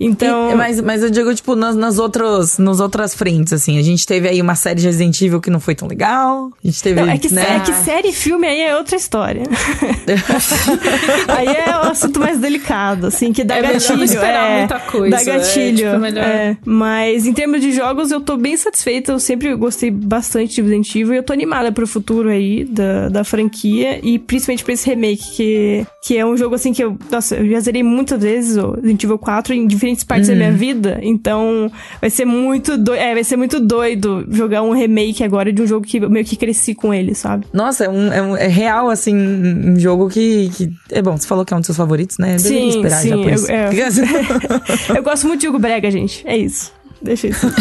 Então. 0.00 0.50
E- 0.50 0.54
mas, 0.54 0.80
mas 0.80 1.02
eu 1.02 1.10
digo, 1.10 1.34
tipo, 1.34 1.54
nas, 1.54 1.76
nas, 1.76 1.98
outros, 1.98 2.58
nas 2.58 2.80
outras 2.80 3.14
frentes, 3.14 3.52
assim. 3.52 3.78
A 3.78 3.82
gente 3.82 4.06
teve 4.06 4.28
aí 4.28 4.40
uma 4.40 4.54
série 4.54 4.80
de 4.80 4.86
Resident 4.86 5.20
Evil 5.20 5.40
que 5.40 5.50
não 5.50 5.60
foi 5.60 5.74
tão 5.74 5.86
legal. 5.88 6.50
A 6.62 6.66
gente 6.66 6.82
teve. 6.82 7.00
Não, 7.00 7.08
é, 7.10 7.18
que, 7.18 7.32
né? 7.32 7.56
é 7.56 7.60
que 7.60 7.72
série 7.72 8.08
e 8.08 8.12
filme 8.12 8.46
aí 8.46 8.60
é 8.60 8.76
outra 8.76 8.96
história. 8.96 9.42
aí 11.28 11.46
é 11.48 11.76
um 11.76 11.90
assunto 11.90 12.20
mais 12.20 12.38
delicado, 12.38 13.06
assim, 13.06 13.32
que 13.32 13.44
dá 13.44 13.56
É 13.58 13.62
gatilho. 13.62 14.02
é, 14.22 14.58
muita 14.58 14.78
coisa, 14.80 15.16
Dá 15.16 15.22
é, 15.22 15.24
gatilho. 15.24 15.76
tipo, 15.76 15.88
é 15.88 15.98
melhor- 15.98 16.24
é. 16.24 16.56
Mas 16.64 17.26
em 17.26 17.32
termos 17.32 17.60
de 17.60 17.72
jogos, 17.72 18.10
eu 18.10 18.20
tô 18.20 18.36
bem 18.36 18.56
satisfeita. 18.56 19.12
Eu 19.12 19.20
sempre 19.20 19.54
gostei 19.54 19.90
bastante 19.90 20.54
de 20.56 20.61
Resident 20.62 20.94
Evil 20.94 21.14
e 21.14 21.16
eu 21.18 21.22
tô 21.22 21.32
animada 21.32 21.70
pro 21.72 21.86
futuro 21.86 22.28
aí 22.28 22.64
da, 22.64 23.08
da 23.08 23.24
franquia 23.24 24.00
e 24.02 24.18
principalmente 24.18 24.64
pra 24.64 24.72
esse 24.74 24.88
remake, 24.88 25.22
que, 25.36 25.86
que 26.02 26.16
é 26.16 26.24
um 26.24 26.36
jogo 26.36 26.54
assim 26.54 26.72
que 26.72 26.82
eu. 26.82 26.96
Nossa, 27.10 27.36
eu 27.36 27.48
já 27.50 27.60
zerei 27.60 27.82
muitas 27.82 28.22
vezes 28.22 28.56
o 28.56 28.72
Resident 28.72 29.04
Evil 29.04 29.18
4 29.18 29.54
em 29.54 29.66
diferentes 29.66 30.04
partes 30.04 30.28
da 30.28 30.34
minha 30.34 30.52
vida. 30.52 30.98
Então 31.02 31.70
vai 32.00 32.10
ser 32.10 32.24
muito 32.24 32.76
doido. 32.78 33.00
É, 33.00 33.14
vai 33.14 33.24
ser 33.24 33.36
muito 33.36 33.60
doido 33.60 34.26
jogar 34.30 34.62
um 34.62 34.72
remake 34.72 35.22
agora 35.24 35.52
de 35.52 35.60
um 35.62 35.66
jogo 35.66 35.86
que 35.86 35.98
eu 35.98 36.10
meio 36.10 36.24
que 36.24 36.36
cresci 36.36 36.74
com 36.74 36.92
ele, 36.92 37.14
sabe? 37.14 37.46
Nossa, 37.52 37.84
é, 37.84 37.88
um, 37.88 38.12
é, 38.12 38.22
um- 38.22 38.36
é 38.36 38.46
real, 38.48 38.88
assim, 38.90 39.14
um 39.14 39.78
jogo 39.78 40.08
que, 40.08 40.50
que. 40.54 40.70
É 40.90 41.00
bom, 41.02 41.16
você 41.16 41.26
falou 41.26 41.44
que 41.44 41.52
é 41.52 41.56
um 41.56 41.60
dos 41.60 41.66
seus 41.66 41.76
favoritos, 41.76 42.18
né? 42.18 42.34
Eu 42.34 42.38
Sim, 42.38 42.70
sim, 43.00 43.10
eu- 43.10 43.48
é. 43.48 43.70
Eu 44.96 45.02
gosto 45.02 45.26
muito 45.26 45.40
de 45.40 45.48
Hugo 45.48 45.58
Brega, 45.58 45.90
gente. 45.90 46.22
É 46.26 46.36
isso. 46.36 46.72
Deixa 47.02 47.28
isso. 47.28 47.46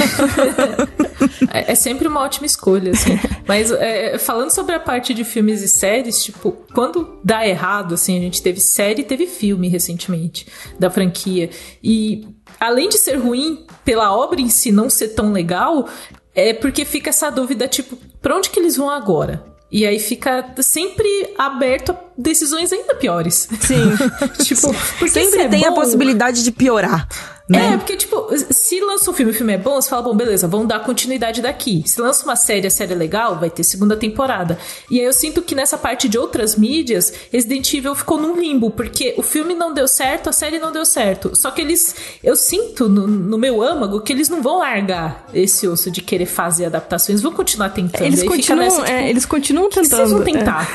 É, 1.54 1.73
é 1.73 1.75
sempre 1.75 2.08
uma 2.08 2.21
ótima 2.21 2.45
escolha, 2.45 2.91
assim. 2.91 3.19
Mas 3.47 3.71
é, 3.71 4.17
falando 4.17 4.49
sobre 4.51 4.73
a 4.73 4.80
parte 4.80 5.13
de 5.13 5.23
filmes 5.23 5.62
e 5.62 5.67
séries, 5.67 6.23
tipo, 6.23 6.51
quando 6.73 7.19
dá 7.23 7.45
errado, 7.47 7.93
assim, 7.93 8.17
a 8.17 8.21
gente 8.21 8.41
teve 8.41 8.60
série 8.60 9.01
e 9.01 9.06
teve 9.06 9.27
filme 9.27 9.67
recentemente 9.67 10.47
da 10.80 10.89
franquia. 10.89 11.49
E 11.84 12.27
além 12.60 12.89
de 12.89 12.97
ser 12.97 13.15
ruim 13.17 13.65
pela 13.84 14.15
obra 14.15 14.39
em 14.41 14.49
si 14.49 14.71
não 14.71 14.89
ser 14.89 15.10
tão 15.10 15.32
legal, 15.32 15.88
é 16.34 16.54
porque 16.54 16.86
fica 16.86 17.10
essa 17.10 17.30
dúvida, 17.30 17.67
tipo, 17.67 17.97
pra 18.21 18.36
onde 18.38 18.49
que 18.49 18.60
eles 18.60 18.77
vão 18.77 18.89
agora? 18.89 19.43
E 19.71 19.86
aí 19.86 19.99
fica 19.99 20.54
sempre 20.62 21.08
aberto 21.38 21.91
a 21.93 21.95
decisões 22.17 22.73
ainda 22.73 22.93
piores. 22.95 23.47
Sim. 23.62 23.91
tipo, 24.43 24.67
porque 24.99 25.08
se 25.08 25.23
Sempre 25.25 25.41
é 25.43 25.47
tem 25.47 25.65
a 25.65 25.69
bom- 25.69 25.75
possibilidade 25.75 26.43
de 26.43 26.51
piorar, 26.51 27.08
né? 27.51 27.73
é, 27.73 27.77
porque, 27.77 27.95
tipo, 27.97 28.27
se 28.49 28.79
lança 28.81 29.09
um 29.09 29.13
filme 29.13 29.31
o 29.31 29.35
filme 29.35 29.53
é 29.53 29.57
bom, 29.57 29.81
você 29.81 29.89
fala, 29.89 30.01
bom, 30.01 30.15
beleza, 30.15 30.47
vamos 30.47 30.67
dar 30.67 30.79
continuidade 30.79 31.41
daqui. 31.41 31.83
Se 31.85 31.99
lança 32.01 32.23
uma 32.25 32.35
série, 32.35 32.67
a 32.67 32.69
série 32.69 32.93
é 32.93 32.95
legal, 32.95 33.39
vai 33.39 33.49
ter 33.49 33.63
segunda 33.63 33.95
temporada. 33.95 34.57
E 34.89 34.99
aí 34.99 35.05
eu 35.05 35.13
sinto 35.13 35.41
que 35.41 35.55
nessa 35.55 35.77
parte 35.77 36.07
de 36.09 36.17
outras 36.17 36.55
mídias, 36.55 37.13
Resident 37.31 37.73
Evil 37.73 37.95
ficou 37.95 38.19
num 38.19 38.39
limbo, 38.39 38.71
porque 38.71 39.13
o 39.17 39.21
filme 39.23 39.53
não 39.53 39.73
deu 39.73 39.87
certo, 39.87 40.29
a 40.29 40.33
série 40.33 40.59
não 40.59 40.71
deu 40.71 40.85
certo. 40.85 41.31
Só 41.35 41.51
que 41.51 41.61
eles, 41.61 41.95
eu 42.23 42.35
sinto 42.35 42.87
no, 42.89 43.07
no 43.07 43.37
meu 43.37 43.61
âmago 43.61 44.01
que 44.01 44.11
eles 44.13 44.29
não 44.29 44.41
vão 44.41 44.59
largar 44.59 45.27
esse 45.33 45.67
osso 45.67 45.89
de 45.91 46.01
querer 46.01 46.25
fazer 46.25 46.65
adaptações, 46.65 47.21
vão 47.21 47.31
continuar 47.31 47.69
tentando. 47.69 48.05
Eles 48.05 48.23
continuam, 48.23 48.63
nessa, 48.63 48.81
tipo, 48.81 48.91
é, 48.91 49.09
eles 49.09 49.25
continuam 49.25 49.69
tentando. 49.69 49.97
vocês 49.97 50.11
vão 50.11 50.21
é. 50.21 50.23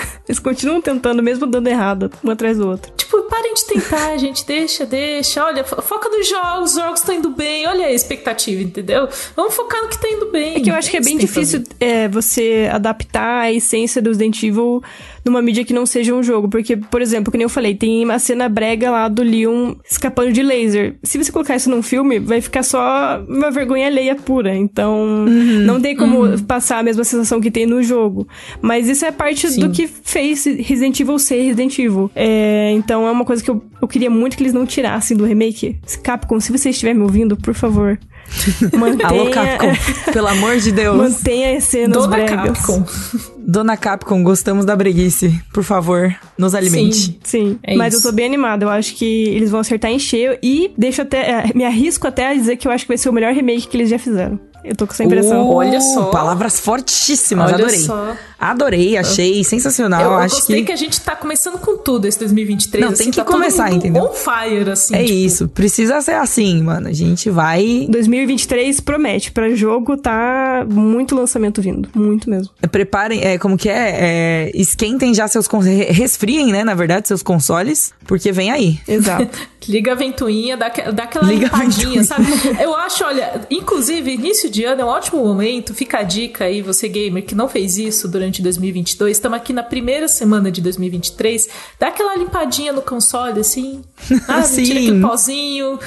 Eles 0.28 0.38
continuam 0.40 0.80
tentando, 0.80 1.22
mesmo 1.22 1.46
dando 1.46 1.68
errado, 1.68 2.10
um 2.24 2.30
atrás 2.30 2.58
do 2.58 2.66
outro. 2.68 2.92
Tipo, 2.96 3.22
parem 3.22 3.54
de 3.54 3.64
tentar, 3.64 4.16
gente. 4.18 4.44
Deixa, 4.44 4.84
deixa. 4.84 5.44
Olha, 5.44 5.62
fo- 5.62 5.80
foca 5.80 6.08
nos 6.08 6.28
jogos, 6.28 6.65
os 6.66 6.74
jogos 6.74 7.00
estão 7.00 7.14
indo 7.14 7.30
bem. 7.30 7.66
Olha 7.66 7.86
a 7.86 7.92
expectativa, 7.92 8.62
entendeu? 8.62 9.08
Vamos 9.34 9.54
focar 9.54 9.82
no 9.82 9.88
que 9.88 10.00
tá 10.00 10.08
indo 10.08 10.30
bem. 10.30 10.56
É 10.56 10.60
que 10.60 10.70
eu 10.70 10.74
acho 10.74 10.90
que 10.90 10.96
é 10.96 11.00
bem 11.00 11.16
difícil 11.16 11.64
é, 11.80 12.08
você 12.08 12.68
adaptar 12.70 13.42
a 13.42 13.52
essência 13.52 14.02
do 14.02 14.10
Resident 14.10 14.42
Evil 14.42 14.82
numa 15.26 15.42
mídia 15.42 15.64
que 15.64 15.74
não 15.74 15.84
seja 15.84 16.14
um 16.14 16.22
jogo. 16.22 16.48
Porque, 16.48 16.76
por 16.76 17.02
exemplo, 17.02 17.32
que 17.32 17.36
nem 17.36 17.42
eu 17.42 17.48
falei, 17.48 17.74
tem 17.74 18.04
uma 18.04 18.18
cena 18.18 18.48
brega 18.48 18.90
lá 18.90 19.08
do 19.08 19.22
Leon 19.22 19.74
escapando 19.88 20.32
de 20.32 20.42
laser. 20.42 20.94
Se 21.02 21.18
você 21.18 21.32
colocar 21.32 21.56
isso 21.56 21.68
num 21.68 21.82
filme, 21.82 22.20
vai 22.20 22.40
ficar 22.40 22.62
só 22.62 23.22
uma 23.28 23.50
vergonha 23.50 23.88
alheia 23.88 24.14
pura. 24.14 24.54
Então, 24.54 25.26
não 25.26 25.80
tem 25.80 25.96
como 25.96 26.40
passar 26.44 26.78
a 26.78 26.82
mesma 26.82 27.02
sensação 27.02 27.40
que 27.40 27.50
tem 27.50 27.66
no 27.66 27.82
jogo. 27.82 28.26
Mas 28.62 28.88
isso 28.88 29.04
é 29.04 29.10
parte 29.10 29.48
Sim. 29.50 29.60
do 29.60 29.70
que 29.70 29.86
fez 29.86 30.44
Resident 30.44 30.98
Evil 31.00 31.18
ser 31.18 31.42
Resident 31.42 31.76
Evil. 31.78 32.10
É, 32.14 32.70
então, 32.72 33.06
é 33.06 33.10
uma 33.10 33.24
coisa 33.24 33.42
que 33.42 33.50
eu, 33.50 33.62
eu 33.82 33.88
queria 33.88 34.08
muito 34.08 34.36
que 34.36 34.42
eles 34.44 34.52
não 34.52 34.64
tirassem 34.64 35.16
do 35.16 35.24
remake. 35.24 35.76
Capcom, 36.02 36.38
se 36.38 36.52
você 36.52 36.70
estiver 36.70 36.94
me 36.94 37.02
ouvindo, 37.02 37.36
por 37.36 37.54
favor. 37.54 37.98
Mantenha, 38.76 39.08
Alô, 39.08 39.30
Capcom, 39.30 39.72
pelo 40.12 40.28
amor 40.28 40.56
de 40.58 40.72
Deus. 40.72 40.96
Mantenha 40.96 41.56
as 41.56 41.64
cenas 41.64 41.96
Dona 41.96 42.16
bregas. 42.16 42.58
Capcom. 42.58 42.84
Dona 43.46 43.76
Capcom, 43.76 44.24
gostamos 44.24 44.64
da 44.64 44.74
breguice. 44.74 45.40
Por 45.52 45.62
favor, 45.62 46.12
nos 46.36 46.54
alimente. 46.54 46.96
Sim. 46.96 47.18
Sim, 47.22 47.58
É 47.62 47.76
mas 47.76 47.94
isso. 47.94 48.06
eu 48.06 48.10
tô 48.10 48.14
bem 48.16 48.26
animada. 48.26 48.64
Eu 48.64 48.68
acho 48.70 48.94
que 48.96 49.04
eles 49.28 49.50
vão 49.50 49.60
acertar 49.60 49.90
em 49.90 49.98
cheio 50.00 50.36
e 50.42 50.72
deixo 50.76 51.02
até. 51.02 51.30
é, 51.30 51.52
Me 51.54 51.64
arrisco 51.64 52.08
até 52.08 52.28
a 52.28 52.34
dizer 52.34 52.56
que 52.56 52.66
eu 52.66 52.72
acho 52.72 52.84
que 52.84 52.88
vai 52.88 52.98
ser 52.98 53.08
o 53.08 53.12
melhor 53.12 53.32
remake 53.32 53.68
que 53.68 53.76
eles 53.76 53.88
já 53.88 53.98
fizeram. 53.98 54.38
Eu 54.64 54.74
tô 54.74 54.84
com 54.84 54.92
essa 54.92 55.04
impressão. 55.04 55.48
Uh, 55.48 55.54
Olha 55.54 55.80
só. 55.80 56.06
Palavras 56.06 56.58
fortíssimas, 56.58 57.46
Olha 57.52 57.54
adorei. 57.54 57.78
só. 57.78 58.16
Adorei, 58.38 58.96
achei 58.96 59.42
sensacional. 59.42 60.00
Eu, 60.02 60.10
eu 60.10 60.14
acho 60.18 60.36
gostei 60.36 60.60
que... 60.60 60.66
que 60.66 60.72
a 60.72 60.76
gente 60.76 61.00
tá 61.00 61.16
começando 61.16 61.58
com 61.58 61.78
tudo 61.78 62.06
esse 62.06 62.18
2023. 62.18 62.84
Não, 62.84 62.92
assim, 62.92 63.04
tem 63.04 63.10
que 63.10 63.16
tá 63.16 63.24
todo 63.24 63.34
começar, 63.34 63.70
mundo 63.70 63.76
entendeu? 63.76 64.04
On 64.04 64.12
fire, 64.12 64.70
assim. 64.70 64.94
é 64.94 65.04
tipo, 65.04 65.14
isso. 65.14 65.48
Precisa 65.48 66.00
ser 66.02 66.14
assim, 66.14 66.62
mano. 66.62 66.88
A 66.88 66.92
gente 66.92 67.30
vai 67.30 67.86
2023 67.88 68.80
promete. 68.80 69.32
Pra 69.32 69.48
jogo 69.54 69.96
tá 69.96 70.66
muito 70.68 71.14
lançamento 71.14 71.62
vindo. 71.62 71.88
Muito 71.94 72.28
mesmo. 72.28 72.52
Preparem, 72.70 73.24
é, 73.24 73.38
como 73.38 73.56
que 73.56 73.68
é? 73.68 73.94
É, 73.98 74.50
Esquentem 74.54 75.14
já 75.14 75.26
seus 75.28 75.48
consoles. 75.48 75.88
Resfriem, 75.88 76.52
né? 76.52 76.62
Na 76.62 76.74
verdade, 76.74 77.08
seus 77.08 77.22
consoles. 77.22 77.92
Porque 78.06 78.32
vem 78.32 78.50
aí. 78.50 78.78
Exato. 78.86 79.28
Liga 79.68 79.92
a 79.92 79.94
ventoinha, 79.96 80.56
dá, 80.56 80.68
dá 80.68 81.02
aquela 81.02 81.26
Liga 81.26 81.50
a 81.52 81.58
limpadinha, 81.58 82.04
sabe? 82.04 82.24
Eu 82.60 82.74
acho, 82.76 83.04
olha, 83.04 83.40
inclusive, 83.50 84.12
início 84.12 84.48
de 84.48 84.64
ano 84.64 84.82
é 84.82 84.84
um 84.84 84.88
ótimo 84.88 85.24
momento. 85.24 85.74
Fica 85.74 85.98
a 85.98 86.02
dica 86.02 86.44
aí, 86.44 86.62
você 86.62 86.88
gamer 86.88 87.24
que 87.24 87.34
não 87.34 87.48
fez 87.48 87.76
isso 87.76 88.06
durante 88.06 88.25
2022. 88.42 89.16
Estamos 89.16 89.36
aqui 89.36 89.52
na 89.52 89.62
primeira 89.62 90.08
semana 90.08 90.50
de 90.50 90.60
2023. 90.60 91.48
Dá 91.78 91.88
aquela 91.88 92.16
limpadinha 92.16 92.72
no 92.72 92.82
console, 92.82 93.40
assim. 93.40 93.82
Ah, 94.28 94.42
Sim. 94.42 94.64
tira 94.64 94.80
aquele 94.80 95.00
pozinho. 95.00 95.78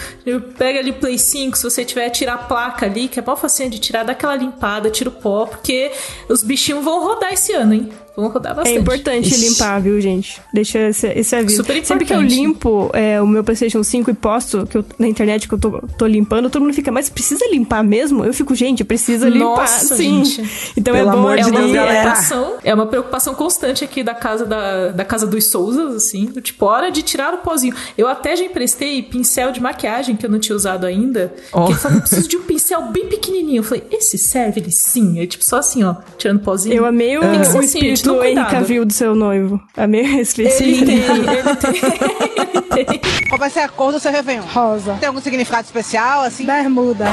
Pega 0.57 0.79
ali 0.79 0.91
o 0.91 0.93
Play 0.95 1.17
5, 1.17 1.57
se 1.57 1.63
você 1.63 1.83
tiver, 1.83 2.09
tira 2.09 2.33
a 2.33 2.37
placa 2.37 2.85
ali, 2.85 3.07
que 3.07 3.19
é 3.19 3.23
mó 3.25 3.35
facinho 3.35 3.69
de 3.69 3.79
tirar. 3.79 4.03
Dá 4.03 4.13
aquela 4.13 4.35
limpada, 4.35 4.89
tira 4.89 5.09
o 5.09 5.13
pó, 5.13 5.45
porque 5.45 5.91
os 6.29 6.43
bichinhos 6.43 6.83
vão 6.83 7.03
rodar 7.03 7.33
esse 7.33 7.53
ano, 7.53 7.73
hein? 7.73 7.89
Vão 8.19 8.29
rodar 8.29 8.51
É 8.51 8.55
bastante. 8.55 8.79
importante 8.79 9.27
Ixi. 9.29 9.49
limpar, 9.49 9.79
viu, 9.81 9.99
gente? 10.01 10.41
Deixa 10.53 10.79
esse, 10.89 11.07
esse 11.07 11.35
aviso. 11.35 11.57
Super 11.57 11.85
Sempre 11.85 12.05
que 12.05 12.13
eu 12.13 12.17
importante. 12.21 12.35
limpo 12.41 12.89
é, 12.93 13.21
o 13.21 13.27
meu 13.27 13.43
PlayStation 13.43 13.83
5 13.83 14.11
e 14.11 14.13
posto 14.13 14.65
que 14.65 14.77
eu, 14.77 14.85
na 14.97 15.07
internet 15.07 15.47
que 15.47 15.53
eu 15.53 15.59
tô, 15.59 15.81
tô 15.97 16.05
limpando, 16.05 16.49
todo 16.49 16.61
mundo 16.63 16.73
fica, 16.73 16.91
mas 16.91 17.09
precisa 17.09 17.45
limpar 17.51 17.83
mesmo? 17.83 18.23
Eu 18.25 18.33
fico, 18.33 18.53
gente, 18.55 18.83
precisa 18.83 19.29
limpar. 19.29 19.45
Nossa, 19.61 19.95
sim. 19.95 20.23
gente. 20.25 20.71
Então 20.77 20.93
Pelo 20.93 21.09
é 21.09 21.11
bom 21.11 21.17
amor 21.19 21.35
de 21.37 21.41
É 21.43 21.45
uma 21.47 21.59
Deus, 21.59 21.71
galera. 21.71 21.99
preocupação, 22.01 22.53
é 22.63 22.73
uma 22.73 22.85
preocupação 22.87 23.33
constante 23.35 23.83
aqui 23.83 24.03
da 24.03 24.13
casa 24.13 24.45
da, 24.45 24.89
da 24.89 25.05
casa 25.05 25.25
dos 25.25 25.45
Souzas, 25.49 25.95
assim, 25.95 26.25
do 26.25 26.41
tipo, 26.41 26.65
hora 26.65 26.91
de 26.91 27.01
tirar 27.01 27.33
o 27.33 27.37
pozinho. 27.39 27.73
Eu 27.97 28.07
até 28.07 28.35
já 28.35 28.43
emprestei 28.43 29.01
pincel 29.03 29.51
de 29.51 29.61
maquiagem 29.61 30.15
que 30.15 30.25
eu 30.25 30.29
não 30.29 30.39
tinha 30.39 30.55
usado 30.55 30.85
ainda. 30.85 31.33
Oh. 31.53 31.65
Que 31.65 31.71
ele 31.71 31.79
falou, 31.79 31.97
eu 31.97 32.01
preciso 32.01 32.27
de 32.27 32.37
um 32.37 32.41
pincel 32.43 32.81
bem 32.91 33.07
pequenininho. 33.07 33.59
Eu 33.59 33.63
falei, 33.63 33.83
esse 33.91 34.17
serve? 34.17 34.59
Ele 34.59 34.71
sim. 34.71 35.19
É 35.19 35.25
tipo 35.25 35.43
só 35.43 35.57
assim, 35.57 35.83
ó, 35.83 35.95
tirando 36.17 36.39
pozinho. 36.41 36.75
Eu 36.75 36.85
amei 36.85 37.17
o, 37.17 37.21
ser 37.21 37.55
o 37.55 37.59
assim, 37.59 37.79
Henry 38.15 38.33
cuidado. 38.33 38.51
Cavill 38.51 38.85
do 38.85 38.93
seu 38.93 39.15
noivo. 39.15 39.61
Amei 39.75 40.05
esse 40.19 40.41
Ele 40.41 40.49
espírito. 40.49 40.85
tem, 40.85 40.95
ele 40.95 42.61
tem, 42.61 42.79
ele 42.79 42.85
tem. 42.85 43.01
Qual 43.29 43.39
vai 43.39 43.49
ser 43.49 43.59
a 43.59 43.69
cor 43.69 43.91
do 43.91 43.99
seu 43.99 44.11
Réveillon? 44.11 44.43
Rosa. 44.43 44.95
Tem 44.99 45.07
algum 45.07 45.21
significado 45.21 45.65
especial, 45.65 46.23
assim? 46.23 46.45
Bermuda. 46.45 47.05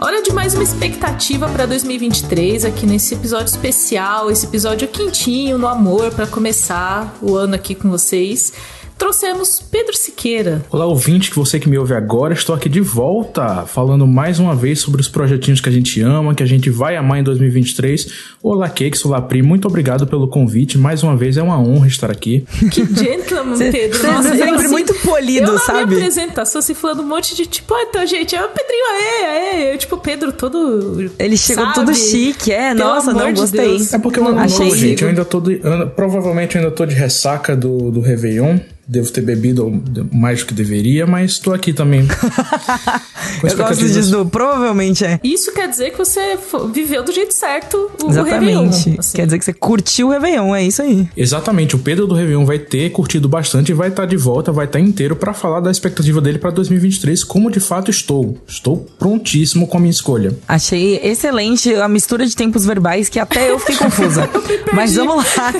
Hora 0.00 0.22
de 0.22 0.32
mais 0.32 0.52
uma 0.52 0.62
expectativa 0.62 1.48
para 1.48 1.64
2023 1.64 2.66
aqui 2.66 2.86
nesse 2.86 3.14
episódio 3.14 3.46
especial, 3.46 4.30
esse 4.30 4.44
episódio 4.44 4.86
quentinho 4.86 5.56
no 5.56 5.66
amor 5.66 6.10
para 6.10 6.26
começar 6.26 7.16
o 7.22 7.34
ano 7.34 7.54
aqui 7.54 7.74
com 7.74 7.88
vocês. 7.88 8.52
Trouxemos 8.96 9.60
Pedro 9.60 9.94
Siqueira. 9.96 10.64
Olá, 10.70 10.86
ouvinte, 10.86 11.28
que 11.30 11.36
você 11.36 11.58
que 11.58 11.68
me 11.68 11.76
ouve 11.76 11.92
agora, 11.94 12.32
estou 12.32 12.54
aqui 12.54 12.68
de 12.68 12.80
volta, 12.80 13.66
falando 13.66 14.06
mais 14.06 14.38
uma 14.38 14.54
vez 14.54 14.78
sobre 14.78 15.00
os 15.00 15.08
projetinhos 15.08 15.60
que 15.60 15.68
a 15.68 15.72
gente 15.72 16.00
ama, 16.00 16.34
que 16.34 16.42
a 16.42 16.46
gente 16.46 16.70
vai 16.70 16.96
amar 16.96 17.18
em 17.18 17.22
2023. 17.24 18.06
Olá, 18.42 18.68
Cakes, 18.68 19.04
olá, 19.04 19.20
Pri, 19.20 19.42
muito 19.42 19.66
obrigado 19.66 20.06
pelo 20.06 20.28
convite. 20.28 20.78
Mais 20.78 21.02
uma 21.02 21.16
vez 21.16 21.36
é 21.36 21.42
uma 21.42 21.58
honra 21.60 21.88
estar 21.88 22.10
aqui. 22.10 22.44
Que 22.70 22.82
gentleman, 22.86 23.58
Pedro. 23.58 23.98
Você 23.98 24.06
Nossa, 24.06 24.28
é 24.28 24.32
eu, 24.32 24.36
sempre 24.38 24.54
assim, 24.54 24.68
muito 24.68 24.94
polido, 24.94 25.50
eu 25.52 25.58
sabe? 25.58 25.86
minha 25.86 25.98
apresentação, 25.98 26.58
assim, 26.60 26.74
falando 26.74 27.02
um 27.02 27.06
monte 27.08 27.34
de 27.34 27.46
tipo, 27.46 27.74
ah, 27.74 27.82
então, 27.88 28.06
gente, 28.06 28.34
é 28.34 28.44
o 28.44 28.48
Pedrinho, 28.48 28.84
aê, 28.92 29.24
aê. 29.24 29.74
Eu, 29.74 29.78
tipo, 29.78 29.96
Pedro 29.98 30.32
todo. 30.32 31.10
Ele 31.18 31.36
chegou 31.36 31.64
sabe? 31.64 31.74
tudo 31.74 31.94
chique, 31.94 32.52
é. 32.52 32.74
Pelo 32.74 32.88
Nossa, 32.88 33.12
não, 33.12 33.32
gostei. 33.34 33.60
Deus. 33.68 33.92
É 33.92 33.98
porque 33.98 34.18
eu 34.18 34.26
ano 34.28 34.38
Achei- 34.38 34.64
novo, 34.66 34.76
gente, 34.76 35.02
eu 35.02 35.08
ainda 35.08 35.24
tô 35.24 35.40
de, 35.40 35.60
provavelmente 35.94 36.56
eu 36.56 36.62
ainda 36.62 36.74
tô 36.74 36.86
de 36.86 36.94
ressaca 36.94 37.54
do, 37.56 37.90
do 37.90 38.00
Réveillon. 38.00 38.58
Devo 38.86 39.10
ter 39.10 39.22
bebido 39.22 39.82
mais 40.12 40.40
do 40.40 40.46
que 40.46 40.54
deveria, 40.54 41.06
mas 41.06 41.32
estou 41.32 41.54
aqui 41.54 41.72
também. 41.72 42.06
Eu 43.42 43.56
gosto 43.56 43.86
disso, 43.86 44.10
do- 44.10 44.26
provavelmente 44.26 45.04
é. 45.04 45.18
Isso 45.24 45.52
quer 45.52 45.68
dizer 45.68 45.90
que 45.92 45.98
você 45.98 46.38
viveu 46.72 47.02
do 47.02 47.10
jeito 47.12 47.32
certo 47.34 47.90
o, 48.02 48.06
o 48.06 48.10
Exatamente. 48.10 48.40
Réveillon, 48.40 48.68
assim. 48.68 48.96
Quer 49.14 49.24
dizer 49.26 49.38
que 49.38 49.44
você 49.44 49.52
curtiu 49.52 50.08
o 50.08 50.10
Réveillon, 50.10 50.54
é 50.54 50.64
isso 50.64 50.82
aí. 50.82 51.08
Exatamente, 51.16 51.74
o 51.74 51.78
Pedro 51.78 52.06
do 52.06 52.14
Réveillon 52.14 52.44
vai 52.44 52.58
ter 52.58 52.90
curtido 52.90 53.28
bastante 53.28 53.70
e 53.70 53.74
vai 53.74 53.88
estar 53.88 54.06
de 54.06 54.16
volta, 54.16 54.52
vai 54.52 54.66
estar 54.66 54.80
inteiro 54.80 55.16
para 55.16 55.32
falar 55.32 55.60
da 55.60 55.70
expectativa 55.70 56.20
dele 56.20 56.38
para 56.38 56.50
2023, 56.50 57.24
como 57.24 57.50
de 57.50 57.60
fato 57.60 57.90
estou. 57.90 58.36
Estou 58.46 58.86
prontíssimo 58.98 59.66
com 59.66 59.78
a 59.78 59.80
minha 59.80 59.90
escolha. 59.90 60.34
Achei 60.46 61.00
excelente 61.02 61.74
a 61.74 61.88
mistura 61.88 62.26
de 62.26 62.36
tempos 62.36 62.64
verbais 62.64 63.08
que 63.08 63.18
até 63.18 63.50
eu 63.50 63.58
fiquei 63.58 63.76
confusa. 63.80 64.28
Mas 64.72 64.94
vamos 64.94 65.24
lá. 65.36 65.52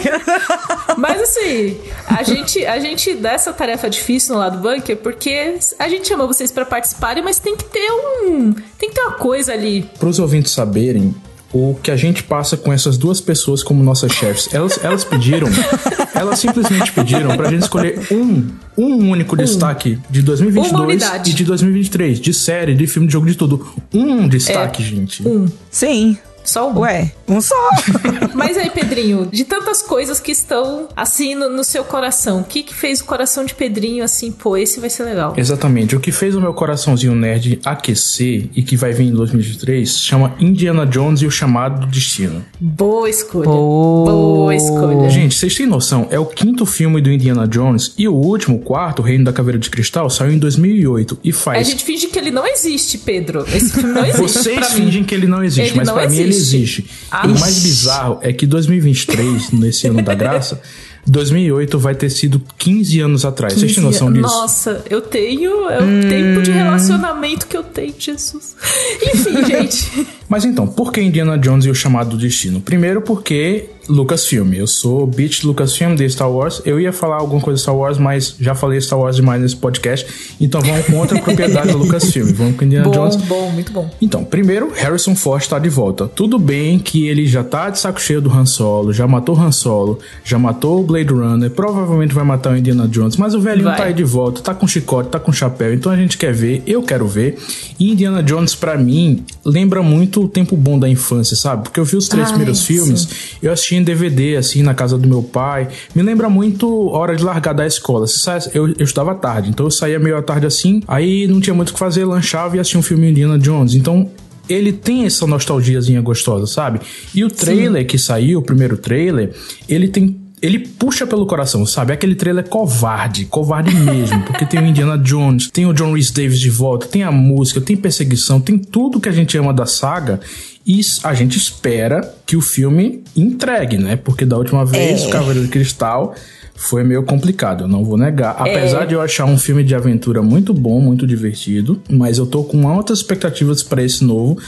Mas 0.96 1.20
assim, 1.22 1.76
a 2.06 2.22
gente, 2.22 2.64
a 2.66 2.78
gente 2.78 3.13
dá 3.14 3.32
essa 3.32 3.52
tarefa 3.52 3.88
difícil 3.88 4.34
no 4.34 4.40
lado 4.40 4.58
bunker 4.58 4.96
porque 4.96 5.56
a 5.78 5.88
gente 5.88 6.08
chama 6.08 6.26
vocês 6.26 6.50
pra 6.52 6.64
participarem, 6.64 7.22
mas 7.22 7.38
tem 7.38 7.56
que 7.56 7.64
ter 7.64 7.90
um. 8.26 8.52
Tem 8.78 8.88
que 8.88 8.94
ter 8.94 9.00
uma 9.02 9.12
coisa 9.12 9.52
ali. 9.52 9.88
Para 9.98 10.08
os 10.08 10.18
ouvintes 10.18 10.52
saberem 10.52 11.14
o 11.52 11.74
que 11.80 11.90
a 11.90 11.96
gente 11.96 12.22
passa 12.24 12.56
com 12.56 12.72
essas 12.72 12.98
duas 12.98 13.20
pessoas 13.20 13.62
como 13.62 13.82
nossas 13.82 14.10
chefes. 14.12 14.52
Elas, 14.52 14.82
elas 14.82 15.04
pediram, 15.04 15.46
elas 16.12 16.40
simplesmente 16.40 16.90
pediram 16.90 17.36
pra 17.36 17.48
gente 17.48 17.62
escolher 17.62 18.00
um, 18.10 18.48
um 18.76 19.10
único 19.10 19.36
destaque 19.36 19.98
de 20.10 20.18
Uma 20.20 20.26
2022 20.26 20.80
unidade. 20.82 21.30
e 21.30 21.34
de 21.34 21.44
2023, 21.44 22.18
de 22.20 22.34
série, 22.34 22.74
de 22.74 22.86
filme, 22.88 23.06
de 23.06 23.12
jogo, 23.12 23.26
de 23.26 23.36
tudo. 23.36 23.72
Um 23.92 24.26
destaque, 24.26 24.82
gente. 24.82 25.26
Um. 25.26 25.46
Sim. 25.70 26.18
Só 26.42 26.68
um. 26.68 26.80
Ué, 26.80 27.12
um 27.28 27.40
só. 27.40 27.54
Mas 28.34 28.56
aí, 28.56 28.70
Pedrinho, 28.70 29.26
de 29.30 29.44
tantas 29.44 29.82
coisas 29.82 30.20
que 30.20 30.32
estão 30.32 30.88
assim 30.96 31.34
no, 31.34 31.48
no 31.48 31.64
seu 31.64 31.84
coração, 31.84 32.40
o 32.40 32.44
que 32.44 32.62
que 32.62 32.74
fez 32.74 33.00
o 33.00 33.04
coração 33.04 33.44
de 33.44 33.54
Pedrinho 33.54 34.04
assim, 34.04 34.30
pô, 34.32 34.56
esse 34.56 34.80
vai 34.80 34.90
ser 34.90 35.04
legal? 35.04 35.34
Exatamente. 35.36 35.96
O 35.96 36.00
que 36.00 36.12
fez 36.12 36.34
o 36.34 36.40
meu 36.40 36.52
coraçãozinho 36.52 37.14
nerd 37.14 37.60
aquecer 37.64 38.48
e 38.54 38.62
que 38.62 38.76
vai 38.76 38.92
vir 38.92 39.04
em 39.08 39.12
2023 39.12 39.98
chama 39.98 40.34
Indiana 40.38 40.86
Jones 40.86 41.22
e 41.22 41.26
o 41.26 41.30
Chamado 41.30 41.80
do 41.80 41.86
Destino. 41.86 42.44
Boa 42.60 43.08
escolha. 43.08 43.44
Boa. 43.44 44.04
Boa 44.12 44.54
escolha. 44.54 45.08
Gente, 45.10 45.34
vocês 45.34 45.54
têm 45.54 45.66
noção? 45.66 46.06
É 46.10 46.18
o 46.18 46.26
quinto 46.26 46.66
filme 46.66 47.00
do 47.00 47.10
Indiana 47.10 47.46
Jones 47.46 47.94
e 47.96 48.06
o 48.08 48.14
último, 48.14 48.56
o 48.56 48.60
quarto, 48.60 49.00
o 49.00 49.02
Reino 49.02 49.24
da 49.24 49.32
Caveira 49.32 49.58
de 49.58 49.70
Cristal, 49.70 50.08
saiu 50.10 50.32
em 50.32 50.38
2008 50.38 51.18
e 51.24 51.30
A 51.30 51.32
faz. 51.32 51.66
gente 51.68 51.84
finge 51.84 52.06
que 52.08 52.18
ele 52.18 52.30
não 52.30 52.46
existe, 52.46 52.98
Pedro. 52.98 53.44
Esse 53.52 53.72
filme 53.72 53.92
não 53.92 54.04
existe. 54.04 54.20
Vocês 54.20 54.58
pra 54.58 54.68
mim. 54.70 54.74
fingem 54.84 55.04
que 55.04 55.14
ele 55.14 55.26
não 55.26 55.42
existe, 55.42 55.70
Ele 55.70 55.76
mas 55.78 55.88
não 55.88 55.94
pra 55.94 56.08
mim 56.08 56.18
ele 56.18 56.30
existe. 56.30 56.86
Ah, 57.22 57.26
o 57.26 57.38
mais 57.38 57.62
bizarro 57.62 58.18
é 58.22 58.32
que 58.32 58.46
2023, 58.46 59.52
nesse 59.52 59.86
ano 59.86 60.02
da 60.02 60.14
graça, 60.16 60.60
2008 61.06 61.78
vai 61.78 61.94
ter 61.94 62.08
sido 62.10 62.40
15 62.58 63.00
anos 63.00 63.24
atrás. 63.24 63.54
Vocês 63.54 63.74
têm 63.74 63.84
noção 63.84 64.10
disso? 64.12 64.22
Nossa, 64.26 64.82
eu 64.88 65.00
tenho. 65.00 65.68
É 65.68 65.78
o 65.80 65.84
Hum. 65.84 66.00
tempo 66.08 66.42
de 66.42 66.50
relacionamento 66.50 67.46
que 67.46 67.56
eu 67.56 67.62
tenho, 67.62 67.94
Jesus. 67.98 68.56
Enfim, 69.02 69.44
gente. 69.46 70.06
Mas 70.28 70.44
então, 70.44 70.66
por 70.66 70.92
que 70.92 71.00
Indiana 71.00 71.36
Jones 71.38 71.66
e 71.66 71.70
o 71.70 71.74
Chamado 71.74 72.10
do 72.10 72.16
Destino? 72.16 72.60
Primeiro 72.60 73.02
porque 73.02 73.66
Lucasfilm. 73.88 74.52
Eu 74.54 74.66
sou 74.66 75.06
beat 75.06 75.42
Lucasfilm 75.44 75.94
de 75.94 76.08
Star 76.08 76.30
Wars. 76.30 76.62
Eu 76.64 76.80
ia 76.80 76.92
falar 76.92 77.16
alguma 77.16 77.40
coisa 77.40 77.56
de 77.56 77.62
Star 77.62 77.76
Wars, 77.76 77.98
mas 77.98 78.34
já 78.40 78.54
falei 78.54 78.80
Star 78.80 78.98
Wars 78.98 79.16
demais 79.16 79.40
nesse 79.40 79.56
podcast. 79.56 80.06
Então 80.40 80.60
vamos 80.60 80.86
com 80.86 80.96
outra 80.96 81.20
propriedade 81.20 81.68
da 81.68 81.76
Lucasfilm. 81.76 82.32
Vamos 82.34 82.56
com 82.56 82.64
Indiana 82.64 82.84
bom, 82.84 82.92
Jones. 82.92 83.16
bom, 83.16 83.50
muito 83.50 83.72
bom. 83.72 83.90
Então, 84.00 84.24
primeiro, 84.24 84.72
Harrison 84.74 85.14
Ford 85.14 85.42
está 85.42 85.58
de 85.58 85.68
volta. 85.68 86.06
Tudo 86.08 86.38
bem 86.38 86.78
que 86.78 87.06
ele 87.06 87.26
já 87.26 87.44
tá 87.44 87.70
de 87.70 87.78
saco 87.78 88.00
cheio 88.00 88.20
do 88.20 88.30
Han 88.30 88.46
Solo, 88.46 88.92
já 88.92 89.06
matou 89.06 89.38
Han 89.38 89.52
Solo, 89.52 89.98
já 90.24 90.38
matou 90.38 90.80
o 90.80 90.82
Blade 90.82 91.12
Runner, 91.12 91.50
provavelmente 91.50 92.14
vai 92.14 92.24
matar 92.24 92.52
o 92.52 92.56
Indiana 92.56 92.88
Jones, 92.88 93.16
mas 93.16 93.34
o 93.34 93.40
velhinho 93.40 93.64
Vai. 93.68 93.76
tá 93.76 93.84
aí 93.84 93.94
de 93.94 94.04
volta, 94.04 94.40
tá 94.40 94.54
com 94.54 94.66
chicote, 94.66 95.10
tá 95.10 95.20
com 95.20 95.32
chapéu, 95.32 95.72
então 95.72 95.90
a 95.92 95.96
gente 95.96 96.18
quer 96.18 96.32
ver, 96.32 96.62
eu 96.66 96.82
quero 96.82 97.06
ver. 97.06 97.38
E 97.78 97.90
Indiana 97.92 98.22
Jones, 98.22 98.54
pra 98.54 98.76
mim, 98.76 99.24
lembra 99.44 99.82
muito 99.82 100.24
o 100.24 100.28
tempo 100.28 100.56
bom 100.56 100.78
da 100.78 100.88
infância, 100.88 101.36
sabe? 101.36 101.64
Porque 101.64 101.78
eu 101.78 101.84
vi 101.84 101.96
os 101.96 102.08
três 102.08 102.26
Ai, 102.28 102.32
primeiros 102.34 102.64
filmes, 102.64 103.08
eu 103.42 103.52
assisti 103.52 103.73
em 103.76 103.82
DVD, 103.82 104.36
assim, 104.36 104.62
na 104.62 104.74
casa 104.74 104.96
do 104.96 105.08
meu 105.08 105.22
pai. 105.22 105.68
Me 105.94 106.02
lembra 106.02 106.28
muito 106.28 106.66
a 106.90 106.98
hora 106.98 107.16
de 107.16 107.24
largar 107.24 107.52
da 107.52 107.66
escola. 107.66 108.06
Eu, 108.52 108.68
eu 108.68 108.84
estudava 108.84 109.12
à 109.12 109.14
tarde, 109.14 109.50
então 109.50 109.66
eu 109.66 109.70
saía 109.70 109.98
meio 109.98 110.16
à 110.16 110.22
tarde 110.22 110.46
assim, 110.46 110.82
aí 110.86 111.26
não 111.26 111.40
tinha 111.40 111.54
muito 111.54 111.70
o 111.70 111.72
que 111.72 111.78
fazer, 111.78 112.04
lanchava 112.04 112.56
e 112.56 112.60
assistia 112.60 112.80
um 112.80 112.82
filme 112.82 113.10
Indiana 113.10 113.38
Jones. 113.38 113.74
Então, 113.74 114.10
ele 114.48 114.72
tem 114.72 115.06
essa 115.06 115.26
nostalgiazinha 115.26 116.00
gostosa, 116.00 116.46
sabe? 116.46 116.80
E 117.14 117.24
o 117.24 117.28
trailer 117.28 117.86
que 117.86 117.98
saiu, 117.98 118.40
o 118.40 118.42
primeiro 118.42 118.76
trailer, 118.76 119.34
ele 119.68 119.88
tem. 119.88 120.20
Ele 120.42 120.58
puxa 120.58 121.06
pelo 121.06 121.24
coração, 121.24 121.64
sabe? 121.64 121.94
Aquele 121.94 122.14
trailer 122.14 122.46
covarde, 122.46 123.24
covarde 123.24 123.72
mesmo, 123.80 124.22
porque 124.24 124.44
tem 124.44 124.60
o 124.60 124.66
Indiana 124.66 124.98
Jones, 124.98 125.48
tem 125.50 125.64
o 125.64 125.72
John 125.72 125.94
Rhys 125.94 126.10
Davis 126.10 126.38
de 126.38 126.50
volta, 126.50 126.86
tem 126.86 127.02
a 127.02 127.10
música, 127.10 127.62
tem 127.62 127.74
perseguição, 127.74 128.38
tem 128.38 128.58
tudo 128.58 129.00
que 129.00 129.08
a 129.08 129.12
gente 129.12 129.38
ama 129.38 129.54
da 129.54 129.64
saga. 129.64 130.20
E 130.66 130.80
a 131.02 131.12
gente 131.12 131.36
espera 131.36 132.14
que 132.26 132.36
o 132.36 132.40
filme 132.40 133.04
entregue, 133.14 133.76
né? 133.76 133.96
Porque 133.96 134.24
da 134.24 134.36
última 134.38 134.64
vez, 134.64 135.02
É. 135.02 135.06
o 135.06 135.10
Cavaleiro 135.10 135.42
de 135.42 135.48
Cristal 135.48 136.14
foi 136.54 136.82
meio 136.84 137.02
complicado, 137.02 137.64
eu 137.64 137.68
não 137.68 137.84
vou 137.84 137.98
negar. 137.98 138.36
Apesar 138.38 138.86
de 138.86 138.94
eu 138.94 139.00
achar 139.00 139.24
um 139.26 139.36
filme 139.36 139.62
de 139.62 139.74
aventura 139.74 140.22
muito 140.22 140.54
bom, 140.54 140.80
muito 140.80 141.06
divertido, 141.06 141.82
mas 141.90 142.16
eu 142.18 142.26
tô 142.26 142.44
com 142.44 142.66
altas 142.68 142.98
expectativas 142.98 143.62
pra 143.62 143.82
esse 143.82 144.04
novo. 144.04 144.38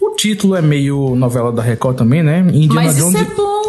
O 0.00 0.10
título 0.16 0.56
é 0.56 0.60
meio 0.60 1.14
novela 1.14 1.50
da 1.52 1.62
Record 1.62 1.96
também, 1.96 2.22
né? 2.22 2.40
Indiana 2.52 2.74
Mas 2.88 2.96
isso 2.98 3.10
Jones. 3.10 3.20
é 3.22 3.34
bom. 3.34 3.62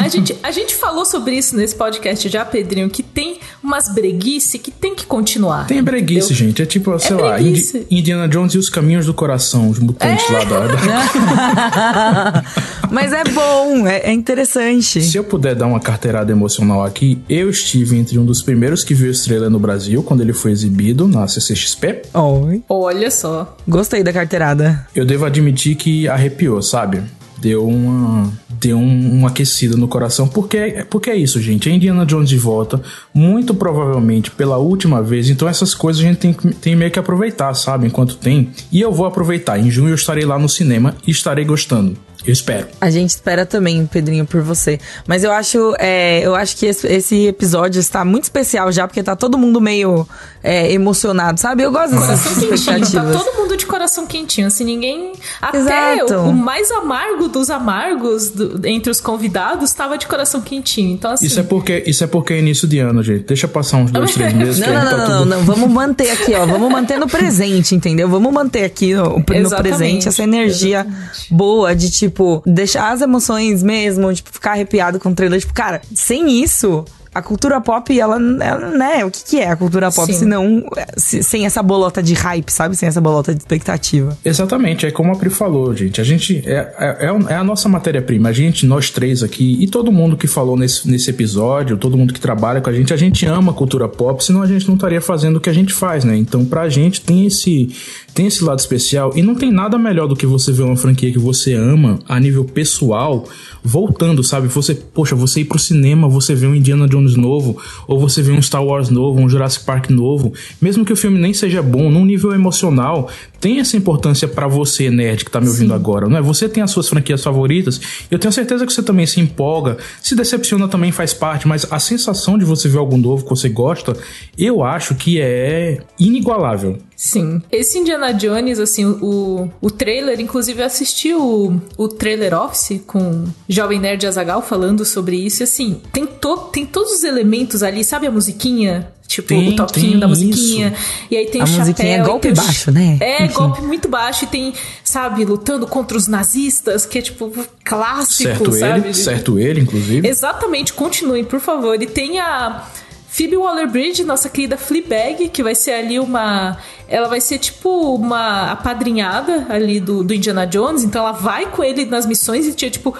A 0.00 0.08
gente, 0.08 0.36
a 0.42 0.50
gente 0.50 0.74
falou 0.74 1.04
sobre 1.04 1.36
isso 1.36 1.56
nesse 1.56 1.74
podcast 1.74 2.28
já, 2.28 2.44
Pedrinho, 2.44 2.88
que 2.90 3.02
tem 3.02 3.38
umas 3.62 3.88
breguice 3.88 4.58
que 4.58 4.70
tem 4.70 4.94
que 4.94 5.06
continuar. 5.06 5.66
Tem 5.66 5.82
breguice, 5.82 6.32
entendeu? 6.32 6.46
gente. 6.48 6.62
É 6.62 6.66
tipo, 6.66 6.98
sei 6.98 7.16
É 7.16 7.20
lá. 7.20 7.40
Indi- 7.40 7.86
Indiana 7.90 8.28
Jones 8.28 8.54
e 8.54 8.58
os 8.58 8.68
caminhos 8.68 9.06
do 9.06 9.14
coração, 9.14 9.68
os 9.70 9.78
mutantes 9.78 10.28
lá 10.30 10.44
da, 10.44 10.66
da... 10.66 12.44
Mas 12.90 13.12
é 13.12 13.24
bom, 13.24 13.86
é, 13.86 13.98
é 14.10 14.12
interessante. 14.12 15.00
Se 15.02 15.16
eu 15.16 15.24
puder 15.24 15.54
dar 15.54 15.66
uma 15.66 15.80
carteirada 15.80 16.30
emocional 16.30 16.84
aqui, 16.84 17.18
eu 17.28 17.50
estive 17.50 17.96
entre 17.96 18.18
um 18.18 18.24
dos 18.24 18.42
primeiros 18.42 18.84
que 18.84 18.94
viu 18.94 19.12
trailer 19.24 19.48
no 19.50 19.58
Brasil, 19.58 20.02
quando 20.02 20.20
ele 20.20 20.32
foi 20.32 20.50
exibido 20.52 21.06
na 21.08 21.26
CCXP. 21.26 22.02
Oi. 22.14 22.62
Olha 22.68 23.10
só. 23.10 23.56
Gostei 23.66 24.02
da 24.02 24.12
carteirada. 24.12 24.86
Eu 24.94 25.04
devo 25.06 25.24
admitir 25.24 25.74
que 25.76 26.08
arrepiou, 26.08 26.60
sabe? 26.62 27.02
Deu 27.38 27.66
uma. 27.66 28.32
Deu 28.60 28.78
um, 28.78 29.20
um 29.20 29.26
aquecido 29.26 29.76
no 29.76 29.88
coração. 29.88 30.26
Porque, 30.26 30.84
porque 30.88 31.10
é 31.10 31.16
isso, 31.16 31.40
gente. 31.40 31.68
É 31.68 31.72
Indiana 31.72 32.06
Jones 32.06 32.28
de 32.28 32.38
volta. 32.38 32.80
Muito 33.12 33.54
provavelmente 33.54 34.30
pela 34.30 34.56
última 34.56 35.02
vez. 35.02 35.28
Então 35.28 35.48
essas 35.48 35.74
coisas 35.74 36.02
a 36.02 36.06
gente 36.06 36.18
tem, 36.18 36.32
tem 36.32 36.76
meio 36.76 36.90
que 36.90 36.98
aproveitar, 36.98 37.52
sabe? 37.54 37.86
Enquanto 37.86 38.16
tem. 38.16 38.50
E 38.72 38.80
eu 38.80 38.92
vou 38.92 39.06
aproveitar. 39.06 39.58
Em 39.58 39.70
junho 39.70 39.90
eu 39.90 39.94
estarei 39.94 40.24
lá 40.24 40.38
no 40.38 40.48
cinema 40.48 40.94
e 41.06 41.10
estarei 41.10 41.44
gostando. 41.44 41.96
Eu 42.26 42.32
espero. 42.32 42.66
A 42.80 42.90
gente 42.90 43.10
espera 43.10 43.44
também, 43.44 43.84
Pedrinho, 43.86 44.24
por 44.24 44.40
você. 44.42 44.78
Mas 45.06 45.22
eu 45.24 45.32
acho, 45.32 45.74
é, 45.78 46.20
eu 46.24 46.34
acho 46.34 46.56
que 46.56 46.66
esse, 46.66 46.86
esse 46.86 47.26
episódio 47.26 47.78
está 47.80 48.04
muito 48.04 48.24
especial 48.24 48.70
já, 48.72 48.86
porque 48.88 49.02
tá 49.02 49.14
todo 49.14 49.36
mundo 49.36 49.60
meio 49.60 50.06
é, 50.42 50.72
emocionado, 50.72 51.38
sabe? 51.40 51.62
Eu 51.62 51.70
gosto 51.72 51.94
dessas 51.94 52.22
Coração 52.44 52.74
quentinho, 52.74 53.02
tá 53.04 53.12
todo 53.12 53.36
mundo 53.36 53.56
de 53.56 53.66
coração 53.66 54.06
quentinho, 54.06 54.46
assim, 54.46 54.64
ninguém... 54.64 55.12
Até 55.40 55.58
Exato. 55.98 56.14
o, 56.14 56.28
o 56.30 56.32
mais 56.32 56.70
amargo 56.70 57.28
dos 57.28 57.50
amargos 57.50 58.30
do- 58.30 58.66
entre 58.66 58.90
os 58.90 59.00
convidados 59.00 59.70
estava 59.70 59.96
de 59.98 60.06
coração 60.06 60.40
quentinho, 60.40 60.92
então 60.94 61.10
assim... 61.10 61.26
Isso 61.26 61.40
é 61.40 61.42
porque 61.42 61.82
isso 61.86 62.04
é 62.04 62.06
porque 62.06 62.32
é 62.34 62.38
início 62.38 62.66
de 62.68 62.78
ano, 62.78 63.02
gente. 63.02 63.24
Deixa 63.24 63.46
passar 63.48 63.78
uns 63.78 63.90
dois, 63.90 64.12
três 64.14 64.32
meses. 64.32 64.58
Não, 64.58 64.66
que 64.68 64.72
não, 64.72 64.84
não, 64.84 64.90
tá 64.90 64.96
não, 65.08 65.18
tudo- 65.18 65.30
não. 65.30 65.44
Vamos 65.44 65.70
manter 65.70 66.10
aqui, 66.10 66.34
ó. 66.34 66.46
Vamos 66.46 66.70
manter 66.70 66.98
no 66.98 67.06
presente, 67.08 67.74
entendeu? 67.74 68.08
Vamos 68.08 68.32
manter 68.32 68.64
aqui 68.64 68.94
no, 68.94 69.18
no 69.18 69.24
Exatamente. 69.34 69.76
presente 69.76 70.08
essa 70.08 70.22
energia 70.22 70.86
boa 71.30 71.74
de, 71.74 71.90
tipo, 71.90 72.13
deixar 72.46 72.92
as 72.92 73.00
emoções 73.00 73.62
mesmo, 73.62 74.12
tipo, 74.14 74.30
ficar 74.32 74.52
arrepiado 74.52 74.98
com 74.98 75.10
o 75.10 75.14
trailer. 75.14 75.40
Tipo, 75.40 75.54
cara, 75.54 75.80
sem 75.94 76.42
isso. 76.42 76.84
A 77.14 77.22
cultura 77.22 77.60
pop, 77.60 77.96
ela, 77.96 78.16
ela, 78.16 78.70
né? 78.76 79.04
O 79.04 79.10
que, 79.10 79.22
que 79.22 79.38
é 79.38 79.48
a 79.48 79.54
cultura 79.54 79.88
pop 79.92 80.12
Sim. 80.12 80.18
se 80.18 80.24
não. 80.24 80.64
se- 80.96 81.22
sem 81.22 81.46
essa 81.46 81.62
bolota 81.62 82.02
de 82.02 82.12
hype, 82.12 82.50
sabe? 82.50 82.74
Sem 82.74 82.88
essa 82.88 83.00
bolota 83.00 83.32
de 83.32 83.38
expectativa. 83.38 84.18
Exatamente, 84.24 84.84
é 84.84 84.90
como 84.90 85.12
a 85.12 85.14
Pri 85.16 85.30
falou, 85.30 85.72
gente. 85.76 86.00
A 86.00 86.04
gente 86.04 86.42
é, 86.44 86.74
é, 86.76 87.06
é 87.06 87.32
é 87.34 87.36
a 87.36 87.44
nossa 87.44 87.68
matéria-prima. 87.68 88.30
A 88.30 88.32
gente, 88.32 88.66
nós 88.66 88.90
três 88.90 89.22
aqui, 89.22 89.56
e 89.62 89.68
todo 89.68 89.92
mundo 89.92 90.16
que 90.16 90.26
falou 90.26 90.56
nesse, 90.56 90.90
nesse 90.90 91.08
episódio, 91.08 91.76
todo 91.76 91.96
mundo 91.96 92.12
que 92.12 92.18
trabalha 92.18 92.60
com 92.60 92.68
a 92.68 92.72
gente, 92.72 92.92
a 92.92 92.96
gente 92.96 93.24
ama 93.26 93.52
a 93.52 93.54
cultura 93.54 93.88
pop, 93.88 94.24
senão 94.24 94.42
a 94.42 94.46
gente 94.48 94.66
não 94.66 94.74
estaria 94.74 95.00
fazendo 95.00 95.36
o 95.36 95.40
que 95.40 95.48
a 95.48 95.54
gente 95.54 95.72
faz, 95.72 96.02
né? 96.02 96.16
Então, 96.16 96.44
pra 96.44 96.68
gente 96.68 97.00
tem 97.00 97.26
esse, 97.26 97.68
tem 98.14 98.26
esse 98.26 98.44
lado 98.44 98.60
especial 98.60 99.12
e 99.16 99.22
não 99.22 99.34
tem 99.34 99.50
nada 99.50 99.76
melhor 99.76 100.06
do 100.06 100.14
que 100.14 100.24
você 100.24 100.52
ver 100.52 100.62
uma 100.62 100.76
franquia 100.76 101.10
que 101.10 101.18
você 101.18 101.52
ama 101.52 101.98
a 102.08 102.20
nível 102.20 102.44
pessoal 102.44 103.28
voltando, 103.62 104.22
sabe? 104.22 104.46
Você, 104.46 104.74
poxa, 104.74 105.16
você 105.16 105.40
ir 105.40 105.46
pro 105.46 105.58
cinema, 105.58 106.08
você 106.08 106.34
vê 106.34 106.46
um 106.46 106.54
Indiana 106.54 106.86
Jones 106.86 107.16
novo, 107.16 107.60
ou 107.88 107.98
você 107.98 108.22
vê 108.22 108.30
um 108.30 108.40
Star 108.40 108.64
Wars 108.64 108.88
novo, 108.88 109.20
um 109.20 109.28
Jurassic 109.28 109.64
Park 109.64 109.90
novo, 109.90 110.32
mesmo 110.60 110.84
que 110.84 110.92
o 110.92 110.96
filme 110.96 111.18
nem 111.18 111.34
seja 111.34 111.60
bom, 111.62 111.90
num 111.90 112.04
nível 112.04 112.32
emocional, 112.32 113.10
tem 113.44 113.60
essa 113.60 113.76
importância 113.76 114.26
pra 114.26 114.48
você, 114.48 114.88
nerd, 114.88 115.22
que 115.22 115.30
tá 115.30 115.38
me 115.38 115.48
ouvindo 115.48 115.74
agora, 115.74 116.08
não 116.08 116.16
é? 116.16 116.22
Você 116.22 116.48
tem 116.48 116.62
as 116.62 116.70
suas 116.70 116.88
franquias 116.88 117.22
favoritas, 117.22 117.78
eu 118.10 118.18
tenho 118.18 118.32
certeza 118.32 118.64
que 118.64 118.72
você 118.72 118.82
também 118.82 119.06
se 119.06 119.20
empolga, 119.20 119.76
se 120.00 120.14
decepciona 120.14 120.66
também 120.66 120.90
faz 120.90 121.12
parte, 121.12 121.46
mas 121.46 121.70
a 121.70 121.78
sensação 121.78 122.38
de 122.38 122.44
você 122.46 122.70
ver 122.70 122.78
algo 122.78 122.96
novo 122.96 123.22
que 123.22 123.28
você 123.28 123.50
gosta, 123.50 123.94
eu 124.38 124.64
acho 124.64 124.94
que 124.94 125.20
é 125.20 125.76
inigualável. 126.00 126.78
Sim. 126.96 127.42
Esse 127.52 127.76
Indiana 127.76 128.14
Jones, 128.14 128.58
assim, 128.58 128.86
o, 128.86 129.50
o 129.60 129.70
trailer, 129.70 130.18
inclusive 130.20 130.62
eu 130.62 130.66
assisti 130.66 131.12
o, 131.12 131.60
o 131.76 131.86
trailer 131.86 132.32
Office 132.32 132.80
com 132.86 133.26
Jovem 133.46 133.78
Nerd 133.78 134.06
Azagal 134.06 134.40
falando 134.40 134.86
sobre 134.86 135.16
isso, 135.16 135.42
e 135.42 135.44
assim, 135.44 135.82
tem, 135.92 136.06
to, 136.06 136.48
tem 136.50 136.64
todos 136.64 136.94
os 136.94 137.04
elementos 137.04 137.62
ali, 137.62 137.84
sabe 137.84 138.06
a 138.06 138.10
musiquinha? 138.10 138.90
Tipo, 139.06 139.28
Tem, 139.28 139.50
o 139.50 139.56
toquinho 139.56 140.00
da 140.00 140.08
musiquinha. 140.08 140.68
isso. 140.74 141.06
E 141.10 141.16
aí 141.16 141.26
tem 141.26 141.40
A 141.40 141.44
o 141.44 141.48
musiquinha 141.48 141.74
chapéu. 141.74 141.92
é 141.92 141.98
e 141.98 142.02
golpe 142.04 142.32
baixo, 142.32 142.70
né? 142.72 142.96
É, 143.00 143.24
Enfim. 143.26 143.34
golpe 143.34 143.62
muito 143.62 143.86
baixo. 143.88 144.24
E 144.24 144.26
tem, 144.26 144.52
sabe, 144.82 145.24
lutando 145.24 145.66
contra 145.66 145.96
os 145.96 146.08
nazistas, 146.08 146.84
que 146.86 146.98
é 146.98 147.02
tipo 147.02 147.30
clássico, 147.62 148.30
Certo 148.30 148.52
sabe? 148.52 148.80
ele, 148.86 148.94
certo 148.94 149.38
ele, 149.38 149.60
inclusive. 149.60 150.08
Exatamente, 150.08 150.72
continuem, 150.72 151.22
por 151.24 151.38
favor. 151.38 151.80
E 151.80 151.86
tem 151.86 152.18
a 152.18 152.64
Phoebe 153.08 153.36
Waller-Bridge, 153.36 154.02
nossa 154.04 154.28
querida 154.28 154.56
Fleabag, 154.56 155.28
que 155.28 155.42
vai 155.42 155.54
ser 155.54 155.72
ali 155.72 156.00
uma... 156.00 156.56
Ela 156.88 157.06
vai 157.06 157.20
ser 157.20 157.38
tipo 157.38 157.94
uma 157.94 158.50
apadrinhada 158.52 159.46
ali 159.48 159.78
do, 159.80 160.02
do 160.02 160.12
Indiana 160.14 160.46
Jones, 160.46 160.82
então 160.82 161.02
ela 161.02 161.12
vai 161.12 161.46
com 161.50 161.62
ele 161.62 161.84
nas 161.84 162.04
missões 162.06 162.46
e 162.46 162.52
tinha 162.54 162.70
tipo... 162.70 162.96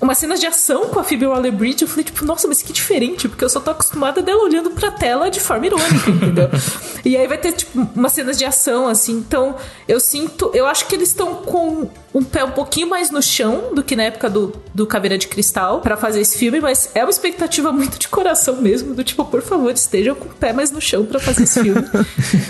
Umas 0.00 0.18
cenas 0.18 0.38
de 0.38 0.46
ação 0.46 0.86
com 0.86 1.00
a 1.00 1.04
Phoebe 1.04 1.26
Waller-Bridge, 1.26 1.82
eu 1.82 1.88
falei, 1.88 2.04
tipo, 2.04 2.24
nossa, 2.24 2.46
mas 2.46 2.62
que 2.62 2.72
diferente, 2.72 3.28
porque 3.28 3.44
eu 3.44 3.48
só 3.48 3.58
tô 3.58 3.72
acostumada 3.72 4.22
dela 4.22 4.42
olhando 4.44 4.70
pra 4.70 4.92
tela 4.92 5.28
de 5.28 5.40
forma 5.40 5.66
irônica, 5.66 6.10
entendeu? 6.10 6.48
e 7.04 7.16
aí 7.16 7.26
vai 7.26 7.36
ter, 7.36 7.52
tipo, 7.52 7.88
umas 7.96 8.12
cenas 8.12 8.38
de 8.38 8.44
ação, 8.44 8.86
assim, 8.86 9.12
então 9.14 9.56
eu 9.88 9.98
sinto, 9.98 10.52
eu 10.54 10.66
acho 10.66 10.86
que 10.86 10.94
eles 10.94 11.08
estão 11.08 11.36
com 11.36 11.90
um 12.14 12.22
pé 12.22 12.42
um 12.44 12.50
pouquinho 12.50 12.88
mais 12.88 13.10
no 13.10 13.22
chão 13.22 13.74
do 13.74 13.82
que 13.82 13.94
na 13.94 14.04
época 14.04 14.30
do, 14.30 14.52
do 14.74 14.86
Caveira 14.86 15.18
de 15.18 15.28
Cristal 15.28 15.80
pra 15.80 15.96
fazer 15.96 16.20
esse 16.20 16.38
filme, 16.38 16.60
mas 16.60 16.90
é 16.94 17.04
uma 17.04 17.10
expectativa 17.10 17.70
muito 17.70 17.98
de 17.98 18.08
coração 18.08 18.56
mesmo, 18.56 18.94
do 18.94 19.04
tipo, 19.04 19.24
por 19.24 19.42
favor, 19.42 19.70
estejam 19.72 20.14
com 20.14 20.26
o 20.26 20.34
pé 20.34 20.52
mais 20.52 20.70
no 20.70 20.80
chão 20.80 21.04
pra 21.04 21.20
fazer 21.20 21.44
esse 21.44 21.62
filme. 21.62 21.78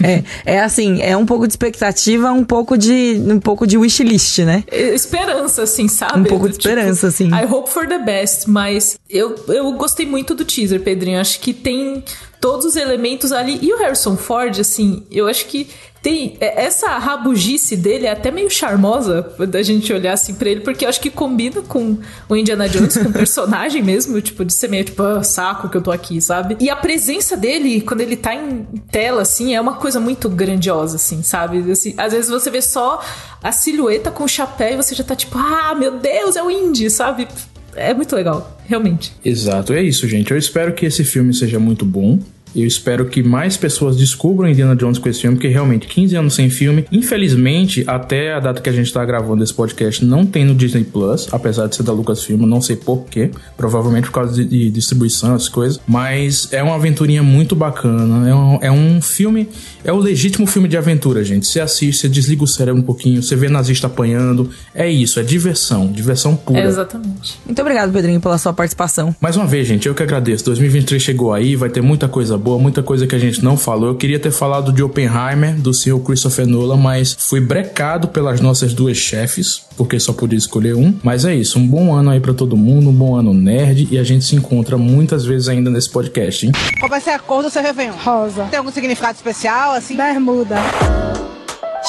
É, 0.03 0.55
é 0.55 0.61
assim, 0.61 1.01
é 1.03 1.17
um 1.17 1.27
pouco 1.27 1.47
de 1.47 1.53
expectativa, 1.53 2.31
um 2.31 2.45
pouco 2.45 2.77
de. 2.77 3.21
um 3.27 3.41
pouco 3.41 3.67
de 3.67 3.77
wishlist, 3.77 4.39
né? 4.41 4.65
É, 4.69 4.95
esperança, 4.95 5.63
assim, 5.63 5.89
sabe? 5.89 6.21
Um 6.21 6.25
pouco 6.25 6.49
de 6.49 6.57
tipo, 6.57 6.69
esperança, 6.69 7.09
assim. 7.09 7.29
I 7.29 7.45
hope 7.45 7.71
for 7.71 7.87
the 7.87 7.99
best, 7.99 8.49
mas 8.49 8.99
eu, 9.09 9.35
eu 9.49 9.73
gostei 9.73 10.07
muito 10.07 10.35
do 10.35 10.45
teaser, 10.45 10.81
Pedrinho. 10.81 11.21
Acho 11.21 11.41
que 11.41 11.53
tem 11.53 12.05
todos 12.41 12.65
os 12.65 12.77
elementos 12.77 13.33
ali. 13.33 13.59
E 13.63 13.73
o 13.73 13.79
Harrison 13.79 14.17
Ford, 14.17 14.59
assim, 14.61 15.05
eu 15.11 15.27
acho 15.27 15.47
que 15.47 15.69
tem 16.03 16.37
é, 16.41 16.65
essa 16.65 16.99
rabugice 16.99 17.77
dele 17.77 18.07
é 18.07 18.11
até 18.11 18.31
meio 18.31 18.51
charmosa 18.51 19.33
da 19.49 19.63
gente 19.63 19.93
olhar 19.93 20.13
assim 20.13 20.35
pra 20.35 20.49
ele, 20.49 20.61
porque 20.61 20.85
eu 20.85 20.89
acho 20.89 21.01
que 21.01 21.11
combina 21.11 21.63
com 21.63 21.99
o 22.29 22.37
Indiana 22.37 22.69
Jones, 22.69 22.97
com 22.97 23.09
o 23.09 23.13
personagem 23.13 23.83
mesmo, 23.85 24.21
tipo, 24.21 24.45
de 24.45 24.53
ser 24.53 24.69
meio 24.69 24.85
tipo, 24.85 25.03
ah, 25.03 25.23
saco 25.23 25.69
que 25.69 25.77
eu 25.77 25.83
tô 25.83 25.91
aqui, 25.91 26.21
sabe? 26.21 26.57
E 26.61 26.71
a 26.71 26.77
presença 26.77 27.37
dele, 27.37 27.81
quando 27.81 28.01
ele 28.01 28.17
tá 28.17 28.35
em 28.35 28.65
tela, 28.91 29.23
assim, 29.23 29.55
é 29.55 29.61
uma 29.61 29.75
coisa 29.75 29.99
muito 30.01 30.29
grandiosa, 30.29 30.97
assim, 30.97 31.23
sabe? 31.23 31.71
Assim, 31.71 31.95
às 31.97 32.13
vezes 32.13 32.31
você 32.31 32.51
vê 32.51 32.63
só 32.63 33.03
a 33.43 33.53
silhueta 33.53 34.11
com 34.11 34.25
o 34.25 34.29
chapéu 34.29 34.75
e 34.75 34.77
você 34.77 34.95
já 34.95 35.05
tá 35.05 35.17
tipo, 35.17 35.37
ah, 35.39 35.75
meu 35.75 35.99
Deus, 35.99 36.37
é 36.37 36.43
o 36.43 36.51
Indy, 36.51 36.91
sabe? 36.91 37.29
É 37.75 37.95
muito 37.95 38.15
legal, 38.17 38.59
realmente. 38.67 39.13
Exato, 39.25 39.73
é 39.73 39.83
isso, 39.83 40.09
gente. 40.09 40.31
Eu 40.31 40.39
espero 40.39 40.75
que 40.75 40.87
esse 40.87 41.05
filme 41.05 41.33
seja 41.33 41.59
muito 41.59 41.85
bom. 41.85 42.19
Eu 42.55 42.67
espero 42.67 43.07
que 43.07 43.23
mais 43.23 43.57
pessoas 43.57 43.97
descubram 43.97 44.49
Indiana 44.49 44.75
Jones 44.75 44.99
com 44.99 45.09
esse 45.09 45.21
filme, 45.21 45.37
porque 45.37 45.49
realmente 45.49 45.87
15 45.87 46.17
anos 46.17 46.35
sem 46.35 46.51
filme. 46.51 46.85
Infelizmente, 46.91 47.85
até 47.87 48.35
a 48.35 48.41
data 48.41 48.61
que 48.61 48.69
a 48.69 48.73
gente 48.73 48.93
tá 48.93 49.05
gravando 49.05 49.43
esse 49.43 49.55
podcast, 49.55 50.05
não 50.05 50.25
tem 50.25 50.45
no 50.45 50.55
Disney 50.55 50.85
Plus, 50.85 51.29
apesar 51.33 51.67
de 51.67 51.77
ser 51.77 51.83
da 51.83 51.93
Lucasfilm, 51.93 52.43
não 52.47 52.61
sei 52.61 52.77
porquê. 52.77 53.31
Provavelmente 53.57 54.05
por 54.07 54.13
causa 54.13 54.45
de, 54.45 54.71
distribuição, 54.71 55.35
essas 55.35 55.49
coisas. 55.49 55.81
Mas 55.87 56.49
é 56.53 56.63
uma 56.63 56.75
aventurinha 56.75 57.23
muito 57.23 57.55
bacana. 57.55 58.29
É 58.29 58.35
um, 58.35 58.59
é 58.63 58.71
um 58.71 59.01
filme. 59.01 59.49
É 59.85 59.93
o 59.93 59.99
legítimo 59.99 60.47
filme 60.47 60.69
de 60.69 60.77
aventura, 60.77 61.23
gente. 61.25 61.47
Você 61.47 61.61
assiste, 61.61 62.01
você 62.01 62.09
desliga 62.09 62.45
o 62.45 62.47
cérebro 62.47 62.81
um 62.81 62.85
pouquinho, 62.85 63.23
você 63.23 63.37
vê 63.37 63.49
nazista 63.49 63.87
apanhando. 63.87 64.51
É 64.75 64.89
isso, 64.89 65.21
é 65.21 65.23
diversão. 65.23 65.91
Diversão 65.91 66.37
pura. 66.37 66.61
É, 66.61 66.67
exatamente. 66.67 67.39
Muito 67.45 67.61
obrigado, 67.61 67.93
Pedrinho, 67.93 68.21
pela 68.21 68.39
sua 68.39 68.53
participação. 68.53 69.15
Mais 69.21 69.37
uma 69.37 69.47
vez, 69.47 69.67
gente, 69.67 69.87
eu 69.87 69.95
que 69.95 70.03
agradeço. 70.03 70.45
2023 70.45 71.03
chegou 71.03 71.33
aí, 71.33 71.57
vai 71.57 71.69
ter 71.69 71.81
muita 71.81 72.09
coisa 72.09 72.38
boa, 72.39 72.59
muita 72.59 72.83
coisa 72.83 73.07
que 73.07 73.15
a 73.15 73.19
gente 73.19 73.43
não 73.43 73.57
falou. 73.57 73.89
Eu 73.89 73.97
queria 73.97 74.19
ter 74.19 74.31
falado 74.31 74.73
de 74.73 74.83
Oppenheimer, 74.83 75.55
do 75.55 75.75
senhor 75.75 75.99
Christopher 76.01 76.47
Nolan, 76.47 76.77
mas 76.77 77.17
fui 77.19 77.41
brecado 77.41 78.09
pelas 78.09 78.41
nossas 78.41 78.73
duas 78.73 78.97
chefes, 78.97 79.63
porque 79.77 79.99
só 79.99 80.13
podia 80.13 80.39
escolher 80.39 80.75
um. 80.75 80.95
Mas 81.03 81.25
é 81.25 81.35
isso, 81.35 81.59
um 81.59 81.67
bom 81.67 81.95
ano 81.95 82.11
aí 82.11 82.21
pra 82.21 82.33
todo 82.33 82.57
mundo, 82.57 82.91
um 82.91 82.95
bom 82.95 83.17
ano 83.17 83.35
nerd, 83.35 83.89
e 83.91 83.99
a 83.99 84.05
gente 84.05 84.25
se 84.25 84.37
encontra 84.37 84.79
muitas 84.79 85.25
vezes 85.25 85.49
ainda 85.49 85.71
nesse 85.71 85.91
podcast, 85.91 86.47
hein? 86.47 86.53
Qual 86.79 86.89
vai 86.89 87.01
ser 87.01 87.11
a 87.11 87.19
cor 87.19 87.43
do 87.43 87.51
seu 87.51 87.63
Réveillon? 87.63 87.95
Rosa. 88.03 88.45
Tem 88.45 88.59
algum 88.59 88.71
significado 88.71 89.17
especial, 89.17 89.73
assim? 89.73 89.97
Bermuda. 89.97 90.57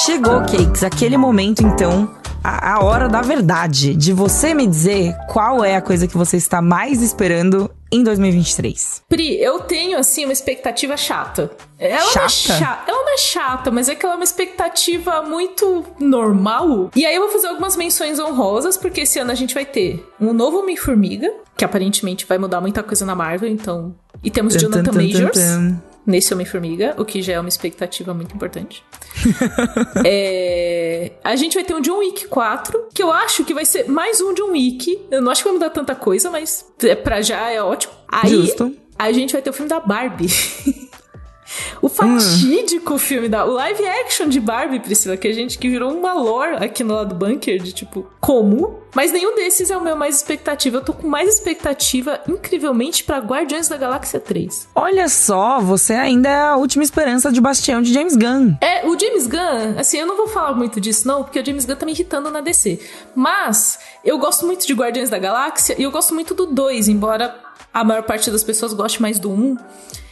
Chegou, 0.05 0.41
Cakes, 0.41 0.83
aquele 0.83 1.17
momento 1.17 1.61
então 1.61 2.09
a, 2.43 2.75
a 2.75 2.83
hora 2.83 3.07
da 3.07 3.21
verdade, 3.21 3.95
de 3.95 4.13
você 4.13 4.53
me 4.53 4.65
dizer 4.65 5.15
qual 5.27 5.63
é 5.63 5.75
a 5.75 5.81
coisa 5.81 6.07
que 6.07 6.17
você 6.17 6.37
está 6.37 6.61
mais 6.61 7.01
esperando 7.01 7.69
em 7.91 8.03
2023. 8.03 9.03
Pri, 9.07 9.41
eu 9.41 9.59
tenho, 9.61 9.97
assim, 9.97 10.25
uma 10.25 10.33
expectativa 10.33 10.95
chata. 10.95 11.51
Ela 11.77 12.11
chata? 12.11 12.19
Não 12.19 12.25
é 12.25 12.29
chata? 12.29 12.91
Ela 12.91 13.01
não 13.03 13.13
é 13.13 13.17
chata, 13.17 13.71
mas 13.71 13.89
é 13.89 13.95
que 13.95 14.05
ela 14.05 14.15
é 14.15 14.17
uma 14.17 14.23
expectativa 14.23 15.21
muito 15.21 15.85
normal. 15.99 16.91
E 16.95 17.05
aí 17.05 17.15
eu 17.15 17.21
vou 17.21 17.31
fazer 17.31 17.47
algumas 17.47 17.75
menções 17.75 18.19
honrosas, 18.19 18.77
porque 18.77 19.01
esse 19.01 19.19
ano 19.19 19.31
a 19.31 19.35
gente 19.35 19.53
vai 19.53 19.65
ter 19.65 20.07
um 20.19 20.33
novo 20.33 20.59
Homem-Formiga, 20.59 21.33
que 21.57 21.65
aparentemente 21.65 22.25
vai 22.25 22.37
mudar 22.37 22.61
muita 22.61 22.83
coisa 22.83 23.05
na 23.05 23.15
Marvel, 23.15 23.49
então... 23.49 23.95
E 24.23 24.29
temos 24.29 24.53
Tum, 24.53 24.59
Jonathan 24.59 24.83
tum, 24.91 25.01
Majors. 25.01 25.39
tum. 25.39 25.88
Nesse 26.09 26.33
Homem-Formiga, 26.33 26.95
o 26.97 27.05
que 27.05 27.21
já 27.21 27.33
é 27.33 27.39
uma 27.39 27.47
expectativa 27.49 28.13
muito 28.15 28.33
importante. 28.35 28.83
É, 30.05 31.11
A 31.23 31.35
gente 31.35 31.53
vai 31.53 31.63
ter 31.63 31.73
um 31.75 31.81
John 31.81 31.99
Wick 31.99 32.27
4, 32.27 32.87
que 32.93 33.03
eu 33.03 33.11
acho 33.11 33.43
que 33.43 33.53
vai 33.53 33.65
ser 33.65 33.87
mais 33.87 34.19
um 34.21 34.33
John 34.33 34.51
Wick. 34.51 34.99
Eu 35.11 35.21
não 35.21 35.31
acho 35.31 35.43
que 35.43 35.49
vai 35.49 35.53
mudar 35.53 35.69
tanta 35.69 35.93
coisa, 35.93 36.31
mas 36.31 36.65
é, 36.83 36.95
pra 36.95 37.21
já 37.21 37.49
é 37.51 37.61
ótimo. 37.61 37.93
Aí 38.07 38.29
Justo. 38.29 38.75
a 38.97 39.11
gente 39.11 39.33
vai 39.33 39.41
ter 39.41 39.49
o 39.49 39.53
filme 39.53 39.69
da 39.69 39.79
Barbie. 39.79 40.27
O 41.81 41.89
fatídico 41.89 42.97
filme 42.97 43.27
da. 43.27 43.45
O 43.45 43.53
live 43.53 43.85
action 43.87 44.27
de 44.27 44.39
Barbie, 44.39 44.79
Priscila, 44.79 45.17
que 45.17 45.27
a 45.27 45.33
gente 45.33 45.57
que 45.57 45.69
virou 45.69 45.91
uma 45.93 46.13
lore 46.13 46.63
aqui 46.63 46.83
no 46.83 46.93
lado 46.93 47.15
bunker 47.15 47.61
de 47.61 47.71
tipo, 47.71 48.07
como? 48.19 48.79
Mas 48.95 49.11
nenhum 49.11 49.35
desses 49.35 49.69
é 49.69 49.77
o 49.77 49.81
meu 49.81 49.95
mais 49.95 50.15
expectativa. 50.15 50.77
Eu 50.77 50.81
tô 50.81 50.93
com 50.93 51.07
mais 51.07 51.29
expectativa, 51.29 52.19
incrivelmente, 52.27 53.03
pra 53.03 53.19
Guardiões 53.19 53.67
da 53.67 53.77
Galáxia 53.77 54.19
3. 54.19 54.69
Olha 54.73 55.07
só, 55.07 55.59
você 55.59 55.93
ainda 55.93 56.29
é 56.29 56.39
a 56.39 56.55
última 56.55 56.83
esperança 56.83 57.31
de 57.31 57.39
Bastião 57.39 57.81
de 57.81 57.93
James 57.93 58.15
Gunn. 58.15 58.55
É, 58.61 58.87
o 58.87 58.97
James 58.99 59.27
Gunn, 59.27 59.77
assim, 59.77 59.99
eu 59.99 60.07
não 60.07 60.17
vou 60.17 60.27
falar 60.27 60.53
muito 60.53 60.81
disso, 60.81 61.07
não, 61.07 61.23
porque 61.23 61.39
o 61.39 61.45
James 61.45 61.65
Gunn 61.65 61.75
tá 61.75 61.85
me 61.85 61.91
irritando 61.91 62.31
na 62.31 62.41
DC. 62.41 62.79
Mas 63.15 63.79
eu 64.03 64.17
gosto 64.17 64.45
muito 64.45 64.65
de 64.65 64.73
Guardiões 64.73 65.09
da 65.09 65.19
Galáxia 65.19 65.75
e 65.77 65.83
eu 65.83 65.91
gosto 65.91 66.13
muito 66.13 66.33
do 66.33 66.47
2, 66.47 66.87
embora 66.87 67.35
a 67.73 67.83
maior 67.83 68.03
parte 68.03 68.29
das 68.31 68.43
pessoas 68.43 68.73
goste 68.73 69.01
mais 69.01 69.19
do 69.19 69.29
1. 69.29 69.33
Um. 69.33 69.57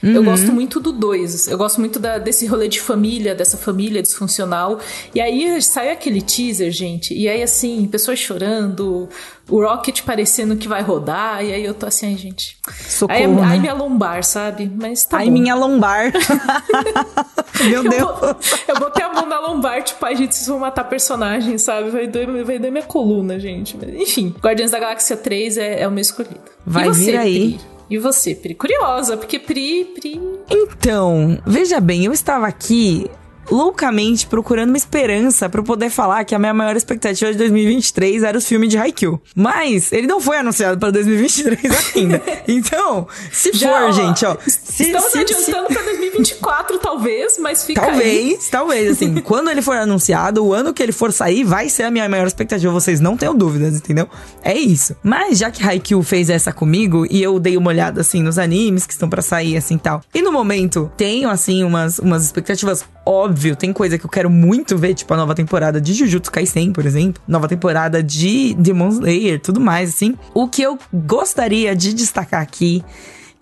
Eu 0.03 0.24
gosto 0.24 0.51
muito 0.53 0.80
do 0.80 0.91
2. 0.91 1.47
Eu 1.47 1.58
gosto 1.58 1.80
muito 1.80 1.97
da- 1.99 2.20
desse 2.20 2.45
rolê 2.45 2.68
de 2.68 2.80
família, 2.80 3.34
dessa 3.34 3.58
família 3.58 4.01
disfuncional. 4.01 4.80
E 5.14 5.20
aí 5.20 5.60
sai 5.62 5.89
aquele 5.91 6.22
teaser, 6.22 6.70
gente. 6.72 7.16
E 7.16 7.28
aí, 7.28 7.41
assim, 7.41 7.88
pessoas 7.88 8.20
chorando, 8.20 9.10
o 9.50 9.62
Rocket 9.62 10.02
parecendo 10.04 10.56
que 10.58 10.68
vai 10.68 10.82
rodar. 10.82 11.43
E 11.43 11.54
aí 11.54 11.64
eu 11.64 11.74
tô 11.74 11.86
assim, 11.86 12.08
ai, 12.08 12.18
gente. 12.18 12.58
Socorro, 12.88 13.18
Aí, 13.20 13.28
né? 13.28 13.43
aí 13.45 13.60
minha 13.60 13.74
lombar, 13.74 14.24
sabe? 14.24 14.72
Mas 14.76 15.06
tá 15.06 15.18
Ai, 15.18 15.26
bom. 15.28 15.32
minha 15.32 15.56
lombar. 15.56 16.12
Meu 17.64 17.84
Eu, 17.84 17.89
Deus. 17.89 18.20
vou- 18.20 18.36
eu 18.68 18.80
botei 18.80 19.04
a 19.04 19.12
mão 19.14 19.26
na 19.26 19.39
lombar, 19.39 19.82
tipo, 19.84 20.06
ai, 20.06 20.16
gente, 20.16 20.36
vocês 20.36 20.48
vão 20.48 20.60
matar 20.60 20.84
personagem, 20.84 21.58
sabe? 21.58 21.89
Vai 21.89 22.08
doer, 22.08 22.28
vai 22.43 22.60
doer 22.60 22.72
minha 22.72 22.84
coluna, 22.84 23.39
gente. 23.39 23.78
Enfim, 23.95 24.34
Guardiões 24.41 24.72
da 24.72 24.80
Galáxia 24.80 25.18
3 25.18 25.58
é, 25.58 25.82
é 25.82 25.88
o 25.88 25.91
meu 25.91 26.02
escolhido. 26.02 26.39
Vai 26.66 26.88
você, 26.88 27.06
vir 27.06 27.18
aí. 27.18 27.54
Pri? 27.58 27.78
E 27.89 27.98
você, 27.98 28.36
Pri? 28.36 28.54
Curiosa, 28.54 29.16
porque 29.18 29.39
Pri, 29.39 29.86
Pri... 29.86 30.22
Então, 30.50 31.39
veja 31.45 31.80
bem, 31.80 32.04
eu 32.06 32.12
estava 32.12 32.45
aqui 32.45 33.10
loucamente 33.50 34.28
procurando 34.28 34.70
uma 34.70 34.78
esperança 34.78 35.50
pra 35.50 35.60
eu 35.62 35.64
poder 35.66 35.89
falar 35.89 36.24
que 36.26 36.36
a 36.36 36.39
minha 36.39 36.54
maior 36.54 36.76
expectativa 36.76 37.32
de 37.32 37.38
2023 37.38 38.24
era 38.24 38.38
o 38.38 38.41
filme 38.41 38.68
de 38.68 38.78
Haikyuu. 38.78 39.22
Mas 39.36 39.91
ele 39.91 40.08
não 40.08 40.20
foi 40.22 40.38
anunciado 40.38 40.78
pra 40.80 40.91
2023 40.91 41.60
ainda. 41.95 42.22
Então, 42.48 43.08
se 43.32 43.52
Já, 43.54 43.68
for, 43.70 43.84
ó, 43.89 43.91
gente, 43.91 44.26
ó, 44.26 44.38
se, 44.48 44.84
Estamos 44.84 45.12
se- 45.12 45.12
se- 45.12 45.20
adiantando 45.20 45.68
pra 45.68 45.82
2024, 45.84 46.78
talvez, 46.80 47.38
mas 47.39 47.66
fica 47.66 47.82
aí. 47.82 47.88
Talvez, 47.89 48.50
talvez, 48.50 48.91
assim, 48.91 49.16
quando 49.22 49.50
ele 49.50 49.62
for 49.62 49.76
anunciado, 49.76 50.43
o 50.45 50.54
ano 50.54 50.74
que 50.74 50.82
ele 50.82 50.91
for 50.91 51.12
sair, 51.12 51.43
vai 51.43 51.70
ser 51.70 51.84
a 51.84 51.91
minha 51.91 52.08
maior 52.08 52.26
expectativa, 52.28 52.72
vocês 52.72 53.00
não 53.00 53.18
tenham 53.18 53.36
dúvidas, 53.36 53.76
entendeu? 53.76 54.08
É 54.43 54.54
isso. 54.58 54.95
Mas 55.04 55.38
já 55.39 55.52
que 55.52 55.64
Haikyuu 55.64 56.02
fez 56.04 56.30
essa 56.30 56.52
comigo, 56.54 57.06
e 57.10 57.22
eu 57.22 57.39
dei 57.39 57.58
uma 57.58 57.70
olhada, 57.70 58.02
assim, 58.02 58.22
nos 58.22 58.38
animes 58.39 58.86
que 58.86 58.93
estão 58.93 59.10
pra 59.10 59.22
sair, 59.22 59.58
assim, 59.58 59.78
tal. 59.78 60.02
E 60.14 60.22
no 60.22 60.32
momento, 60.32 60.91
tenho, 60.98 61.30
assim, 61.30 61.64
umas, 61.64 62.00
umas 62.00 62.24
expectativas, 62.26 62.84
óbvio, 63.08 63.55
tem 63.55 63.72
coisa 63.72 63.97
que 63.97 64.05
eu 64.05 64.10
quero 64.10 64.30
muito 64.30 64.78
ver, 64.78 64.93
tipo 64.93 65.14
a 65.14 65.18
nova 65.18 65.34
temporada 65.34 65.80
de 65.80 65.93
Jujutsu 65.93 66.32
Kaisen, 66.32 66.74
por 66.74 66.86
exemplo. 66.86 67.22
Nova 67.28 67.47
temporada 67.47 68.03
de 68.03 68.53
Demon 68.55 68.89
Slayer, 68.89 69.39
tudo 69.39 69.62
mais, 69.62 69.89
assim. 69.89 70.16
O 70.34 70.47
que 70.47 70.62
eu 70.62 70.78
gostaria 70.93 71.76
de 71.76 71.93
destacar 71.93 72.41
aqui 72.41 72.84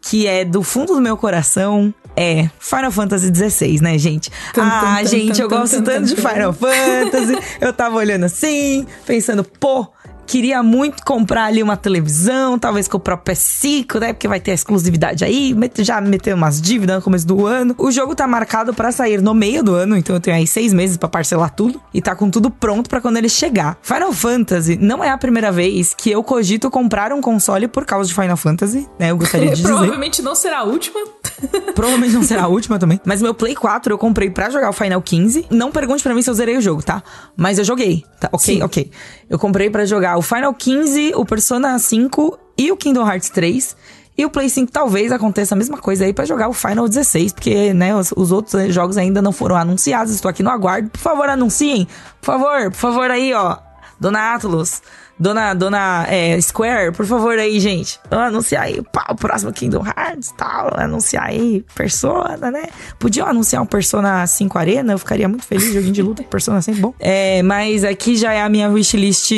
que 0.01 0.27
é 0.27 0.45
do 0.45 0.61
fundo 0.61 0.93
do 0.93 1.01
meu 1.01 1.17
coração, 1.17 1.91
é 2.15 2.47
Final 2.59 2.91
Fantasy 2.91 3.31
XVI, 3.33 3.81
né, 3.81 3.97
gente? 3.97 4.31
Tum, 4.53 4.61
ah, 4.61 4.99
tum, 5.01 5.07
gente, 5.07 5.35
tum, 5.35 5.41
eu 5.41 5.49
gosto 5.49 5.81
tanto 5.81 6.05
de. 6.05 6.15
Final 6.15 6.53
Fantasy. 6.53 7.37
eu 7.59 7.73
tava 7.73 7.95
olhando 7.97 8.25
assim, 8.25 8.85
pensando, 9.05 9.43
pô. 9.43 9.87
Queria 10.25 10.61
muito 10.63 11.03
comprar 11.03 11.45
ali 11.45 11.61
uma 11.61 11.77
televisão, 11.77 12.57
talvez 12.57 12.87
com 12.87 12.97
o 12.97 12.99
próprio 12.99 13.35
PS5, 13.35 13.99
né? 13.99 14.13
Porque 14.13 14.27
vai 14.27 14.39
ter 14.39 14.51
a 14.51 14.53
exclusividade 14.53 15.23
aí. 15.23 15.55
Já 15.79 16.01
meteu 16.01 16.35
umas 16.35 16.61
dívidas 16.61 16.95
no 16.97 17.01
começo 17.01 17.27
do 17.27 17.45
ano. 17.45 17.75
O 17.77 17.91
jogo 17.91 18.15
tá 18.15 18.27
marcado 18.27 18.73
pra 18.73 18.91
sair 18.91 19.21
no 19.21 19.33
meio 19.33 19.63
do 19.63 19.73
ano, 19.73 19.95
então 19.97 20.15
eu 20.15 20.19
tenho 20.19 20.35
aí 20.35 20.47
seis 20.47 20.73
meses 20.73 20.97
pra 20.97 21.07
parcelar 21.07 21.51
tudo. 21.51 21.81
E 21.93 22.01
tá 22.01 22.15
com 22.15 22.29
tudo 22.29 22.49
pronto 22.49 22.89
pra 22.89 22.99
quando 23.01 23.17
ele 23.17 23.29
chegar. 23.29 23.77
Final 23.81 24.11
Fantasy 24.13 24.77
não 24.81 25.03
é 25.03 25.09
a 25.09 25.17
primeira 25.17 25.51
vez 25.51 25.93
que 25.93 26.11
eu 26.11 26.23
cogito 26.23 26.69
comprar 26.69 27.13
um 27.13 27.21
console 27.21 27.67
por 27.67 27.85
causa 27.85 28.07
de 28.07 28.13
Final 28.15 28.37
Fantasy, 28.37 28.87
né? 28.99 29.11
Eu 29.11 29.17
gostaria 29.17 29.49
de 29.49 29.55
dizer. 29.61 29.67
Provavelmente 29.67 30.21
não 30.21 30.35
será 30.35 30.59
a 30.59 30.63
última. 30.63 30.99
Provavelmente 31.73 32.13
não 32.13 32.23
será 32.23 32.43
a 32.43 32.47
última 32.47 32.79
também. 32.79 32.99
Mas 33.05 33.21
meu 33.21 33.33
Play 33.33 33.55
4 33.55 33.93
eu 33.93 33.97
comprei 33.97 34.29
pra 34.29 34.49
jogar 34.49 34.69
o 34.69 34.73
Final 34.73 35.01
15. 35.01 35.47
Não 35.49 35.71
pergunte 35.71 36.01
pra 36.01 36.13
mim 36.13 36.21
se 36.21 36.29
eu 36.29 36.33
zerei 36.33 36.57
o 36.57 36.61
jogo, 36.61 36.81
tá? 36.81 37.03
Mas 37.35 37.57
eu 37.57 37.65
joguei, 37.65 38.03
tá? 38.19 38.29
Ok, 38.31 38.55
Sim. 38.55 38.61
ok. 38.63 38.91
Eu 39.29 39.37
comprei 39.37 39.69
pra 39.69 39.85
jogar 39.85 40.17
o 40.17 40.21
Final 40.21 40.53
15, 40.53 41.13
o 41.15 41.25
Persona 41.25 41.77
5 41.77 42.39
e 42.57 42.71
o 42.71 42.77
Kingdom 42.77 43.07
Hearts 43.07 43.29
3. 43.29 43.75
E 44.17 44.25
o 44.25 44.29
Play 44.29 44.49
5 44.49 44.71
talvez 44.71 45.11
aconteça 45.11 45.55
a 45.55 45.57
mesma 45.57 45.77
coisa 45.77 46.05
aí 46.05 46.13
pra 46.13 46.23
jogar 46.23 46.47
o 46.47 46.53
Final 46.53 46.87
16, 46.87 47.33
porque, 47.33 47.73
né, 47.73 47.93
os, 47.93 48.13
os 48.15 48.31
outros 48.31 48.55
eh, 48.55 48.69
jogos 48.69 48.97
ainda 48.97 49.21
não 49.21 49.33
foram 49.33 49.57
anunciados. 49.57 50.13
Estou 50.13 50.29
aqui 50.29 50.41
no 50.41 50.49
aguardo. 50.49 50.89
Por 50.89 50.99
favor, 51.01 51.27
anunciem. 51.27 51.85
Por 52.21 52.27
favor, 52.27 52.71
por 52.71 52.77
favor 52.77 53.11
aí, 53.11 53.33
ó. 53.33 53.57
Dona 53.99 54.33
Atlas, 54.33 54.81
Dona, 55.17 55.53
dona 55.53 56.05
é, 56.09 56.39
Square, 56.41 56.91
por 56.91 57.05
favor 57.05 57.37
aí, 57.37 57.59
gente. 57.59 57.99
Vamos 58.09 58.27
anunciar 58.27 58.63
aí 58.63 58.81
pá, 58.91 59.05
o 59.09 59.15
próximo 59.15 59.51
Kingdom 59.53 59.83
Hearts 59.85 60.33
tal. 60.37 60.71
Anunciar 60.77 61.27
aí 61.27 61.63
Persona, 61.73 62.51
né? 62.51 62.63
Podiam 62.99 63.27
anunciar 63.27 63.61
um 63.61 63.65
Persona 63.65 64.27
5 64.27 64.57
Arena, 64.57 64.93
eu 64.93 64.99
ficaria 64.99 65.27
muito 65.27 65.45
feliz. 65.45 65.73
Joguinho 65.73 65.93
de 65.93 66.01
luta, 66.01 66.23
Persona 66.23 66.61
5 66.61 66.79
bom. 66.79 66.93
É, 66.99 67.41
mas 67.43 67.83
aqui 67.83 68.15
já 68.15 68.33
é 68.33 68.41
a 68.41 68.49
minha 68.49 68.69
wishlist. 68.69 69.31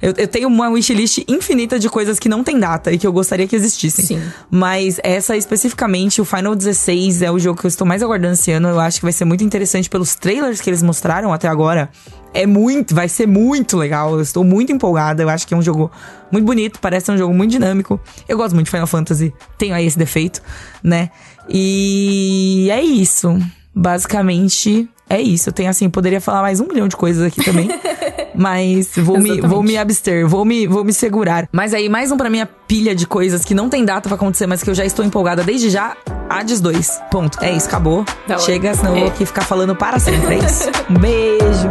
Eu, 0.00 0.12
eu 0.16 0.28
tenho 0.28 0.48
uma 0.48 0.68
wishlist 0.68 1.24
infinita 1.26 1.78
de 1.78 1.88
coisas 1.88 2.18
que 2.18 2.28
não 2.28 2.44
tem 2.44 2.58
data 2.58 2.92
e 2.92 2.98
que 2.98 3.06
eu 3.06 3.12
gostaria 3.12 3.46
que 3.46 3.56
existissem. 3.56 4.04
Sim. 4.04 4.22
Mas 4.50 5.00
essa 5.02 5.36
especificamente, 5.36 6.20
o 6.20 6.24
Final 6.24 6.54
16 6.54 7.22
é 7.22 7.30
o 7.30 7.38
jogo 7.38 7.58
que 7.58 7.66
eu 7.66 7.68
estou 7.68 7.86
mais 7.86 8.02
aguardando 8.02 8.34
esse 8.34 8.50
ano. 8.52 8.68
Eu 8.68 8.80
acho 8.80 8.98
que 8.98 9.04
vai 9.04 9.12
ser 9.12 9.24
muito 9.24 9.42
interessante 9.42 9.88
pelos 9.88 10.14
trailers 10.14 10.60
que 10.60 10.68
eles 10.68 10.82
mostraram 10.82 11.32
até 11.32 11.48
agora. 11.48 11.90
É 12.34 12.46
muito, 12.46 12.94
vai 12.94 13.08
ser 13.08 13.26
muito 13.26 13.76
legal. 13.76 14.12
Eu 14.14 14.20
estou 14.20 14.44
muito 14.44 14.70
empolgada. 14.70 15.22
Eu 15.22 15.28
acho 15.30 15.46
que 15.46 15.54
é 15.54 15.56
um 15.56 15.62
jogo 15.62 15.90
muito 16.30 16.44
bonito, 16.44 16.78
parece 16.80 17.06
ser 17.06 17.12
um 17.12 17.18
jogo 17.18 17.32
muito 17.32 17.50
dinâmico. 17.50 17.98
Eu 18.28 18.36
gosto 18.36 18.54
muito 18.54 18.66
de 18.66 18.70
Final 18.70 18.86
Fantasy, 18.86 19.32
tenho 19.56 19.74
aí 19.74 19.86
esse 19.86 19.98
defeito, 19.98 20.42
né? 20.82 21.10
E 21.48 22.68
é 22.70 22.82
isso. 22.82 23.38
Basicamente, 23.78 24.88
é 25.08 25.20
isso. 25.20 25.50
Eu 25.50 25.52
tenho 25.52 25.68
assim, 25.68 25.90
poderia 25.90 26.18
falar 26.20 26.40
mais 26.40 26.60
um 26.60 26.66
milhão 26.66 26.88
de 26.88 26.96
coisas 26.96 27.22
aqui 27.22 27.44
também. 27.44 27.68
mas 28.34 28.92
vou 28.96 29.18
me, 29.18 29.38
vou 29.42 29.62
me 29.62 29.76
abster, 29.76 30.26
vou 30.26 30.46
me, 30.46 30.66
vou 30.66 30.82
me 30.82 30.94
segurar. 30.94 31.46
Mas 31.52 31.74
aí, 31.74 31.86
mais 31.88 32.10
um 32.10 32.16
pra 32.16 32.30
minha 32.30 32.46
pilha 32.46 32.94
de 32.94 33.06
coisas 33.06 33.44
que 33.44 33.52
não 33.54 33.68
tem 33.68 33.84
data 33.84 34.08
pra 34.08 34.16
acontecer, 34.16 34.46
mas 34.46 34.62
que 34.62 34.70
eu 34.70 34.74
já 34.74 34.84
estou 34.84 35.04
empolgada 35.04 35.44
desde 35.44 35.68
já. 35.68 35.94
Hades 36.28 36.60
2. 36.60 37.02
Ponto. 37.10 37.38
É 37.44 37.52
isso, 37.52 37.66
acabou. 37.68 38.04
Hora. 38.28 38.38
Chega, 38.38 38.74
senão 38.74 38.92
eu 38.94 39.00
vou 39.00 39.08
É. 39.08 39.10
aqui 39.10 39.26
ficar 39.26 39.42
falando 39.42 39.76
para 39.76 39.98
sempre. 39.98 40.36
É 40.36 40.38
isso. 40.38 40.70
Um 40.88 40.94
beijo. 40.98 41.70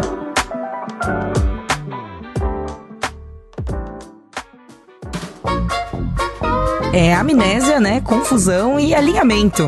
É 6.93 7.13
amnésia, 7.13 7.79
né? 7.79 7.99
Confusão 8.01 8.79
e 8.79 8.93
alinhamento. 8.93 9.63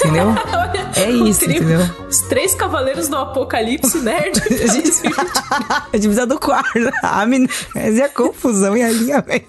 Entendeu? 0.00 0.34
É 0.96 1.10
isso, 1.10 1.40
trio- 1.40 1.56
entendeu? 1.56 1.80
Os 2.08 2.20
três 2.22 2.54
cavaleiros 2.54 3.08
do 3.08 3.16
apocalipse 3.16 3.98
nerd. 4.02 4.40
A 4.50 5.96
gente 5.96 6.06
precisa 6.08 6.26
do 6.26 6.38
quarto. 6.38 6.90
A 7.02 7.22
amnésia, 7.22 8.08
confusão 8.08 8.76
e 8.76 8.82
alinhamento. 8.82 9.46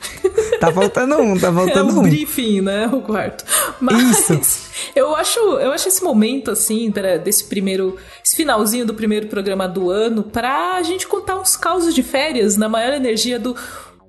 Tá 0.59 0.71
faltando 0.71 1.17
um, 1.17 1.37
tá 1.37 1.47
É 1.47 1.51
faltando 1.53 1.95
o 1.95 1.99
um. 1.99 2.03
briefing, 2.03 2.61
né? 2.61 2.87
O 2.91 3.01
quarto. 3.01 3.45
Mas 3.79 4.29
Isso. 4.29 4.61
eu 4.95 5.15
acho, 5.15 5.39
eu 5.39 5.71
acho 5.71 5.87
esse 5.87 6.03
momento, 6.03 6.51
assim, 6.51 6.91
desse 7.23 7.45
primeiro. 7.45 7.97
Esse 8.23 8.35
finalzinho 8.35 8.85
do 8.85 8.93
primeiro 8.93 9.27
programa 9.27 9.67
do 9.67 9.89
ano, 9.89 10.23
pra 10.23 10.81
gente 10.83 11.07
contar 11.07 11.37
uns 11.39 11.55
causos 11.55 11.93
de 11.93 12.03
férias 12.03 12.57
na 12.57 12.67
maior 12.69 12.93
energia 12.93 13.39
do. 13.39 13.55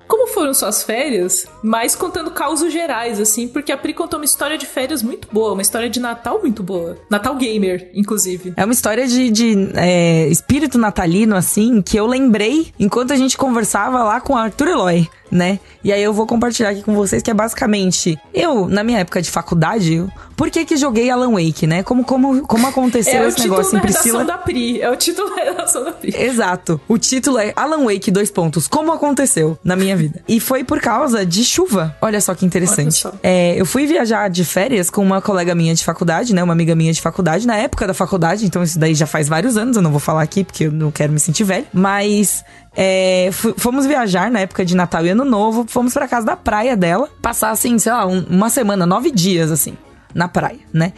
Como 0.08 0.26
foram 0.28 0.54
suas 0.54 0.82
férias, 0.82 1.46
mas 1.62 1.94
contando 1.94 2.30
causos 2.30 2.72
gerais, 2.72 3.20
assim, 3.20 3.46
porque 3.46 3.70
a 3.70 3.76
Pri 3.76 3.92
contou 3.92 4.18
uma 4.18 4.24
história 4.24 4.56
de 4.56 4.66
férias 4.66 5.02
muito 5.02 5.28
boa, 5.30 5.52
uma 5.52 5.62
história 5.62 5.88
de 5.88 6.00
Natal 6.00 6.40
muito 6.40 6.62
boa. 6.62 6.96
Natal 7.10 7.36
Gamer, 7.36 7.90
inclusive. 7.94 8.54
É 8.56 8.64
uma 8.64 8.72
história 8.72 9.06
de, 9.06 9.30
de 9.30 9.70
é, 9.74 10.26
espírito 10.28 10.78
natalino, 10.78 11.36
assim, 11.36 11.82
que 11.82 11.96
eu 11.96 12.06
lembrei 12.06 12.72
enquanto 12.80 13.12
a 13.12 13.16
gente 13.16 13.36
conversava 13.36 14.02
lá 14.02 14.20
com 14.20 14.32
o 14.32 14.36
Arthur 14.36 14.68
Eloy 14.68 15.08
né? 15.30 15.60
E 15.84 15.92
aí 15.92 16.02
eu 16.02 16.12
vou 16.12 16.26
compartilhar 16.26 16.70
aqui 16.70 16.82
com 16.82 16.94
vocês 16.94 17.22
que 17.22 17.30
é 17.30 17.34
basicamente 17.34 18.18
eu, 18.32 18.66
na 18.66 18.82
minha 18.82 18.98
época 19.00 19.20
de 19.20 19.30
faculdade, 19.30 20.04
por 20.38 20.52
que 20.52 20.64
que 20.64 20.76
joguei 20.76 21.10
Alan 21.10 21.32
Wake, 21.32 21.66
né? 21.66 21.82
Como, 21.82 22.04
como, 22.04 22.46
como 22.46 22.68
aconteceu 22.68 23.24
é 23.24 23.26
esse 23.26 23.40
negócio 23.40 23.76
em 23.76 23.80
Priscila? 23.80 24.22
É 24.22 24.24
da 24.24 24.38
Pri, 24.38 24.80
é 24.80 24.88
o 24.88 24.94
título 24.94 25.34
da 25.34 25.42
redação 25.42 25.82
da 25.82 25.90
Pri. 25.90 26.14
Exato. 26.16 26.80
O 26.86 26.96
título 26.96 27.38
é 27.38 27.52
Alan 27.56 27.84
Wake, 27.84 28.08
dois 28.12 28.30
pontos, 28.30 28.68
como 28.68 28.92
aconteceu 28.92 29.58
na 29.64 29.74
minha 29.74 29.96
vida. 29.96 30.22
E 30.28 30.38
foi 30.38 30.62
por 30.62 30.80
causa 30.80 31.26
de 31.26 31.44
chuva. 31.44 31.96
Olha 32.00 32.20
só 32.20 32.36
que 32.36 32.46
interessante. 32.46 32.94
Só. 32.94 33.12
É, 33.20 33.60
eu 33.60 33.66
fui 33.66 33.84
viajar 33.84 34.30
de 34.30 34.44
férias 34.44 34.88
com 34.88 35.02
uma 35.02 35.20
colega 35.20 35.56
minha 35.56 35.74
de 35.74 35.84
faculdade, 35.84 36.32
né? 36.32 36.40
Uma 36.40 36.52
amiga 36.52 36.76
minha 36.76 36.92
de 36.92 37.00
faculdade, 37.00 37.44
na 37.44 37.56
época 37.56 37.84
da 37.84 37.92
faculdade, 37.92 38.46
então 38.46 38.62
isso 38.62 38.78
daí 38.78 38.94
já 38.94 39.06
faz 39.06 39.28
vários 39.28 39.56
anos, 39.56 39.76
eu 39.76 39.82
não 39.82 39.90
vou 39.90 39.98
falar 39.98 40.22
aqui 40.22 40.44
porque 40.44 40.66
eu 40.66 40.72
não 40.72 40.92
quero 40.92 41.12
me 41.12 41.18
sentir 41.18 41.42
velho. 41.42 41.66
Mas 41.72 42.44
é, 42.76 43.30
fomos 43.32 43.86
viajar 43.86 44.30
na 44.30 44.38
época 44.38 44.64
de 44.64 44.76
Natal 44.76 45.04
e 45.04 45.08
Ano 45.08 45.24
Novo, 45.24 45.64
fomos 45.66 45.92
pra 45.92 46.06
casa 46.06 46.24
da 46.24 46.36
praia 46.36 46.76
dela, 46.76 47.08
passar 47.20 47.50
assim, 47.50 47.76
sei 47.76 47.90
lá, 47.90 48.06
um, 48.06 48.24
uma 48.30 48.48
semana, 48.48 48.86
nove 48.86 49.10
dias 49.10 49.50
assim, 49.50 49.76
na 50.14 50.28
praia, 50.28 50.60
né? 50.72 50.92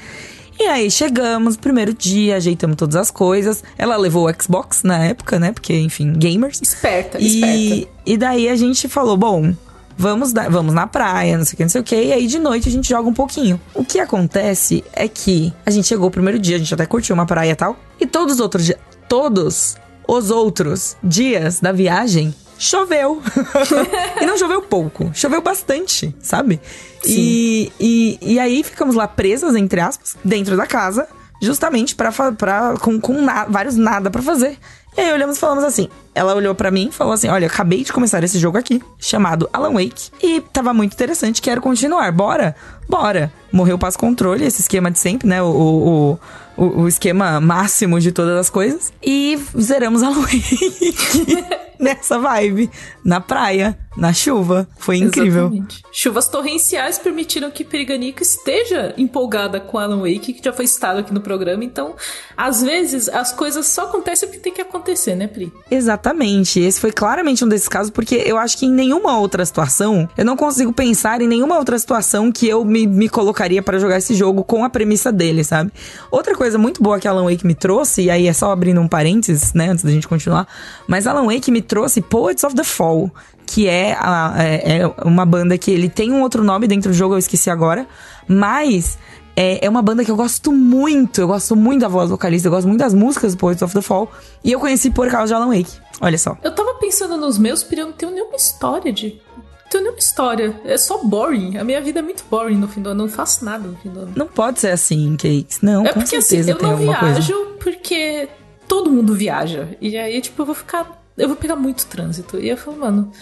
E 0.59 0.65
aí 0.65 0.91
chegamos, 0.91 1.57
primeiro 1.57 1.95
dia, 1.95 2.37
ajeitamos 2.37 2.77
todas 2.77 2.95
as 2.95 3.11
coisas. 3.11 3.65
Ela 3.79 3.97
levou 3.97 4.29
o 4.29 4.43
Xbox 4.43 4.83
na 4.83 4.99
época, 4.99 5.39
né? 5.39 5.53
Porque, 5.53 5.73
enfim, 5.73 6.13
gamers. 6.13 6.61
Esperta, 6.61 7.19
e, 7.19 7.27
esperta. 7.27 7.89
E 8.05 8.17
daí 8.19 8.47
a 8.47 8.55
gente 8.55 8.87
falou, 8.87 9.17
bom, 9.17 9.55
vamos, 9.97 10.35
da, 10.35 10.51
vamos 10.51 10.75
na 10.75 10.87
praia, 10.87 11.39
não 11.39 11.45
sei 11.45 11.55
o 11.55 11.57
que, 11.57 11.63
não 11.63 11.71
sei 11.71 11.81
o 11.81 11.85
que. 11.85 11.95
E 11.95 12.13
aí 12.13 12.27
de 12.27 12.39
noite 12.39 12.69
a 12.69 12.73
gente 12.73 12.89
joga 12.89 13.09
um 13.09 13.15
pouquinho. 13.15 13.61
O 13.75 13.85
que 13.85 14.01
acontece 14.01 14.85
é 14.93 15.07
que 15.07 15.53
a 15.65 15.71
gente 15.71 15.87
chegou 15.87 16.09
o 16.09 16.11
primeiro 16.11 16.39
dia, 16.39 16.57
a 16.57 16.59
gente 16.59 16.73
até 16.75 16.85
curtiu 16.85 17.15
uma 17.15 17.25
praia 17.25 17.53
e 17.53 17.57
tal. 17.57 17.79
E 17.99 18.07
todos 18.07 18.35
os 18.35 18.41
outros 18.41 18.67
dias, 18.67 18.79
todos 19.09 19.79
os 20.07 20.31
outros 20.31 20.97
dias 21.03 21.61
da 21.61 21.73
viagem, 21.73 22.35
choveu. 22.59 23.23
e 24.21 24.27
não 24.27 24.37
choveu 24.37 24.61
pouco, 24.63 25.11
choveu 25.15 25.41
bastante, 25.41 26.15
sabe? 26.21 26.61
E, 27.05 27.73
e, 27.81 28.19
e 28.21 28.39
aí 28.39 28.63
ficamos 28.63 28.95
lá 28.95 29.09
presas, 29.09 29.55
entre 29.55 29.81
aspas, 29.81 30.17
dentro 30.25 30.57
da 30.57 30.67
casa, 30.67 31.09
justamente 31.41 31.95
para 31.95 32.75
com, 32.81 33.01
com 33.01 33.21
na, 33.21 33.45
vários 33.47 33.77
nada 33.77 34.11
para 34.11 34.23
fazer. 34.23 34.59
E 34.97 35.01
aí 35.01 35.13
olhamos 35.13 35.37
e 35.37 35.41
falamos 35.41 35.65
assim. 35.65 35.89
Ela 36.15 36.35
olhou 36.35 36.55
para 36.55 36.71
mim 36.71 36.89
e 36.89 36.93
falou 36.93 37.13
assim: 37.13 37.29
Olha, 37.29 37.47
acabei 37.47 37.85
de 37.85 37.93
começar 37.93 38.23
esse 38.25 38.39
jogo 38.39 38.59
aqui, 38.59 38.83
chamado 38.99 39.49
Alan 39.53 39.73
Wake, 39.73 40.11
e 40.23 40.41
tava 40.41 40.75
muito 40.75 40.93
interessante, 40.93 41.41
quero 41.41 41.61
continuar. 41.61 42.11
Bora? 42.13 42.57
Bora. 42.89 43.33
Morreu 43.53 43.77
o 43.77 43.79
passo 43.79 43.99
controle, 43.99 44.45
esse 44.45 44.61
esquema 44.61 44.91
de 44.91 44.99
sempre, 44.99 45.29
né? 45.29 45.41
O, 45.43 45.47
o, 45.47 46.19
o, 46.57 46.83
o 46.83 46.89
esquema 46.89 47.41
máximo 47.41 48.01
de 48.01 48.11
todas 48.13 48.37
as 48.37 48.51
coisas. 48.51 48.93
E 49.03 49.39
zeramos 49.59 50.03
Alan 50.03 50.21
Wake 50.21 51.45
nessa 51.83 52.18
vibe, 52.18 52.70
na 53.05 53.20
praia 53.20 53.78
na 53.97 54.12
chuva. 54.12 54.68
Foi 54.78 54.97
incrível. 54.97 55.47
Exatamente. 55.47 55.83
Chuvas 55.93 56.28
torrenciais 56.28 56.99
permitiram 56.99 57.51
que 57.51 57.64
Periganico 57.64 58.22
esteja 58.22 58.95
empolgada 58.97 59.61
com 59.61 59.78
Alan 59.78 59.99
Wake, 59.99 60.33
que 60.35 60.45
já 60.45 60.53
foi 60.53 60.66
citado 60.66 61.01
aqui 61.01 61.12
no 61.12 61.20
programa. 61.20 61.64
Então, 61.64 61.95
às 62.37 62.62
vezes, 62.62 63.09
as 63.09 63.33
coisas 63.33 63.66
só 63.66 63.85
acontecem 63.85 64.28
porque 64.28 64.41
tem 64.41 64.53
que 64.53 64.61
acontecer, 64.61 65.14
né, 65.14 65.26
Pri? 65.26 65.53
Exatamente. 65.70 66.61
Esse 66.61 66.81
foi 66.81 66.93
claramente 66.93 67.45
um 67.45 67.49
desses 67.49 67.68
casos, 67.68 67.91
porque 67.91 68.14
eu 68.14 68.39
acho 68.39 68.57
que 68.57 68.66
em 68.66 68.70
nenhuma 68.70 69.18
outra 69.18 69.45
situação, 69.45 70.09
eu 70.16 70.24
não 70.24 70.37
consigo 70.37 70.72
pensar 70.72 71.20
em 71.20 71.28
nenhuma 71.28 71.59
outra 71.59 71.78
situação 71.78 72.31
que 72.31 72.49
eu 72.49 72.64
me, 72.64 72.87
me 72.87 73.09
colocaria 73.09 73.62
para 73.62 73.78
jogar 73.78 73.99
esse 73.99 74.14
jogo 74.14 74.45
com 74.45 74.64
a 74.64 74.70
premissa 74.70 75.11
dele, 75.11 75.43
sabe? 75.43 75.72
Outra 76.11 76.35
coisa 76.35 76.57
muito 76.57 76.83
boa 76.83 77.01
que 77.01 77.09
Alan 77.09 77.24
Wake 77.24 77.47
me 77.47 77.55
trouxe, 77.55 78.03
e 78.03 78.11
aí 78.11 78.28
é 78.28 78.33
só 78.33 78.53
abrindo 78.53 78.81
um 78.81 78.89
parênteses, 78.89 79.53
né, 79.53 79.68
antes 79.68 79.85
da 79.85 79.91
gente 79.91 80.07
continuar, 80.07 80.47
mas 80.87 81.07
Alan 81.07 81.26
Wake 81.26 81.51
me 81.51 81.61
trouxe 81.71 82.01
Poets 82.01 82.43
of 82.43 82.57
the 82.57 82.64
Fall, 82.64 83.09
que 83.47 83.68
é, 83.68 83.97
a, 83.97 84.35
é, 84.39 84.79
é, 84.79 84.87
uma 85.05 85.25
banda 85.25 85.57
que 85.57 85.71
ele 85.71 85.89
tem 85.89 86.11
um 86.11 86.21
outro 86.21 86.43
nome 86.43 86.66
dentro 86.66 86.91
do 86.91 86.95
jogo, 86.95 87.14
eu 87.14 87.18
esqueci 87.18 87.49
agora, 87.49 87.87
mas 88.27 88.99
é, 89.37 89.64
é, 89.64 89.71
uma 89.71 89.81
banda 89.81 90.05
que 90.05 90.11
eu 90.11 90.16
gosto 90.16 90.51
muito, 90.51 91.21
eu 91.21 91.29
gosto 91.29 91.55
muito 91.55 91.83
da 91.83 91.89
voz 91.89 92.11
vocalista, 92.11 92.49
eu 92.49 92.53
gosto 92.53 92.66
muito 92.66 92.81
das 92.81 92.93
músicas 92.93 93.37
do 93.37 93.39
Poets 93.39 93.62
of 93.62 93.73
the 93.73 93.81
Fall, 93.81 94.11
e 94.43 94.51
eu 94.51 94.59
conheci 94.59 94.91
por 94.91 95.09
causa 95.09 95.29
de 95.29 95.35
Alan 95.35 95.57
Wake. 95.57 95.71
Olha 96.01 96.18
só. 96.18 96.37
Eu 96.43 96.53
tava 96.53 96.75
pensando 96.75 97.16
nos 97.16 97.39
meus, 97.39 97.62
porque 97.62 97.81
eu 97.81 97.87
não 97.87 97.93
tenho 97.93 98.11
nenhuma 98.11 98.35
história 98.35 98.93
de 98.93 99.21
não 99.37 99.71
tenho 99.71 99.85
nenhuma 99.85 100.01
história. 100.01 100.61
É 100.64 100.77
só 100.77 100.99
boring. 101.05 101.57
A 101.57 101.62
minha 101.62 101.81
vida 101.81 102.01
é 102.01 102.03
muito 102.03 102.25
boring 102.29 102.57
no 102.57 102.66
fim 102.66 102.83
do 102.83 102.89
ano. 102.89 103.05
Eu 103.05 103.07
não 103.07 103.14
faço 103.14 103.45
nada 103.45 103.68
no 103.68 103.77
fim 103.77 103.91
do 103.91 104.01
ano. 104.01 104.12
Não 104.16 104.27
pode 104.27 104.59
ser 104.59 104.71
assim, 104.71 105.16
Cakes. 105.16 105.61
Não, 105.62 105.87
é 105.87 105.93
porque, 105.93 106.16
assim, 106.16 106.27
certeza 106.27 106.55
assim, 106.55 106.64
eu 106.64 106.68
não 106.68 106.77
viajo 106.77 107.33
coisa. 107.33 107.57
porque 107.61 108.29
todo 108.66 108.91
mundo 108.91 109.14
viaja. 109.14 109.68
E 109.81 109.97
aí, 109.97 110.21
tipo, 110.21 110.43
eu 110.43 110.47
vou 110.47 110.55
ficar. 110.55 111.00
Eu 111.17 111.29
vou 111.29 111.37
pegar 111.37 111.57
muito 111.57 111.87
trânsito. 111.87 112.39
E 112.39 112.49
eu 112.49 112.57
falo, 112.57 112.79
mano, 112.79 113.13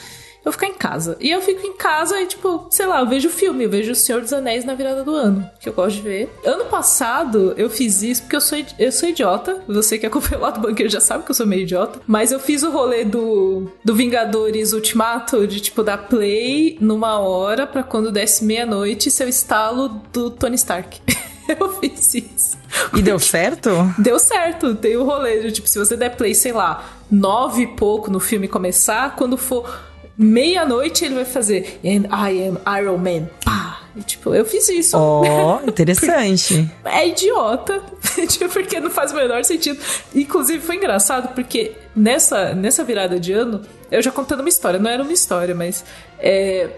eu 0.45 0.53
ficar 0.53 0.66
em 0.66 0.74
casa. 0.74 1.16
E 1.20 1.30
eu 1.30 1.41
fico 1.41 1.66
em 1.66 1.76
casa 1.76 2.20
e, 2.20 2.26
tipo, 2.26 2.66
sei 2.70 2.86
lá, 2.86 3.01
eu 3.01 3.07
vejo 3.07 3.28
filme, 3.28 3.64
eu 3.64 3.70
vejo 3.70 3.93
O 3.93 3.95
Senhor 3.95 4.20
dos 4.20 4.32
Anéis 4.32 4.64
na 4.64 4.74
virada 4.74 5.05
do 5.05 5.14
ano, 5.14 5.49
que 5.61 5.68
eu 5.68 5.72
gosto 5.72 5.97
de 5.97 6.03
ver. 6.03 6.32
Ano 6.45 6.64
passado 6.66 7.55
eu 7.57 7.68
fiz 7.68 8.03
isso 8.03 8.22
porque 8.22 8.36
eu 8.36 8.41
sou, 8.41 8.59
eu 8.78 8.93
sou 8.93 9.09
idiota. 9.09 9.62
Você 9.68 9.99
que 9.99 10.07
acompanha 10.07 10.41
lá 10.41 10.51
do 10.51 10.61
banqueiro 10.61 10.91
já 10.91 11.01
sabe 11.01 11.24
que 11.24 11.30
eu 11.30 11.34
sou 11.34 11.47
meio 11.47 11.62
idiota. 11.62 12.01
Mas 12.07 12.32
eu 12.32 12.41
fiz 12.41 12.62
o 12.62 12.70
rolê 12.70 13.05
do, 13.05 13.70
do 13.84 13.95
Vingadores 13.95 14.72
Ultimato, 14.72 15.47
de 15.47 15.61
tipo, 15.61 15.82
dar 15.82 15.99
play 15.99 16.78
numa 16.80 17.18
hora 17.18 17.66
para 17.66 17.82
quando 17.82 18.11
desse 18.11 18.45
meia-noite 18.45 19.11
ser 19.11 19.24
o 19.24 19.28
estalo 19.28 19.89
do 20.12 20.30
Tony 20.30 20.57
Stark. 20.57 21.01
eu 21.59 21.80
fiz 21.80 22.14
isso. 22.14 22.59
E 22.94 23.03
deu 23.03 23.18
certo? 23.18 23.70
Deu 23.99 24.18
certo. 24.18 24.74
Tem 24.74 24.96
o 24.96 25.05
rolê 25.05 25.40
de, 25.40 25.53
tipo, 25.53 25.68
se 25.68 25.78
você 25.78 25.96
der 25.96 26.16
play, 26.16 26.34
sei 26.34 26.53
lá, 26.53 26.84
nove 27.11 27.62
e 27.62 27.66
pouco 27.66 28.11
no 28.11 28.20
filme 28.20 28.46
começar, 28.46 29.16
quando 29.16 29.36
for 29.36 29.68
meia-noite 30.16 31.05
ele 31.05 31.14
vai 31.14 31.24
fazer 31.24 31.80
And 31.84 32.07
I 32.11 32.49
am 32.49 32.80
Iron 32.80 32.99
Man. 32.99 33.28
Pá! 33.44 33.80
E, 33.96 34.03
tipo, 34.03 34.34
eu 34.34 34.44
fiz 34.44 34.68
isso. 34.68 34.96
Ó, 34.96 35.59
oh, 35.59 35.64
interessante. 35.68 36.70
é 36.84 37.09
idiota, 37.09 37.82
tipo, 38.28 38.49
porque 38.49 38.78
não 38.78 38.90
faz 38.90 39.12
o 39.12 39.16
menor 39.16 39.44
sentido. 39.44 39.80
Inclusive, 40.14 40.61
foi 40.61 40.76
engraçado 40.76 41.34
porque 41.34 41.72
nessa, 41.96 42.55
nessa 42.55 42.84
virada 42.84 43.18
de 43.18 43.32
ano, 43.32 43.62
eu 43.90 44.03
já 44.03 44.11
contando 44.12 44.40
uma 44.40 44.49
história, 44.49 44.78
não 44.78 44.90
era 44.90 45.03
uma 45.03 45.12
história, 45.12 45.55
mas 45.55 45.84
é, 46.20 46.68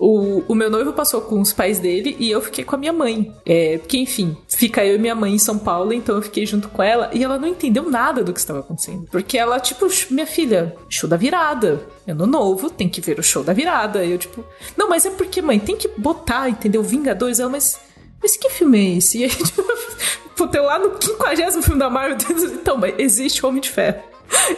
o, 0.00 0.42
o 0.48 0.54
meu 0.54 0.70
noivo 0.70 0.94
passou 0.94 1.20
com 1.20 1.38
os 1.42 1.52
pais 1.52 1.78
dele 1.78 2.16
e 2.18 2.30
eu 2.30 2.40
fiquei 2.40 2.64
com 2.64 2.74
a 2.74 2.78
minha 2.78 2.92
mãe. 2.92 3.30
É, 3.44 3.76
porque, 3.76 3.98
enfim, 3.98 4.34
fica 4.48 4.82
eu 4.82 4.94
e 4.94 4.98
minha 4.98 5.14
mãe 5.14 5.34
em 5.34 5.38
São 5.38 5.58
Paulo, 5.58 5.92
então 5.92 6.16
eu 6.16 6.22
fiquei 6.22 6.46
junto 6.46 6.70
com 6.70 6.82
ela 6.82 7.10
e 7.12 7.22
ela 7.22 7.38
não 7.38 7.46
entendeu 7.46 7.88
nada 7.90 8.24
do 8.24 8.32
que 8.32 8.40
estava 8.40 8.60
acontecendo. 8.60 9.06
Porque 9.10 9.36
ela, 9.36 9.60
tipo, 9.60 9.86
minha 10.10 10.26
filha, 10.26 10.74
show 10.88 11.08
da 11.08 11.18
virada. 11.18 11.86
Ano 12.08 12.26
novo, 12.26 12.70
tem 12.70 12.88
que 12.88 13.02
ver 13.02 13.18
o 13.18 13.22
show 13.22 13.44
da 13.44 13.52
virada. 13.52 14.02
E 14.02 14.12
eu, 14.12 14.16
tipo, 14.18 14.42
não, 14.74 14.88
mas 14.88 15.04
é 15.04 15.10
porque, 15.10 15.42
mãe, 15.42 15.58
tem 15.58 15.76
que 15.76 15.88
botar, 15.88 16.48
entendeu? 16.48 16.82
Vingadores. 16.82 17.38
Ela, 17.38 17.50
mas. 17.50 17.78
Mas 18.22 18.38
que 18.38 18.48
filme 18.48 18.78
é 18.78 18.96
esse? 18.96 19.18
E 19.20 19.24
aí, 19.24 19.30
tipo, 19.30 19.62
puta, 20.34 20.56
eu 20.56 20.64
lá 20.64 20.78
no 20.78 20.96
50 20.98 21.60
filme 21.60 21.78
da 21.78 21.90
Marvel, 21.90 22.16
então, 22.54 22.78
mas 22.78 22.94
existe 22.96 23.44
o 23.44 23.48
Homem 23.50 23.60
de 23.60 23.68
Ferro. 23.68 24.02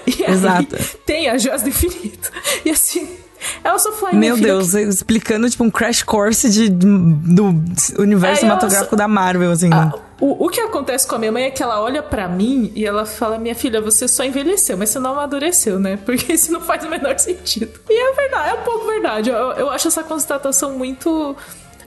E 0.07 0.25
aí, 0.25 0.33
Exato. 0.33 0.77
tem 1.05 1.29
a 1.29 1.37
Joias 1.37 1.63
do 1.63 1.69
Infinito. 1.71 2.31
E 2.65 2.71
assim, 2.71 3.09
só 3.79 3.93
foi 3.93 4.13
Meu 4.13 4.37
Deus, 4.37 4.73
que... 4.73 4.81
explicando 4.81 5.49
tipo 5.49 5.65
um 5.65 5.71
crash 5.71 6.03
course 6.03 6.49
de, 6.51 6.69
do 6.69 7.55
universo 7.99 8.41
cinematográfico 8.41 8.91
só... 8.91 8.97
da 8.97 9.09
Marvel, 9.09 9.51
assim. 9.51 9.71
Ah, 9.73 9.93
o, 10.21 10.47
o 10.47 10.49
que 10.49 10.61
acontece 10.61 11.07
com 11.07 11.17
a 11.17 11.19
minha 11.19 11.33
mãe 11.33 11.45
é 11.45 11.51
que 11.51 11.63
ela 11.63 11.81
olha 11.81 12.01
para 12.01 12.29
mim 12.29 12.71
e 12.77 12.87
ela 12.87 13.05
fala: 13.05 13.39
Minha 13.39 13.57
filha, 13.57 13.81
você 13.81 14.07
só 14.07 14.25
envelheceu, 14.25 14.77
mas 14.77 14.91
você 14.91 15.01
não 15.01 15.13
amadureceu, 15.13 15.81
né? 15.81 15.99
Porque 16.07 16.33
isso 16.33 16.53
não 16.53 16.61
faz 16.61 16.85
o 16.85 16.89
menor 16.89 17.19
sentido. 17.19 17.73
E 17.91 18.11
é 18.11 18.15
verdade, 18.15 18.51
é 18.51 18.55
um 18.55 18.63
pouco 18.63 18.87
verdade. 18.87 19.31
Eu, 19.31 19.37
eu 19.37 19.71
acho 19.71 19.89
essa 19.89 20.05
constatação 20.05 20.79
muito 20.79 21.37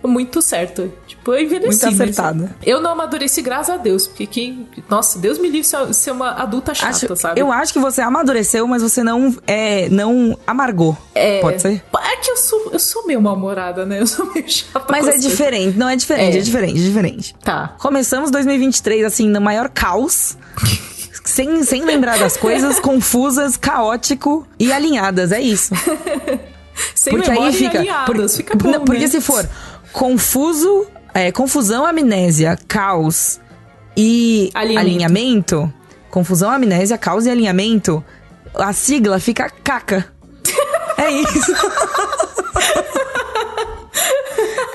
muito 0.08 0.42
certo. 0.42 0.92
Tipo, 1.08 1.34
eu 1.34 1.44
envelheci. 1.44 1.86
Muito 1.86 2.02
acertada. 2.02 2.56
Eu 2.66 2.82
não 2.82 2.92
amadureci, 2.92 3.42
graças 3.42 3.74
a 3.74 3.78
Deus. 3.78 4.08
Porque 4.08 4.26
quem. 4.26 4.68
Nossa, 4.90 5.20
Deus 5.20 5.38
me 5.38 5.50
livre 5.50 5.68
ser 5.94 6.12
uma 6.12 6.32
adulta 6.32 6.74
chata, 6.74 6.92
acho, 6.92 7.16
sabe? 7.16 7.40
Eu 7.40 7.52
acho 7.52 7.74
que 7.74 7.80
você 7.80 8.02
amadureceu, 8.02 8.68
mas 8.68 8.82
você 8.82 9.04
não. 9.04 9.36
É, 9.46 9.90
não 9.90 10.38
amargou. 10.46 10.98
É, 11.14 11.40
Pode 11.42 11.62
ser? 11.62 11.84
É 12.04 12.18
que 12.18 12.32
eu 12.32 12.38
sou, 12.38 12.70
eu 12.72 12.80
sou 12.80 13.06
meio 13.06 13.22
mal-humorada, 13.22 13.86
né? 13.86 14.02
Eu 14.02 14.08
sou 14.08 14.32
meio 14.34 14.50
chata. 14.50 14.86
Mas 14.90 15.08
é 15.08 15.18
diferente. 15.18 15.78
Não, 15.78 15.90
é 15.90 15.96
diferente, 15.96 16.36
é. 16.36 16.40
é 16.40 16.42
diferente, 16.42 16.80
é 16.80 16.84
diferente. 16.84 17.36
Tá. 17.44 17.76
Começamos 17.80 18.32
2023, 18.32 19.06
assim, 19.06 19.30
no 19.30 19.42
maior 19.42 19.70
caos. 19.70 20.38
sem, 21.26 21.64
sem 21.64 21.84
lembrar 21.84 22.18
das 22.20 22.38
coisas, 22.38 22.80
confusas, 22.80 23.58
caótico 23.58 24.48
e 24.60 24.72
alinhadas. 24.72 25.32
É 25.32 25.42
isso. 25.42 25.74
sem 26.94 27.14
porque 27.14 27.32
aí 27.32 27.54
fica, 27.54 27.84
por, 28.06 28.30
fica 28.30 28.56
bom, 28.56 28.86
Porque 28.86 29.02
né? 29.02 29.08
se 29.08 29.22
for 29.22 29.48
confuso, 29.96 30.86
é, 31.14 31.32
confusão, 31.32 31.86
amnésia, 31.86 32.60
caos 32.68 33.40
e 33.96 34.52
alinhamento. 34.54 34.80
alinhamento. 34.80 35.74
Confusão, 36.12 36.52
amnésia, 36.52 36.98
caos 36.98 37.26
e 37.26 37.30
alinhamento. 37.30 38.04
A 38.54 38.74
sigla 38.74 39.20
fica 39.20 39.50
caca. 39.64 40.06
É 40.98 41.12
isso. 41.12 41.54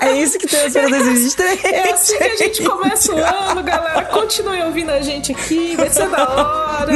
É 0.01 0.11
isso 0.13 0.37
que 0.37 0.47
temos 0.47 0.71
para 0.71 0.87
2023. 0.87 1.65
É 1.65 1.91
assim 1.91 2.17
que 2.17 2.23
a 2.23 2.35
gente 2.37 2.63
começa 2.63 3.13
o 3.13 3.17
ano, 3.17 3.63
galera. 3.63 4.05
Continue 4.05 4.61
ouvindo 4.61 4.91
a 4.91 5.01
gente 5.01 5.31
aqui, 5.31 5.75
vai 5.75 5.89
ser 5.89 6.07
da 6.09 6.29
hora. 6.29 6.91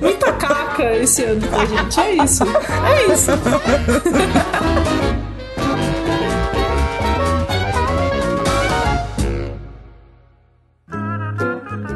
Muita 0.00 0.32
caca 0.34 0.94
esse 0.94 1.24
ano 1.24 1.46
pra 1.48 1.66
gente. 1.66 2.00
É 2.00 2.24
isso. 2.24 2.44
É 2.44 3.12
isso. 3.12 3.32